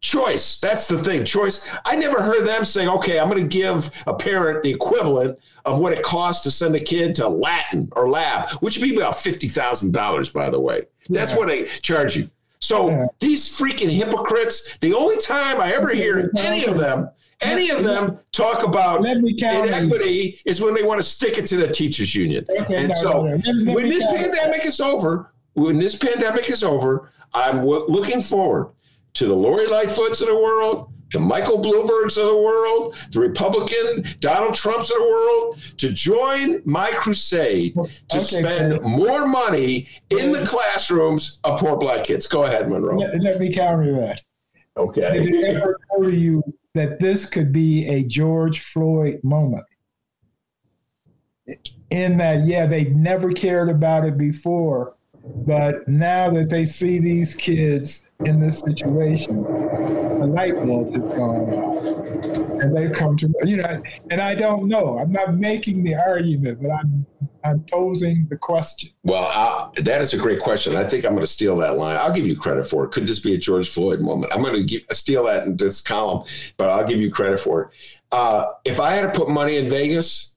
choice. 0.00 0.58
That's 0.60 0.88
the 0.88 0.98
thing, 0.98 1.24
choice. 1.24 1.68
I 1.84 1.96
never 1.96 2.22
heard 2.22 2.46
them 2.46 2.64
saying, 2.64 2.88
"Okay, 2.88 3.18
I'm 3.18 3.28
going 3.28 3.42
to 3.42 3.48
give 3.48 3.90
a 4.06 4.14
parent 4.14 4.62
the 4.62 4.70
equivalent 4.70 5.38
of 5.64 5.80
what 5.80 5.92
it 5.92 6.02
costs 6.02 6.42
to 6.44 6.50
send 6.50 6.74
a 6.76 6.80
kid 6.80 7.14
to 7.16 7.28
Latin 7.28 7.88
or 7.92 8.08
lab, 8.08 8.50
which 8.60 8.78
would 8.78 8.88
be 8.88 8.96
about 8.96 9.16
fifty 9.16 9.48
thousand 9.48 9.92
dollars, 9.92 10.28
by 10.30 10.50
the 10.50 10.60
way. 10.60 10.82
That's 11.08 11.32
Yeah. 11.32 11.38
what 11.38 11.48
they 11.48 11.64
charge 11.64 12.16
you." 12.16 12.28
So 12.60 12.88
Yeah. 12.90 13.06
these 13.20 13.48
freaking 13.48 13.90
hypocrites. 13.90 14.76
The 14.80 14.94
only 14.94 15.16
time 15.18 15.60
I 15.60 15.72
ever 15.72 15.88
hear 15.90 16.30
any 16.38 16.64
of 16.64 16.76
them, 16.78 17.08
any 17.42 17.70
of 17.70 17.84
them 17.84 18.18
talk 18.32 18.64
about 18.64 19.02
Let 19.02 19.20
me 19.20 19.36
count. 19.38 19.68
inequity 19.68 20.40
is 20.46 20.60
when 20.62 20.74
they 20.74 20.82
want 20.82 20.98
to 20.98 21.02
stick 21.06 21.38
it 21.38 21.46
to 21.48 21.56
the 21.56 21.68
teachers 21.68 22.14
union. 22.14 22.46
Okay, 22.60 22.76
and 22.76 22.88
no, 22.88 22.94
so 22.94 23.10
no, 23.10 23.22
no. 23.22 23.30
Let- 23.36 23.66
let 23.66 23.74
when 23.76 23.88
this 23.88 24.06
pandemic 24.06 24.64
is 24.64 24.80
over, 24.80 25.32
when 25.54 25.78
this 25.78 25.94
pandemic 25.96 26.48
is 26.50 26.64
over, 26.64 27.10
I'm 27.34 27.58
w- 27.58 27.84
looking 27.88 28.20
forward 28.20 28.68
to 29.14 29.26
the 29.26 29.34
Lori 29.34 29.66
Lightfoots 29.66 30.20
of 30.22 30.28
the 30.28 30.36
world, 30.36 30.88
the 31.12 31.20
Michael 31.20 31.58
Bloombergs 31.58 32.18
of 32.18 32.26
the 32.26 32.36
world, 32.36 32.96
the 33.12 33.20
Republican 33.20 34.04
Donald 34.20 34.54
Trumps 34.54 34.90
of 34.90 34.96
the 34.98 35.04
world 35.04 35.58
to 35.78 35.92
join 35.92 36.60
my 36.64 36.90
crusade 36.90 37.74
to 37.74 38.16
Okay, 38.18 38.20
spend 38.22 38.82
more 38.82 39.26
money 39.26 39.86
in 40.10 40.32
the 40.32 40.44
classrooms 40.44 41.38
of 41.44 41.60
poor 41.60 41.76
black 41.76 42.04
kids. 42.04 42.26
Go 42.26 42.44
ahead, 42.44 42.68
Monroe. 42.68 42.98
Let, 42.98 43.20
let 43.22 43.38
me 43.40 43.52
counter 43.52 43.92
that. 44.00 44.22
Did 44.76 44.82
Okay. 44.82 45.20
it 45.28 45.56
ever 45.56 45.78
occur 45.92 46.10
to 46.10 46.16
you 46.16 46.42
that 46.74 46.98
this 47.00 47.24
could 47.24 47.52
be 47.52 47.86
a 47.88 48.02
George 48.02 48.60
Floyd 48.60 49.20
moment? 49.22 49.64
In 51.90 52.18
that, 52.18 52.44
yeah, 52.44 52.66
they 52.66 52.86
never 52.86 53.30
cared 53.30 53.70
about 53.70 54.04
it 54.04 54.18
before, 54.18 54.96
but 55.24 55.86
now 55.86 56.28
that 56.30 56.50
they 56.50 56.64
see 56.64 56.98
these 56.98 57.34
kids 57.36 58.02
in 58.24 58.40
this 58.40 58.58
situation, 58.58 59.44
light 60.36 60.54
bulb 60.54 60.94
has 61.02 61.14
gone 61.14 61.54
off. 61.54 62.60
And 62.62 62.76
they've 62.76 62.92
come 62.92 63.16
to, 63.16 63.32
you 63.44 63.56
know, 63.56 63.82
and 64.10 64.20
I 64.20 64.34
don't 64.34 64.68
know. 64.68 64.98
I'm 64.98 65.10
not 65.10 65.34
making 65.36 65.82
the 65.82 65.94
argument, 65.94 66.62
but 66.62 66.70
I'm 66.70 67.06
I'm 67.42 67.60
posing 67.70 68.26
the 68.28 68.36
question. 68.36 68.90
Well, 69.04 69.22
I, 69.24 69.70
that 69.82 70.02
is 70.02 70.14
a 70.14 70.18
great 70.18 70.40
question. 70.40 70.74
I 70.74 70.82
think 70.84 71.04
I'm 71.04 71.12
going 71.12 71.22
to 71.22 71.28
steal 71.28 71.56
that 71.58 71.76
line. 71.76 71.96
I'll 71.96 72.12
give 72.12 72.26
you 72.26 72.36
credit 72.36 72.66
for 72.66 72.84
it. 72.84 72.90
Could 72.90 73.06
this 73.06 73.20
be 73.20 73.34
a 73.34 73.38
George 73.38 73.68
Floyd 73.68 74.00
moment? 74.00 74.32
I'm 74.34 74.42
going 74.42 74.54
to 74.54 74.64
give, 74.64 74.82
steal 74.90 75.24
that 75.24 75.46
in 75.46 75.56
this 75.56 75.80
column, 75.80 76.26
but 76.56 76.68
I'll 76.70 76.84
give 76.86 76.98
you 77.00 77.10
credit 77.10 77.38
for 77.38 77.62
it. 77.62 77.68
Uh, 78.10 78.46
if 78.64 78.80
I 78.80 78.90
had 78.90 79.12
to 79.12 79.18
put 79.18 79.28
money 79.30 79.58
in 79.58 79.68
Vegas, 79.68 80.34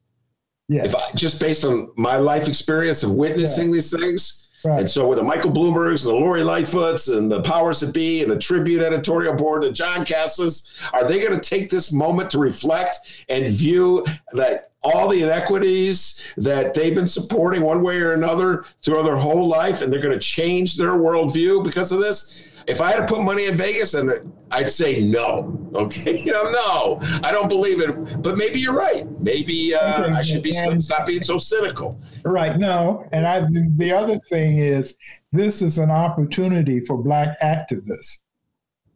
Yeah. 0.67 0.85
if 0.85 0.95
I, 0.95 1.01
just 1.15 1.39
based 1.41 1.65
on 1.65 1.89
my 1.97 2.17
life 2.17 2.47
experience 2.47 3.01
of 3.01 3.11
witnessing 3.11 3.71
these 3.71 3.89
things, 3.91 4.48
Right. 4.63 4.81
and 4.81 4.89
so 4.89 5.07
with 5.07 5.19
the 5.19 5.23
Michael 5.23 5.51
Bloombergs 5.51 6.05
and 6.05 6.13
the 6.13 6.19
Lori 6.19 6.41
Lightfoots 6.41 7.15
and 7.15 7.31
the 7.31 7.41
powers 7.41 7.79
that 7.79 7.93
be 7.93 8.21
and 8.21 8.29
the 8.29 8.37
Tribune 8.37 8.83
editorial 8.83 9.33
board 9.35 9.63
and 9.63 9.75
John 9.75 10.05
Kasses, 10.05 10.77
are 10.91 11.07
they 11.07 11.19
going 11.19 11.39
to 11.39 11.49
take 11.49 11.69
this 11.69 11.93
moment 11.93 12.29
to 12.31 12.39
reflect 12.39 13.25
and 13.29 13.47
view 13.53 14.05
that 14.33 14.71
all 14.83 15.07
the 15.07 15.23
inequities 15.23 16.25
that 16.37 16.73
they've 16.73 16.95
been 16.95 17.07
supporting 17.07 17.61
one 17.61 17.81
way 17.81 17.99
or 18.01 18.13
another 18.13 18.65
throughout 18.81 19.03
their 19.03 19.15
whole 19.15 19.47
life, 19.47 19.81
and 19.81 19.91
they're 19.91 20.01
going 20.01 20.17
to 20.17 20.19
change 20.19 20.75
their 20.75 20.91
worldview 20.91 21.63
because 21.63 21.91
of 21.91 21.99
this? 21.99 22.48
If 22.69 22.81
I 22.81 22.91
had 22.91 23.07
to 23.07 23.13
put 23.13 23.23
money 23.23 23.45
in 23.45 23.55
Vegas, 23.55 23.95
and 23.95 24.11
I'd 24.51 24.71
say 24.71 25.01
no. 25.01 25.57
Okay, 25.73 26.19
you 26.25 26.31
know, 26.31 26.51
no, 26.51 26.99
I 27.23 27.31
don't 27.31 27.49
believe 27.49 27.81
it. 27.81 28.21
But 28.21 28.37
maybe 28.37 28.59
you're 28.59 28.75
right. 28.75 29.07
Maybe 29.19 29.73
uh, 29.73 30.13
I 30.13 30.21
should 30.21 30.43
be 30.43 30.55
and- 30.55 30.83
stop 30.83 31.07
being 31.07 31.23
so 31.23 31.39
cynical. 31.39 31.99
Right. 32.23 32.57
No. 32.57 33.07
And 33.11 33.25
I 33.25 33.47
the 33.77 33.91
other 33.91 34.17
thing 34.17 34.59
is 34.59 34.97
this 35.31 35.61
is 35.63 35.79
an 35.79 35.89
opportunity 35.89 36.79
for 36.79 36.97
black 36.97 37.39
activists. 37.41 38.21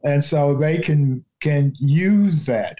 And 0.04 0.24
so 0.24 0.54
they 0.54 0.78
can 0.78 1.26
can 1.42 1.74
use 1.80 2.46
that 2.46 2.78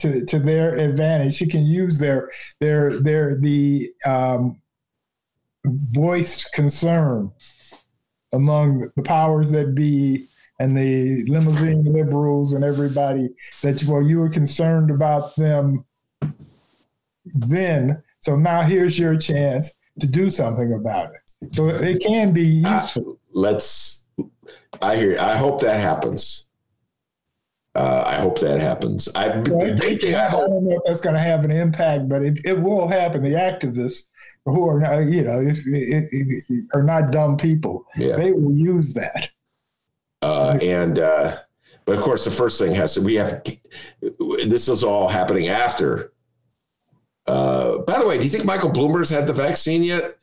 to, 0.00 0.24
to 0.24 0.38
their 0.40 0.76
advantage. 0.76 1.40
You 1.40 1.46
can 1.46 1.66
use 1.66 1.98
their 1.98 2.30
their 2.60 2.98
their 2.98 3.38
the 3.38 3.90
um, 4.04 4.60
voiced 5.64 6.52
concern 6.52 7.30
among 8.32 8.90
the 8.96 9.02
powers 9.02 9.50
that 9.52 9.74
be 9.74 10.26
and 10.58 10.76
the 10.76 11.24
limousine 11.28 11.84
liberals 11.84 12.52
and 12.52 12.62
everybody 12.64 13.28
that 13.62 13.82
well 13.84 14.02
you 14.02 14.18
were 14.18 14.28
concerned 14.28 14.90
about 14.90 15.34
them 15.36 15.84
then. 17.24 18.02
So 18.20 18.36
now 18.36 18.62
here's 18.62 18.98
your 18.98 19.16
chance 19.16 19.72
to 20.00 20.06
do 20.06 20.30
something 20.30 20.72
about 20.72 21.10
it. 21.14 21.54
So 21.54 21.66
it 21.68 22.00
can 22.02 22.32
be 22.32 22.62
Ah, 22.64 22.80
useful. 22.80 23.18
let's 23.32 24.04
i 24.80 24.96
hear 24.96 25.18
i 25.18 25.34
hope 25.36 25.60
that 25.60 25.80
happens. 25.80 26.46
Uh, 27.74 28.04
i 28.06 28.16
hope 28.20 28.38
that 28.38 28.60
happens. 28.60 29.08
I 29.14 29.42
thing 29.42 30.14
i 30.14 30.24
I 30.24 30.28
hope 30.28 30.48
don't 30.48 30.64
know 30.64 30.76
if 30.76 30.82
that's 30.86 31.00
going 31.00 31.14
to 31.14 31.20
have 31.20 31.44
an 31.44 31.50
impact, 31.50 32.08
but 32.08 32.22
it, 32.22 32.38
it 32.44 32.60
will 32.60 32.86
happen. 32.86 33.22
The 33.24 33.30
activists 33.30 34.04
who 34.44 34.68
are 34.68 34.80
not, 34.80 34.98
you 35.04 35.22
know, 35.22 35.52
are 36.74 36.82
not 36.82 37.12
dumb 37.12 37.36
people. 37.36 37.84
yeah 37.96 38.16
They 38.16 38.32
will 38.32 38.52
use 38.54 38.92
that. 38.94 39.30
uh, 40.22 40.58
and 40.62 40.98
uh, 40.98 41.36
but 41.84 41.96
of 41.98 42.02
course 42.04 42.24
the 42.24 42.30
first 42.30 42.58
thing 42.60 42.72
has 42.74 42.94
to 42.94 43.00
we 43.00 43.14
have 43.16 43.42
this 44.46 44.68
is 44.68 44.84
all 44.84 45.08
happening 45.08 45.48
after 45.48 46.12
uh, 47.26 47.78
by 47.78 47.98
the 47.98 48.06
way 48.06 48.18
do 48.18 48.24
you 48.24 48.30
think 48.30 48.44
michael 48.44 48.70
bloomberg's 48.70 49.10
had 49.10 49.26
the 49.26 49.32
vaccine 49.32 49.82
yet 49.82 50.16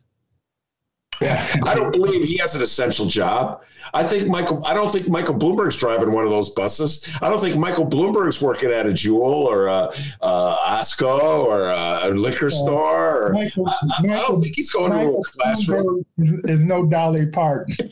Yeah. 1.22 1.46
I 1.66 1.76
don't 1.76 1.92
believe 1.92 2.24
he 2.24 2.38
has 2.38 2.56
an 2.56 2.62
essential 2.62 3.06
job. 3.06 3.62
I 3.94 4.04
think 4.04 4.28
Michael. 4.28 4.64
I 4.66 4.74
don't 4.74 4.92
think 4.92 5.10
Michael 5.10 5.36
Bloomberg's 5.36 5.78
driving 5.78 6.14
one 6.14 6.24
of 6.24 6.30
those 6.30 6.50
buses. 6.50 7.10
I 7.22 7.30
don't 7.30 7.40
think 7.40 7.58
Michael 7.58 7.88
Bloomberg's 7.88 8.42
working 8.42 8.70
at 8.72 8.86
a 8.86 8.94
Jewel 8.94 9.24
or 9.24 9.68
a, 9.68 9.92
a 10.22 10.58
Osco 10.68 11.44
or 11.44 11.70
a, 11.70 12.10
liquor 12.14 12.52
store. 12.52 13.28
Or, 13.28 13.34
Michael, 13.34 13.68
I, 13.68 13.72
I 13.72 14.08
Michael, 14.08 14.28
don't 14.28 14.42
think 14.42 14.56
he's 14.56 14.72
going 14.72 14.92
to 14.92 14.98
Michael 14.98 15.22
a 15.22 15.32
classroom. 15.32 16.06
Is, 16.20 16.40
is 16.46 16.60
no 16.60 16.86
Dolly 16.86 17.28
Parton. 17.32 17.76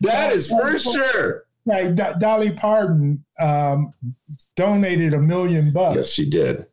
That 0.00 0.32
is 0.32 0.48
for 0.48 0.78
sure. 0.78 1.45
Right. 1.66 1.94
D- 1.94 2.02
Dolly 2.18 2.50
Parton 2.50 3.24
um, 3.38 3.90
donated 4.54 5.14
a 5.14 5.18
million 5.18 5.72
bucks. 5.72 5.96
Yes, 5.96 6.12
she 6.12 6.28
did. 6.28 6.66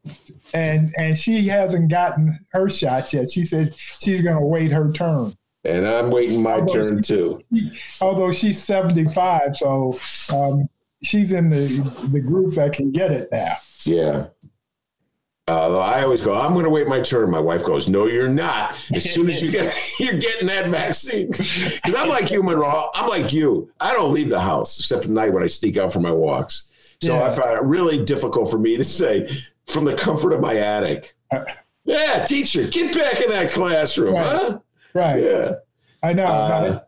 And 0.53 0.93
and 0.97 1.17
she 1.17 1.47
hasn't 1.47 1.89
gotten 1.89 2.39
her 2.51 2.69
shot 2.69 3.11
yet. 3.11 3.31
She 3.31 3.45
says 3.45 3.75
she's 3.77 4.21
going 4.21 4.37
to 4.37 4.45
wait 4.45 4.71
her 4.71 4.91
turn. 4.91 5.33
And 5.65 5.87
I'm 5.87 6.11
waiting 6.11 6.43
my 6.43 6.59
although 6.59 6.73
turn 6.73 7.01
she, 7.01 7.15
too. 7.15 7.41
Although 8.01 8.31
she's 8.33 8.61
75, 8.61 9.55
so 9.55 9.97
um, 10.33 10.67
she's 11.03 11.31
in 11.31 11.49
the 11.49 12.07
the 12.11 12.19
group 12.19 12.55
that 12.55 12.73
can 12.73 12.91
get 12.91 13.11
it 13.11 13.29
now. 13.31 13.55
Yeah. 13.85 14.27
Uh, 15.49 15.77
I 15.77 16.03
always 16.03 16.23
go, 16.23 16.33
I'm 16.33 16.53
going 16.53 16.63
to 16.63 16.69
wait 16.69 16.87
my 16.87 17.01
turn. 17.01 17.29
My 17.29 17.39
wife 17.39 17.65
goes, 17.65 17.89
No, 17.89 18.05
you're 18.05 18.29
not. 18.29 18.77
As 18.95 19.11
soon 19.11 19.27
as 19.27 19.41
you 19.41 19.51
get, 19.51 19.75
you're 19.99 20.17
getting 20.17 20.47
that 20.47 20.67
vaccine. 20.67 21.27
Because 21.27 21.95
I'm 21.95 22.07
like 22.07 22.31
you, 22.31 22.41
Monroe. 22.41 22.89
I'm 22.95 23.09
like 23.09 23.33
you. 23.33 23.69
I 23.79 23.93
don't 23.93 24.13
leave 24.13 24.29
the 24.29 24.39
house 24.39 24.79
except 24.79 25.05
at 25.05 25.11
night 25.11 25.33
when 25.33 25.43
I 25.43 25.47
sneak 25.47 25.77
out 25.77 25.91
for 25.91 25.99
my 25.99 26.11
walks. 26.11 26.69
So 27.01 27.15
yeah. 27.15 27.25
I 27.25 27.29
find 27.29 27.57
it 27.57 27.63
really 27.63 28.05
difficult 28.05 28.49
for 28.49 28.57
me 28.57 28.77
to 28.77 28.85
say 28.85 29.43
from 29.67 29.83
the 29.83 29.95
comfort 29.95 30.31
of 30.31 30.39
my 30.39 30.55
attic. 30.55 31.13
Uh, 31.29 31.43
yeah, 31.83 32.23
teacher, 32.23 32.65
get 32.67 32.95
back 32.95 33.19
in 33.19 33.29
that 33.31 33.51
classroom, 33.51 34.13
right. 34.13 34.25
huh? 34.25 34.59
Right. 34.93 35.21
Yeah. 35.23 35.55
I 36.01 36.13
know. 36.13 36.25
Uh, 36.25 36.79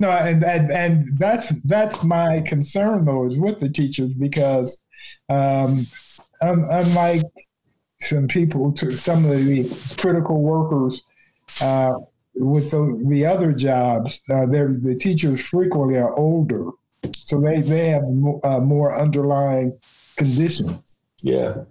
no, 0.00 0.10
and, 0.10 0.44
and 0.44 0.70
and 0.70 1.18
that's 1.18 1.50
that's 1.64 2.04
my 2.04 2.40
concern 2.40 3.04
though 3.04 3.26
is 3.26 3.38
with 3.38 3.58
the 3.58 3.68
teachers 3.68 4.14
because 4.14 4.80
um, 5.28 5.86
unlike 6.40 7.22
some 8.00 8.26
people 8.28 8.72
to 8.72 8.96
some 8.96 9.24
of 9.24 9.44
the 9.44 9.94
critical 9.98 10.40
workers 10.40 11.02
uh, 11.62 11.94
with 12.34 12.70
the, 12.70 13.02
the, 13.08 13.26
other 13.26 13.52
jobs, 13.52 14.22
uh, 14.30 14.46
the 14.46 14.96
teachers 14.98 15.40
frequently 15.40 15.98
are 15.98 16.14
older, 16.16 16.70
so 17.14 17.40
they 17.40 17.60
they 17.60 17.90
have 17.90 18.04
more, 18.04 18.46
uh, 18.46 18.60
more 18.60 18.96
underlying 18.96 19.78
conditions. 20.16 20.94
Yeah. 21.22 21.64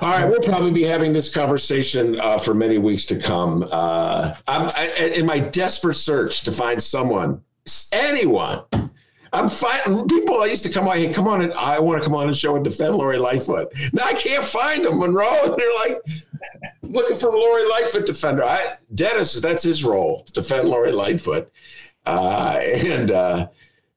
All 0.00 0.10
right, 0.10 0.28
we'll 0.28 0.40
probably 0.40 0.72
be 0.72 0.82
having 0.82 1.12
this 1.12 1.32
conversation 1.32 2.18
uh, 2.20 2.38
for 2.38 2.54
many 2.54 2.78
weeks 2.78 3.06
to 3.06 3.18
come. 3.18 3.66
Uh, 3.70 4.34
I'm 4.48 4.68
I, 4.74 5.12
in 5.14 5.24
my 5.24 5.38
desperate 5.38 5.94
search 5.94 6.42
to 6.42 6.50
find 6.50 6.82
someone, 6.82 7.40
anyone 7.92 8.64
I'm 9.32 9.48
fighting 9.48 10.08
people. 10.08 10.42
I 10.42 10.46
used 10.46 10.64
to 10.64 10.70
come 10.70 10.88
on, 10.88 10.98
here, 10.98 11.12
come 11.12 11.28
on, 11.28 11.42
and 11.42 11.52
I 11.54 11.78
want 11.78 12.02
to 12.02 12.08
come 12.08 12.16
on 12.16 12.26
and 12.26 12.36
show 12.36 12.56
and 12.56 12.64
defend 12.64 12.96
Lori 12.96 13.18
Lightfoot. 13.18 13.68
Now 13.92 14.04
I 14.04 14.14
can't 14.14 14.44
find 14.44 14.84
them, 14.84 14.98
Monroe. 14.98 15.28
And 15.44 15.56
they're 15.56 15.74
like 15.76 15.98
looking 16.82 17.16
for 17.16 17.30
Lori 17.30 17.68
Lightfoot 17.68 18.06
defender. 18.06 18.44
I, 18.44 18.60
Dennis, 18.94 19.40
that's 19.40 19.62
his 19.62 19.84
role 19.84 20.24
defend 20.32 20.68
Lori 20.68 20.92
Lightfoot, 20.92 21.50
uh, 22.06 22.58
and 22.62 23.10
uh, 23.10 23.48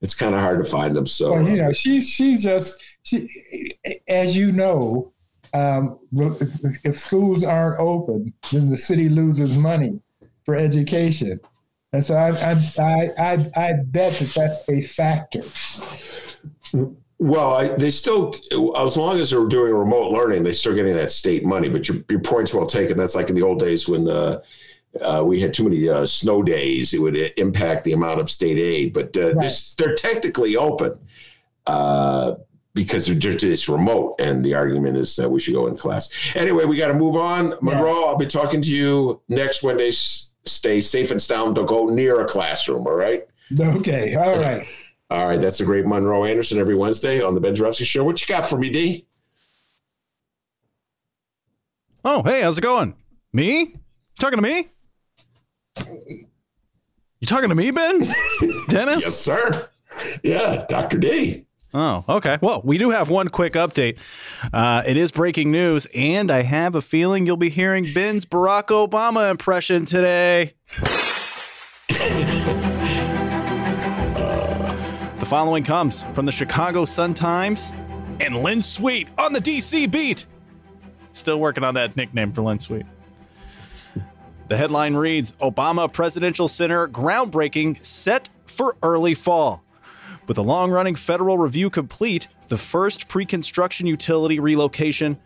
it's 0.01 0.13
kind 0.13 0.35
of 0.35 0.41
hard 0.41 0.63
to 0.63 0.69
find 0.69 0.95
them. 0.95 1.07
So 1.07 1.33
well, 1.33 1.49
you 1.49 1.57
know, 1.57 1.73
she's 1.73 2.07
she's 2.09 2.43
just 2.43 2.81
she, 3.03 3.77
as 4.07 4.35
you 4.35 4.51
know. 4.51 5.09
Um, 5.55 5.99
if 6.83 6.97
schools 6.97 7.43
aren't 7.43 7.79
open, 7.79 8.33
then 8.51 8.71
the 8.71 8.77
city 8.77 9.07
loses 9.07 9.55
money 9.55 9.99
for 10.45 10.55
education. 10.55 11.39
And 11.93 12.03
so 12.03 12.15
I, 12.15 12.29
I, 12.29 13.11
I, 13.19 13.33
I, 13.55 13.73
bet 13.85 14.13
that 14.13 14.33
that's 14.35 14.67
a 14.67 14.81
factor. 14.81 15.41
Well, 17.19 17.53
I, 17.53 17.67
they 17.67 17.91
still, 17.91 18.33
as 18.75 18.97
long 18.97 19.19
as 19.19 19.29
they're 19.29 19.45
doing 19.45 19.73
remote 19.73 20.11
learning, 20.11 20.43
they're 20.43 20.53
still 20.53 20.73
getting 20.73 20.95
that 20.95 21.11
state 21.11 21.45
money. 21.45 21.69
But 21.69 21.87
your, 21.87 21.99
your 22.09 22.19
point's 22.19 22.51
well 22.51 22.65
taken. 22.65 22.97
That's 22.97 23.15
like 23.15 23.29
in 23.29 23.35
the 23.35 23.43
old 23.43 23.59
days 23.59 23.87
when 23.87 24.09
uh, 24.09 24.41
uh, 25.01 25.23
we 25.23 25.39
had 25.39 25.53
too 25.53 25.65
many 25.65 25.87
uh, 25.87 26.05
snow 26.07 26.41
days, 26.41 26.95
it 26.95 26.99
would 26.99 27.15
impact 27.37 27.83
the 27.83 27.93
amount 27.93 28.19
of 28.19 28.29
state 28.29 28.57
aid. 28.57 28.91
But 28.91 29.15
uh, 29.15 29.35
right. 29.35 29.73
they're 29.77 29.95
technically 29.95 30.57
open 30.57 30.99
uh, 31.67 32.33
because 32.73 33.07
it's 33.07 33.69
remote. 33.69 34.15
And 34.17 34.43
the 34.43 34.55
argument 34.55 34.97
is 34.97 35.15
that 35.17 35.29
we 35.29 35.39
should 35.39 35.53
go 35.53 35.67
in 35.67 35.75
class. 35.75 36.35
Anyway, 36.35 36.65
we 36.65 36.75
got 36.75 36.87
to 36.87 36.95
move 36.95 37.15
on. 37.15 37.53
Monroe, 37.61 38.01
yeah. 38.01 38.05
I'll 38.07 38.17
be 38.17 38.25
talking 38.25 38.63
to 38.63 38.75
you 38.75 39.21
next 39.29 39.61
Wednesday 39.61 40.32
stay 40.45 40.81
safe 40.81 41.11
and 41.11 41.21
sound. 41.21 41.55
Don't 41.55 41.65
go 41.65 41.87
near 41.87 42.21
a 42.21 42.25
classroom. 42.25 42.85
All 42.87 42.95
right. 42.95 43.25
Okay. 43.59 44.15
All 44.15 44.39
right. 44.39 44.67
All 45.09 45.27
right. 45.27 45.39
That's 45.39 45.57
the 45.57 45.65
great 45.65 45.85
Monroe 45.85 46.23
Anderson 46.25 46.57
every 46.57 46.75
Wednesday 46.75 47.21
on 47.21 47.33
the 47.33 47.41
Ben 47.41 47.55
Joravsky 47.55 47.85
Show. 47.85 48.03
What 48.03 48.19
you 48.21 48.27
got 48.27 48.45
for 48.47 48.57
me, 48.57 48.69
D? 48.69 49.05
Oh, 52.05 52.21
hey, 52.23 52.41
how's 52.41 52.57
it 52.57 52.61
going? 52.61 52.95
Me? 53.31 53.59
You 53.59 53.79
talking 54.19 54.37
to 54.37 54.43
me? 54.43 54.69
You 57.19 57.27
talking 57.27 57.49
to 57.49 57.55
me, 57.55 57.71
Ben? 57.71 57.99
Dennis? 58.69 59.03
yes, 59.03 59.17
sir. 59.17 59.69
Yeah, 60.23 60.65
Dr. 60.67 60.97
D. 60.97 61.45
Oh, 61.73 62.05
okay. 62.07 62.37
Well, 62.39 62.61
we 62.63 62.77
do 62.77 62.91
have 62.91 63.09
one 63.09 63.29
quick 63.29 63.53
update. 63.53 63.97
Uh, 64.53 64.83
it 64.85 64.95
is 64.95 65.11
breaking 65.11 65.51
news, 65.51 65.87
and 65.95 66.29
I 66.29 66.43
have 66.43 66.75
a 66.75 66.81
feeling 66.81 67.25
you'll 67.25 67.35
be 67.37 67.49
hearing 67.49 67.91
Ben's 67.93 68.25
Barack 68.25 68.67
Obama 68.67 69.31
impression 69.31 69.85
today. 69.85 70.53
the 75.19 75.25
following 75.25 75.63
comes 75.63 76.03
from 76.13 76.27
the 76.27 76.31
Chicago 76.31 76.85
Sun 76.85 77.15
Times 77.15 77.73
and 78.19 78.43
Lynn 78.43 78.61
Sweet 78.61 79.07
on 79.17 79.33
the 79.33 79.41
DC 79.41 79.89
beat. 79.89 80.27
Still 81.11 81.39
working 81.39 81.63
on 81.63 81.73
that 81.73 81.95
nickname 81.95 82.31
for 82.33 82.43
Lynn 82.43 82.59
Sweet. 82.59 82.85
The 84.47 84.57
headline 84.57 84.93
reads 84.93 85.31
Obama 85.33 85.91
Presidential 85.91 86.47
Center 86.47 86.87
groundbreaking 86.87 87.83
set 87.83 88.29
for 88.45 88.75
early 88.83 89.15
fall. 89.15 89.63
With 90.25 90.37
a 90.37 90.41
long 90.41 90.71
running 90.71 90.95
federal 90.95 91.37
review 91.37 91.69
complete, 91.69 92.27
the 92.47 92.57
first 92.57 93.09
pre 93.09 93.25
construction 93.25 93.87
utility 93.87 94.39
relocation 94.39 95.17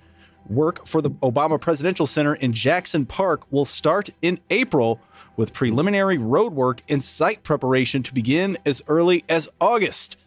work 0.50 0.88
for 0.88 1.02
the 1.02 1.12
Obama 1.12 1.62
Presidential 1.62 2.08
Center 2.08 2.34
in 2.36 2.52
Jackson 2.52 3.06
Park 3.06 3.44
will 3.52 3.66
start 3.66 4.10
in 4.22 4.40
April, 4.50 5.00
with 5.36 5.54
preliminary 5.54 6.18
road 6.18 6.54
work 6.54 6.82
and 6.90 7.04
site 7.04 7.44
preparation 7.44 8.02
to 8.02 8.14
begin 8.14 8.58
as 8.66 8.82
early 8.88 9.24
as 9.30 9.48
August. 9.62 10.18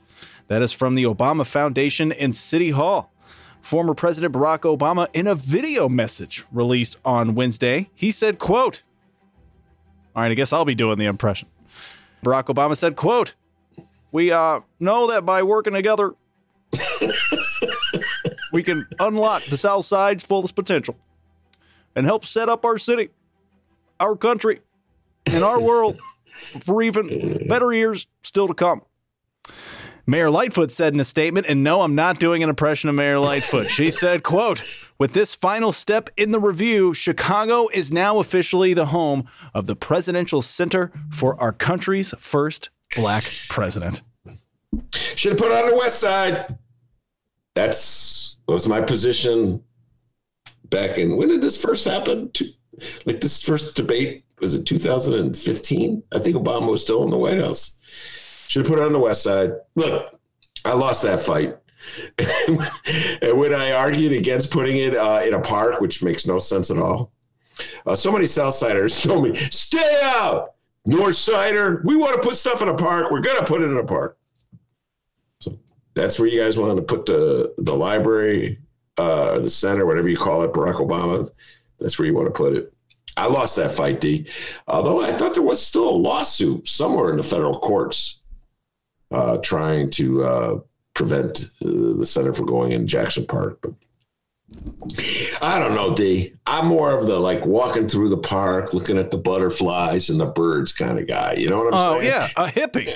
That 0.46 0.62
is 0.62 0.72
from 0.72 0.94
the 0.94 1.04
Obama 1.04 1.44
Foundation 1.44 2.12
and 2.12 2.34
City 2.34 2.70
Hall. 2.70 3.12
Former 3.62 3.94
President 3.94 4.32
Barack 4.32 4.60
Obama 4.60 5.08
in 5.12 5.26
a 5.26 5.34
video 5.34 5.88
message 5.88 6.44
released 6.52 6.96
on 7.04 7.34
Wednesday, 7.34 7.90
he 7.94 8.12
said, 8.12 8.38
quote, 8.38 8.82
All 10.14 10.22
right, 10.22 10.30
I 10.30 10.34
guess 10.34 10.52
I'll 10.52 10.64
be 10.64 10.76
doing 10.76 10.98
the 10.98 11.06
impression. 11.06 11.48
Barack 12.24 12.44
Obama 12.44 12.76
said, 12.76 12.94
quote, 12.96 13.34
we 14.12 14.32
uh, 14.32 14.61
know 14.78 15.08
that 15.08 15.24
by 15.24 15.42
working 15.42 15.72
together, 15.72 16.14
we 18.52 18.62
can 18.62 18.86
unlock 18.98 19.44
the 19.44 19.56
South 19.56 19.84
Side's 19.84 20.24
fullest 20.24 20.54
potential 20.54 20.96
and 21.94 22.06
help 22.06 22.24
set 22.24 22.48
up 22.48 22.64
our 22.64 22.78
city, 22.78 23.11
our 23.98 24.16
country, 24.16 24.61
and 25.26 25.42
our 25.42 25.61
world 25.61 25.98
for 26.61 26.82
even 26.82 27.46
better 27.48 27.72
years 27.72 28.06
still 28.22 28.48
to 28.48 28.54
come. 28.54 28.82
Mayor 30.06 30.30
Lightfoot 30.30 30.72
said 30.72 30.92
in 30.92 30.98
a 30.98 31.04
statement, 31.04 31.46
and 31.48 31.62
no, 31.62 31.82
I'm 31.82 31.94
not 31.94 32.18
doing 32.18 32.42
an 32.42 32.48
impression 32.48 32.88
of 32.88 32.96
Mayor 32.96 33.20
Lightfoot. 33.20 33.68
She 33.70 33.90
said, 33.92 34.22
quote, 34.22 34.62
with 34.98 35.12
this 35.12 35.34
final 35.34 35.72
step 35.72 36.11
in 36.16 36.32
the 36.32 36.40
review, 36.40 36.92
Chicago 36.92 37.68
is 37.72 37.92
now 37.92 38.18
officially 38.18 38.74
the 38.74 38.86
home 38.86 39.28
of 39.54 39.66
the 39.66 39.76
Presidential 39.76 40.42
Center 40.42 40.90
for 41.11 41.40
our 41.40 41.52
country's 41.52 42.12
first 42.18 42.70
black 42.97 43.32
president. 43.49 44.03
Should 44.95 45.32
have 45.32 45.38
put 45.38 45.53
on 45.53 45.70
the 45.70 45.76
west 45.76 46.01
side. 46.01 46.59
That's 47.55 48.38
was 48.47 48.66
my 48.66 48.80
position 48.80 49.62
back 50.70 50.99
in 50.99 51.16
when 51.16 51.28
did 51.28 51.41
this 51.41 51.62
first 51.62 51.86
happen? 51.86 52.30
To, 52.32 52.45
like 53.07 53.20
this 53.20 53.43
first 53.43 53.76
debate 53.76 54.24
was 54.41 54.55
it 54.55 54.64
2015? 54.66 56.03
I 56.12 56.18
think 56.18 56.36
Obama 56.36 56.68
was 56.68 56.80
still 56.80 57.05
in 57.05 57.11
the 57.11 57.16
White 57.16 57.38
House. 57.38 57.76
Should 58.49 58.66
have 58.66 58.72
put 58.72 58.80
it 58.80 58.86
on 58.86 58.93
the 58.93 58.99
west 58.99 59.22
side. 59.22 59.53
Look, 59.76 60.18
I 60.64 60.72
lost 60.72 61.03
that 61.03 61.20
fight. 61.20 61.57
and 62.18 63.38
when 63.38 63.55
I 63.55 63.72
argued 63.72 64.12
against 64.12 64.51
putting 64.51 64.78
it 64.78 64.97
uh, 64.97 65.20
in 65.24 65.34
a 65.34 65.41
park, 65.41 65.80
which 65.80 66.03
makes 66.03 66.26
no 66.26 66.38
sense 66.38 66.70
at 66.70 66.78
all, 66.78 67.12
uh, 67.86 67.95
so 67.95 68.12
many 68.12 68.24
Southsiders 68.24 69.03
told 69.07 69.28
me, 69.28 69.36
"Stay 69.36 70.01
out." 70.03 70.55
North 70.86 71.16
Sider, 71.16 71.82
we 71.84 71.96
want 71.96 72.20
to 72.20 72.26
put 72.26 72.36
stuff 72.36 72.62
in 72.62 72.68
a 72.68 72.74
park. 72.74 73.10
We're 73.10 73.20
going 73.20 73.38
to 73.38 73.44
put 73.44 73.62
it 73.62 73.70
in 73.70 73.76
a 73.76 73.84
park. 73.84 74.18
So 75.40 75.58
that's 75.94 76.18
where 76.18 76.28
you 76.28 76.40
guys 76.40 76.58
want 76.58 76.76
to 76.76 76.82
put 76.82 77.06
the 77.06 77.54
the 77.58 77.74
library, 77.74 78.58
uh, 78.96 79.38
the 79.40 79.50
center, 79.50 79.86
whatever 79.86 80.08
you 80.08 80.16
call 80.16 80.42
it, 80.42 80.52
Barack 80.52 80.76
Obama. 80.76 81.30
That's 81.78 81.98
where 81.98 82.06
you 82.06 82.14
want 82.14 82.26
to 82.26 82.32
put 82.32 82.56
it. 82.56 82.72
I 83.16 83.26
lost 83.26 83.56
that 83.56 83.72
fight, 83.72 84.00
D. 84.00 84.26
Although 84.66 85.02
I 85.02 85.12
thought 85.12 85.34
there 85.34 85.42
was 85.42 85.64
still 85.64 85.88
a 85.88 85.90
lawsuit 85.90 86.66
somewhere 86.66 87.10
in 87.10 87.16
the 87.16 87.22
federal 87.22 87.58
courts 87.58 88.22
uh, 89.10 89.38
trying 89.38 89.90
to 89.90 90.24
uh, 90.24 90.60
prevent 90.94 91.50
uh, 91.62 91.98
the 91.98 92.06
center 92.06 92.32
from 92.32 92.46
going 92.46 92.72
in 92.72 92.86
Jackson 92.86 93.26
Park, 93.26 93.58
but 93.62 93.72
I 95.42 95.59
don't 95.59 95.74
know, 95.74 95.94
D. 95.94 96.34
I'm 96.46 96.66
more 96.66 96.96
of 96.96 97.07
the 97.07 97.18
like 97.18 97.46
walking 97.46 97.88
through 97.88 98.09
the 98.09 98.18
park, 98.18 98.74
looking 98.74 98.98
at 98.98 99.11
the 99.11 99.18
butterflies 99.18 100.11
and 100.11 100.20
the 100.20 100.26
birds 100.26 100.72
kind 100.72 100.98
of 100.98 101.07
guy. 101.07 101.34
You 101.34 101.48
know 101.48 101.59
what 101.64 101.74
I'm 101.74 101.80
oh, 101.80 102.01
saying? 102.01 102.12
Oh 102.12 102.16
yeah, 102.16 102.28
a 102.36 102.51
hippie. 102.51 102.94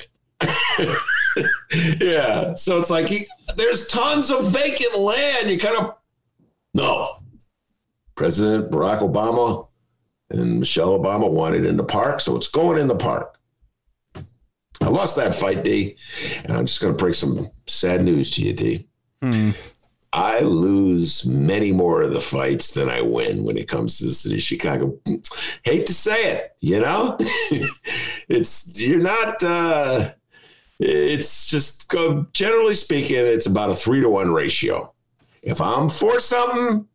yeah. 2.01 2.55
So 2.55 2.79
it's 2.81 2.91
like 2.91 3.09
he, 3.09 3.27
there's 3.57 3.87
tons 3.89 4.31
of 4.31 4.53
vacant 4.53 4.99
land. 4.99 5.51
You 5.51 5.59
kind 5.59 5.77
of 5.77 5.97
no. 6.75 7.21
President 8.17 8.71
Barack 8.71 9.01
Obama 9.01 9.67
and 10.31 10.61
Michelle 10.61 10.99
Obama 10.99 11.31
wanted 11.31 11.65
in 11.65 11.77
the 11.77 11.85
park, 11.85 12.21
so 12.21 12.37
it's 12.37 12.49
going 12.49 12.79
in 12.79 12.89
the 12.89 12.97
park. 12.97 13.39
I 14.81 14.89
lost 14.89 15.17
that 15.17 15.35
fight, 15.35 15.65
D, 15.65 15.97
and 16.45 16.53
I'm 16.53 16.67
just 16.67 16.81
going 16.81 16.95
to 16.95 17.03
break 17.03 17.15
some 17.15 17.49
sad 17.67 18.05
news 18.05 18.31
to 18.33 18.43
you, 18.43 18.53
D. 18.53 18.87
Hmm. 19.23 19.51
I 20.15 20.41
lose 20.43 21.27
many 21.27 21.73
more 21.73 22.03
of 22.03 22.13
the 22.13 22.21
fights 22.21 22.71
than 22.71 22.89
I 22.89 23.01
win 23.01 23.43
when 23.43 23.59
it 23.59 23.67
comes 23.67 23.99
to 23.99 24.07
the 24.07 24.13
city 24.13 24.37
of 24.37 24.43
Chicago. 24.43 24.97
Hate 25.65 25.87
to 25.87 25.93
say 25.93 26.31
it, 26.31 26.53
you 26.61 26.79
know, 26.79 27.17
it's 28.29 28.81
you're 28.81 29.03
not. 29.03 29.43
Uh, 29.43 30.13
it's 30.79 31.51
just 31.51 31.93
generally 32.33 32.75
speaking, 32.75 33.17
it's 33.17 33.47
about 33.47 33.71
a 33.71 33.75
three 33.75 34.01
to 34.01 34.09
one 34.09 34.33
ratio. 34.33 34.93
If 35.43 35.61
I'm 35.61 35.89
for 35.89 36.21
something, 36.21 36.87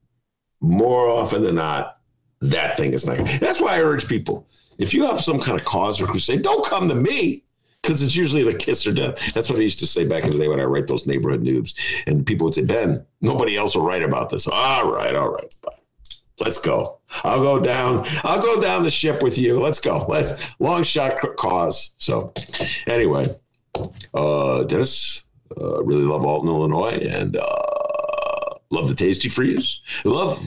more 0.62 1.10
often 1.10 1.44
than 1.44 1.56
not, 1.56 2.00
that 2.40 2.78
thing 2.78 2.94
is 2.94 3.06
not. 3.06 3.18
That's 3.42 3.60
why 3.60 3.76
I 3.76 3.84
urge 3.84 4.08
people: 4.08 4.48
if 4.78 4.94
you 4.94 5.06
have 5.06 5.20
some 5.20 5.42
kind 5.42 5.60
of 5.60 5.66
cause 5.66 6.02
or 6.02 6.08
crusade, 6.08 6.42
don't 6.42 6.66
come 6.66 6.88
to 6.88 6.96
me 6.96 7.44
because 7.90 8.04
it's 8.04 8.16
usually 8.16 8.44
the 8.44 8.54
kiss 8.54 8.86
or 8.86 8.94
death. 8.94 9.34
That's 9.34 9.50
what 9.50 9.58
I 9.58 9.64
used 9.64 9.80
to 9.80 9.88
say 9.88 10.06
back 10.06 10.24
in 10.24 10.30
the 10.30 10.38
day 10.38 10.48
when 10.48 10.60
I 10.60 10.66
write 10.66 10.86
those 10.86 11.08
neighborhood 11.08 11.42
noobs, 11.42 11.74
and 12.06 12.24
people 12.24 12.46
would 12.46 12.54
say, 12.54 12.64
"Ben, 12.64 13.04
nobody 13.20 13.58
else 13.58 13.76
will 13.76 13.84
write 13.84 14.04
about 14.04 14.30
this." 14.30 14.48
All 14.48 14.92
right, 14.92 15.16
all 15.16 15.32
right, 15.32 15.52
let's 16.40 16.60
go. 16.60 17.00
I'll 17.24 17.42
go 17.42 17.60
down. 17.60 18.06
I'll 18.24 18.40
go 18.40 18.62
down 18.62 18.84
the 18.84 18.92
ship 18.92 19.24
with 19.24 19.40
you. 19.40 19.60
Let's 19.60 19.80
go. 19.80 20.06
Let's 20.08 20.54
long 20.60 20.84
shot 20.84 21.18
cause. 21.38 21.96
So, 21.98 22.32
anyway, 22.86 23.26
uh, 24.14 24.64
Dennis, 24.66 25.24
uh, 25.60 25.84
really 25.84 26.04
love 26.04 26.24
Alton, 26.24 26.48
Illinois, 26.48 27.00
and 27.10 27.38
uh, 27.38 28.54
love 28.70 28.88
the 28.88 28.94
Tastee 28.94 29.32
Freez. 29.32 29.80
Love 30.06 30.40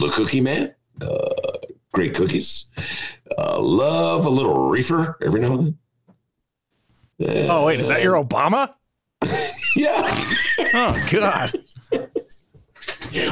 the 0.00 0.10
Cookie 0.12 0.40
Man. 0.40 0.74
Uh, 1.00 1.28
great 1.92 2.12
cookies. 2.12 2.66
Uh, 3.38 3.60
love 3.60 4.26
a 4.26 4.30
little 4.30 4.68
reefer 4.68 5.16
every 5.22 5.38
now 5.38 5.52
and 5.54 5.66
then. 5.66 5.78
Oh 7.28 7.66
wait, 7.66 7.80
is 7.80 7.88
that 7.88 8.02
your 8.02 8.22
Obama? 8.22 8.74
yeah. 9.76 10.20
oh 10.74 11.08
God. 11.10 11.52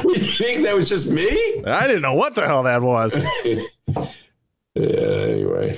We 0.03 0.19
think 0.19 0.61
that 0.61 0.75
was 0.75 0.87
just 0.87 1.09
me? 1.09 1.27
I 1.65 1.87
didn't 1.87 2.03
know 2.03 2.13
what 2.13 2.35
the 2.35 2.45
hell 2.45 2.63
that 2.63 2.83
was. 2.83 3.17
yeah, 4.75 4.75
anyway. 4.75 5.75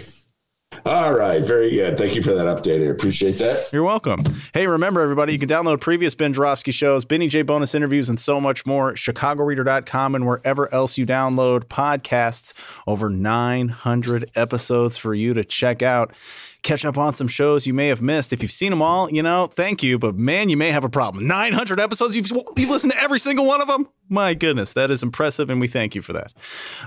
All 0.86 1.14
right, 1.14 1.46
very 1.46 1.72
good. 1.72 1.98
Thank 1.98 2.14
you 2.14 2.22
for 2.22 2.34
that 2.34 2.46
update. 2.46 2.86
I 2.86 2.92
appreciate 2.92 3.38
that. 3.38 3.72
You're 3.72 3.84
welcome. 3.84 4.20
Hey, 4.54 4.68
remember 4.68 5.00
everybody, 5.00 5.32
you 5.32 5.40
can 5.40 5.48
download 5.48 5.80
previous 5.80 6.14
Ben 6.14 6.34
Joravsky 6.34 6.72
shows, 6.72 7.06
Benny 7.06 7.30
J 7.30 7.44
bonus 7.44 7.74
interviews, 7.74 8.10
and 8.10 8.20
so 8.20 8.42
much 8.42 8.66
more 8.66 8.90
at 8.90 8.98
chicagoreader.com 8.98 10.16
and 10.16 10.28
wherever 10.28 10.74
else 10.74 10.98
you 10.98 11.06
download 11.06 11.66
podcasts. 11.66 12.54
Over 12.86 13.10
900 13.10 14.32
episodes 14.36 14.98
for 14.98 15.14
you 15.14 15.34
to 15.34 15.46
check 15.46 15.82
out 15.82 16.12
catch 16.64 16.86
up 16.86 16.98
on 16.98 17.14
some 17.14 17.28
shows 17.28 17.68
you 17.68 17.74
may 17.74 17.88
have 17.88 18.02
missed. 18.02 18.34
If 18.34 18.42
you've 18.42 18.52
seen 18.52 18.72
them 18.72 18.82
all, 18.82 19.12
you 19.12 19.22
know, 19.22 19.48
thank 19.48 19.84
you, 19.84 20.00
but 20.00 20.16
man, 20.16 20.50
you 20.50 20.58
may 20.58 20.72
have 20.72 20.84
a 20.84 20.90
problem. 20.90 21.28
900 21.28 21.80
episodes, 21.80 22.16
you've, 22.16 22.32
you've 22.58 22.70
listened 22.70 22.94
to 22.94 23.02
every 23.02 23.20
single 23.20 23.46
one 23.46 23.62
of 23.62 23.68
them? 23.68 23.88
My 24.10 24.34
goodness, 24.34 24.74
that 24.74 24.92
is 24.92 25.04
impressive, 25.04 25.50
and 25.50 25.60
we 25.62 25.68
thank 25.68 25.96
you 25.96 26.02
for 26.02 26.14
that. 26.14 26.34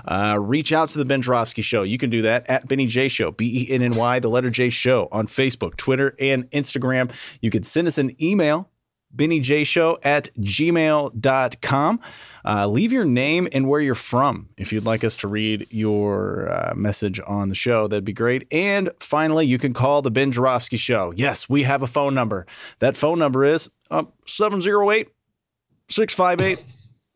Uh, 0.05 0.37
reach 0.39 0.73
out 0.73 0.89
to 0.89 0.97
the 0.97 1.05
Ben 1.05 1.21
Joravsky 1.21 1.61
Show. 1.61 1.83
You 1.83 1.97
can 1.97 2.09
do 2.09 2.21
that 2.23 2.49
at 2.49 2.67
Benny 2.67 2.87
J 2.87 3.07
Show, 3.07 3.31
B 3.31 3.67
E 3.67 3.73
N 3.73 3.81
N 3.81 3.91
Y, 3.95 4.19
the 4.19 4.29
letter 4.29 4.49
J 4.49 4.69
Show 4.69 5.07
on 5.11 5.27
Facebook, 5.27 5.77
Twitter, 5.77 6.15
and 6.19 6.49
Instagram. 6.51 7.11
You 7.41 7.51
can 7.51 7.63
send 7.63 7.87
us 7.87 7.97
an 7.97 8.15
email 8.21 8.69
bennyjshow 9.17 9.97
at 10.03 10.33
gmail.com. 10.35 11.99
Uh, 12.45 12.67
leave 12.67 12.93
your 12.93 13.03
name 13.03 13.47
and 13.51 13.67
where 13.67 13.81
you're 13.81 13.95
from 13.95 14.49
if 14.57 14.71
you'd 14.71 14.85
like 14.85 15.03
us 15.03 15.17
to 15.17 15.27
read 15.27 15.65
your 15.71 16.49
uh, 16.49 16.73
message 16.75 17.19
on 17.27 17.49
the 17.49 17.55
show. 17.55 17.87
That'd 17.87 18.05
be 18.05 18.13
great. 18.13 18.47
And 18.51 18.89
finally, 18.99 19.45
you 19.45 19.57
can 19.57 19.73
call 19.73 20.01
the 20.01 20.11
Ben 20.11 20.31
Joravsky 20.31 20.77
Show. 20.77 21.11
Yes, 21.15 21.49
we 21.49 21.63
have 21.63 21.81
a 21.81 21.87
phone 21.87 22.13
number. 22.13 22.45
That 22.79 22.95
phone 22.95 23.19
number 23.19 23.43
is 23.43 23.69
uh, 23.91 24.05
708 24.25 25.09
658 25.89 26.63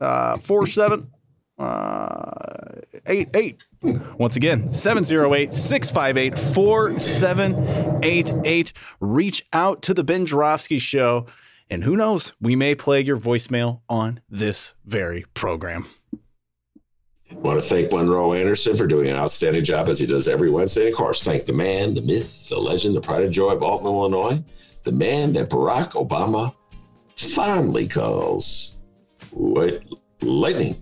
uh, 0.01 0.37
47 0.37 1.09
uh, 1.59 2.31
88. 3.05 3.65
Once 4.17 4.35
again, 4.35 4.73
708 4.73 5.53
658 5.53 6.39
4788. 6.39 8.73
Reach 8.99 9.47
out 9.53 9.83
to 9.83 9.93
the 9.93 10.03
Ben 10.03 10.25
Joravsky 10.25 10.79
Show. 10.79 11.27
And 11.71 11.85
who 11.85 11.95
knows, 11.95 12.33
we 12.41 12.57
may 12.57 12.75
play 12.75 12.99
your 12.99 13.17
voicemail 13.17 13.79
on 13.87 14.19
this 14.29 14.73
very 14.85 15.23
program. 15.33 15.85
I 16.13 17.39
want 17.39 17.61
to 17.61 17.65
thank 17.65 17.93
Monroe 17.93 18.33
Anderson 18.33 18.75
for 18.75 18.85
doing 18.85 19.07
an 19.09 19.15
outstanding 19.15 19.63
job 19.63 19.87
as 19.87 19.97
he 19.97 20.05
does 20.05 20.27
every 20.27 20.49
Wednesday. 20.49 20.89
Of 20.89 20.95
course, 20.95 21.23
thank 21.23 21.45
the 21.45 21.53
man, 21.53 21.93
the 21.93 22.01
myth, 22.01 22.49
the 22.49 22.59
legend, 22.59 22.93
the 22.93 22.99
pride 22.99 23.23
and 23.23 23.31
joy 23.31 23.51
of 23.51 23.63
Alton, 23.63 23.87
Illinois, 23.87 24.43
the 24.83 24.91
man 24.91 25.31
that 25.31 25.49
Barack 25.49 25.91
Obama 25.91 26.53
fondly 27.15 27.87
calls 27.87 28.77
what, 29.31 29.81
lightning. 30.21 30.75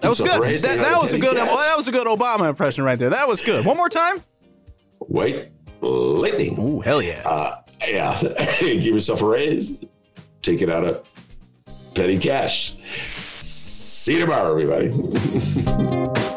That 0.00 0.10
was 0.10 0.20
good. 0.20 0.60
That, 0.60 0.78
that 0.78 1.02
was 1.02 1.12
a 1.12 1.18
good. 1.18 1.36
That 1.36 1.76
was 1.76 1.88
a 1.88 1.92
good 1.92 2.06
Obama 2.06 2.48
impression 2.48 2.84
right 2.84 2.98
there. 2.98 3.10
That 3.10 3.26
was 3.26 3.40
good. 3.40 3.64
One 3.64 3.76
more 3.76 3.88
time. 3.88 4.22
White 5.00 5.50
lightning. 5.80 6.56
Ooh, 6.60 6.80
hell 6.80 7.02
yeah. 7.02 7.22
Uh, 7.24 7.62
yeah, 7.88 8.18
give 8.60 8.84
yourself 8.84 9.22
a 9.22 9.26
raise, 9.26 9.78
take 10.42 10.62
it 10.62 10.70
out 10.70 10.84
of 10.84 11.08
petty 11.94 12.18
cash. 12.18 12.76
See 13.40 14.14
you 14.14 14.20
tomorrow, 14.20 14.50
everybody. 14.50 14.90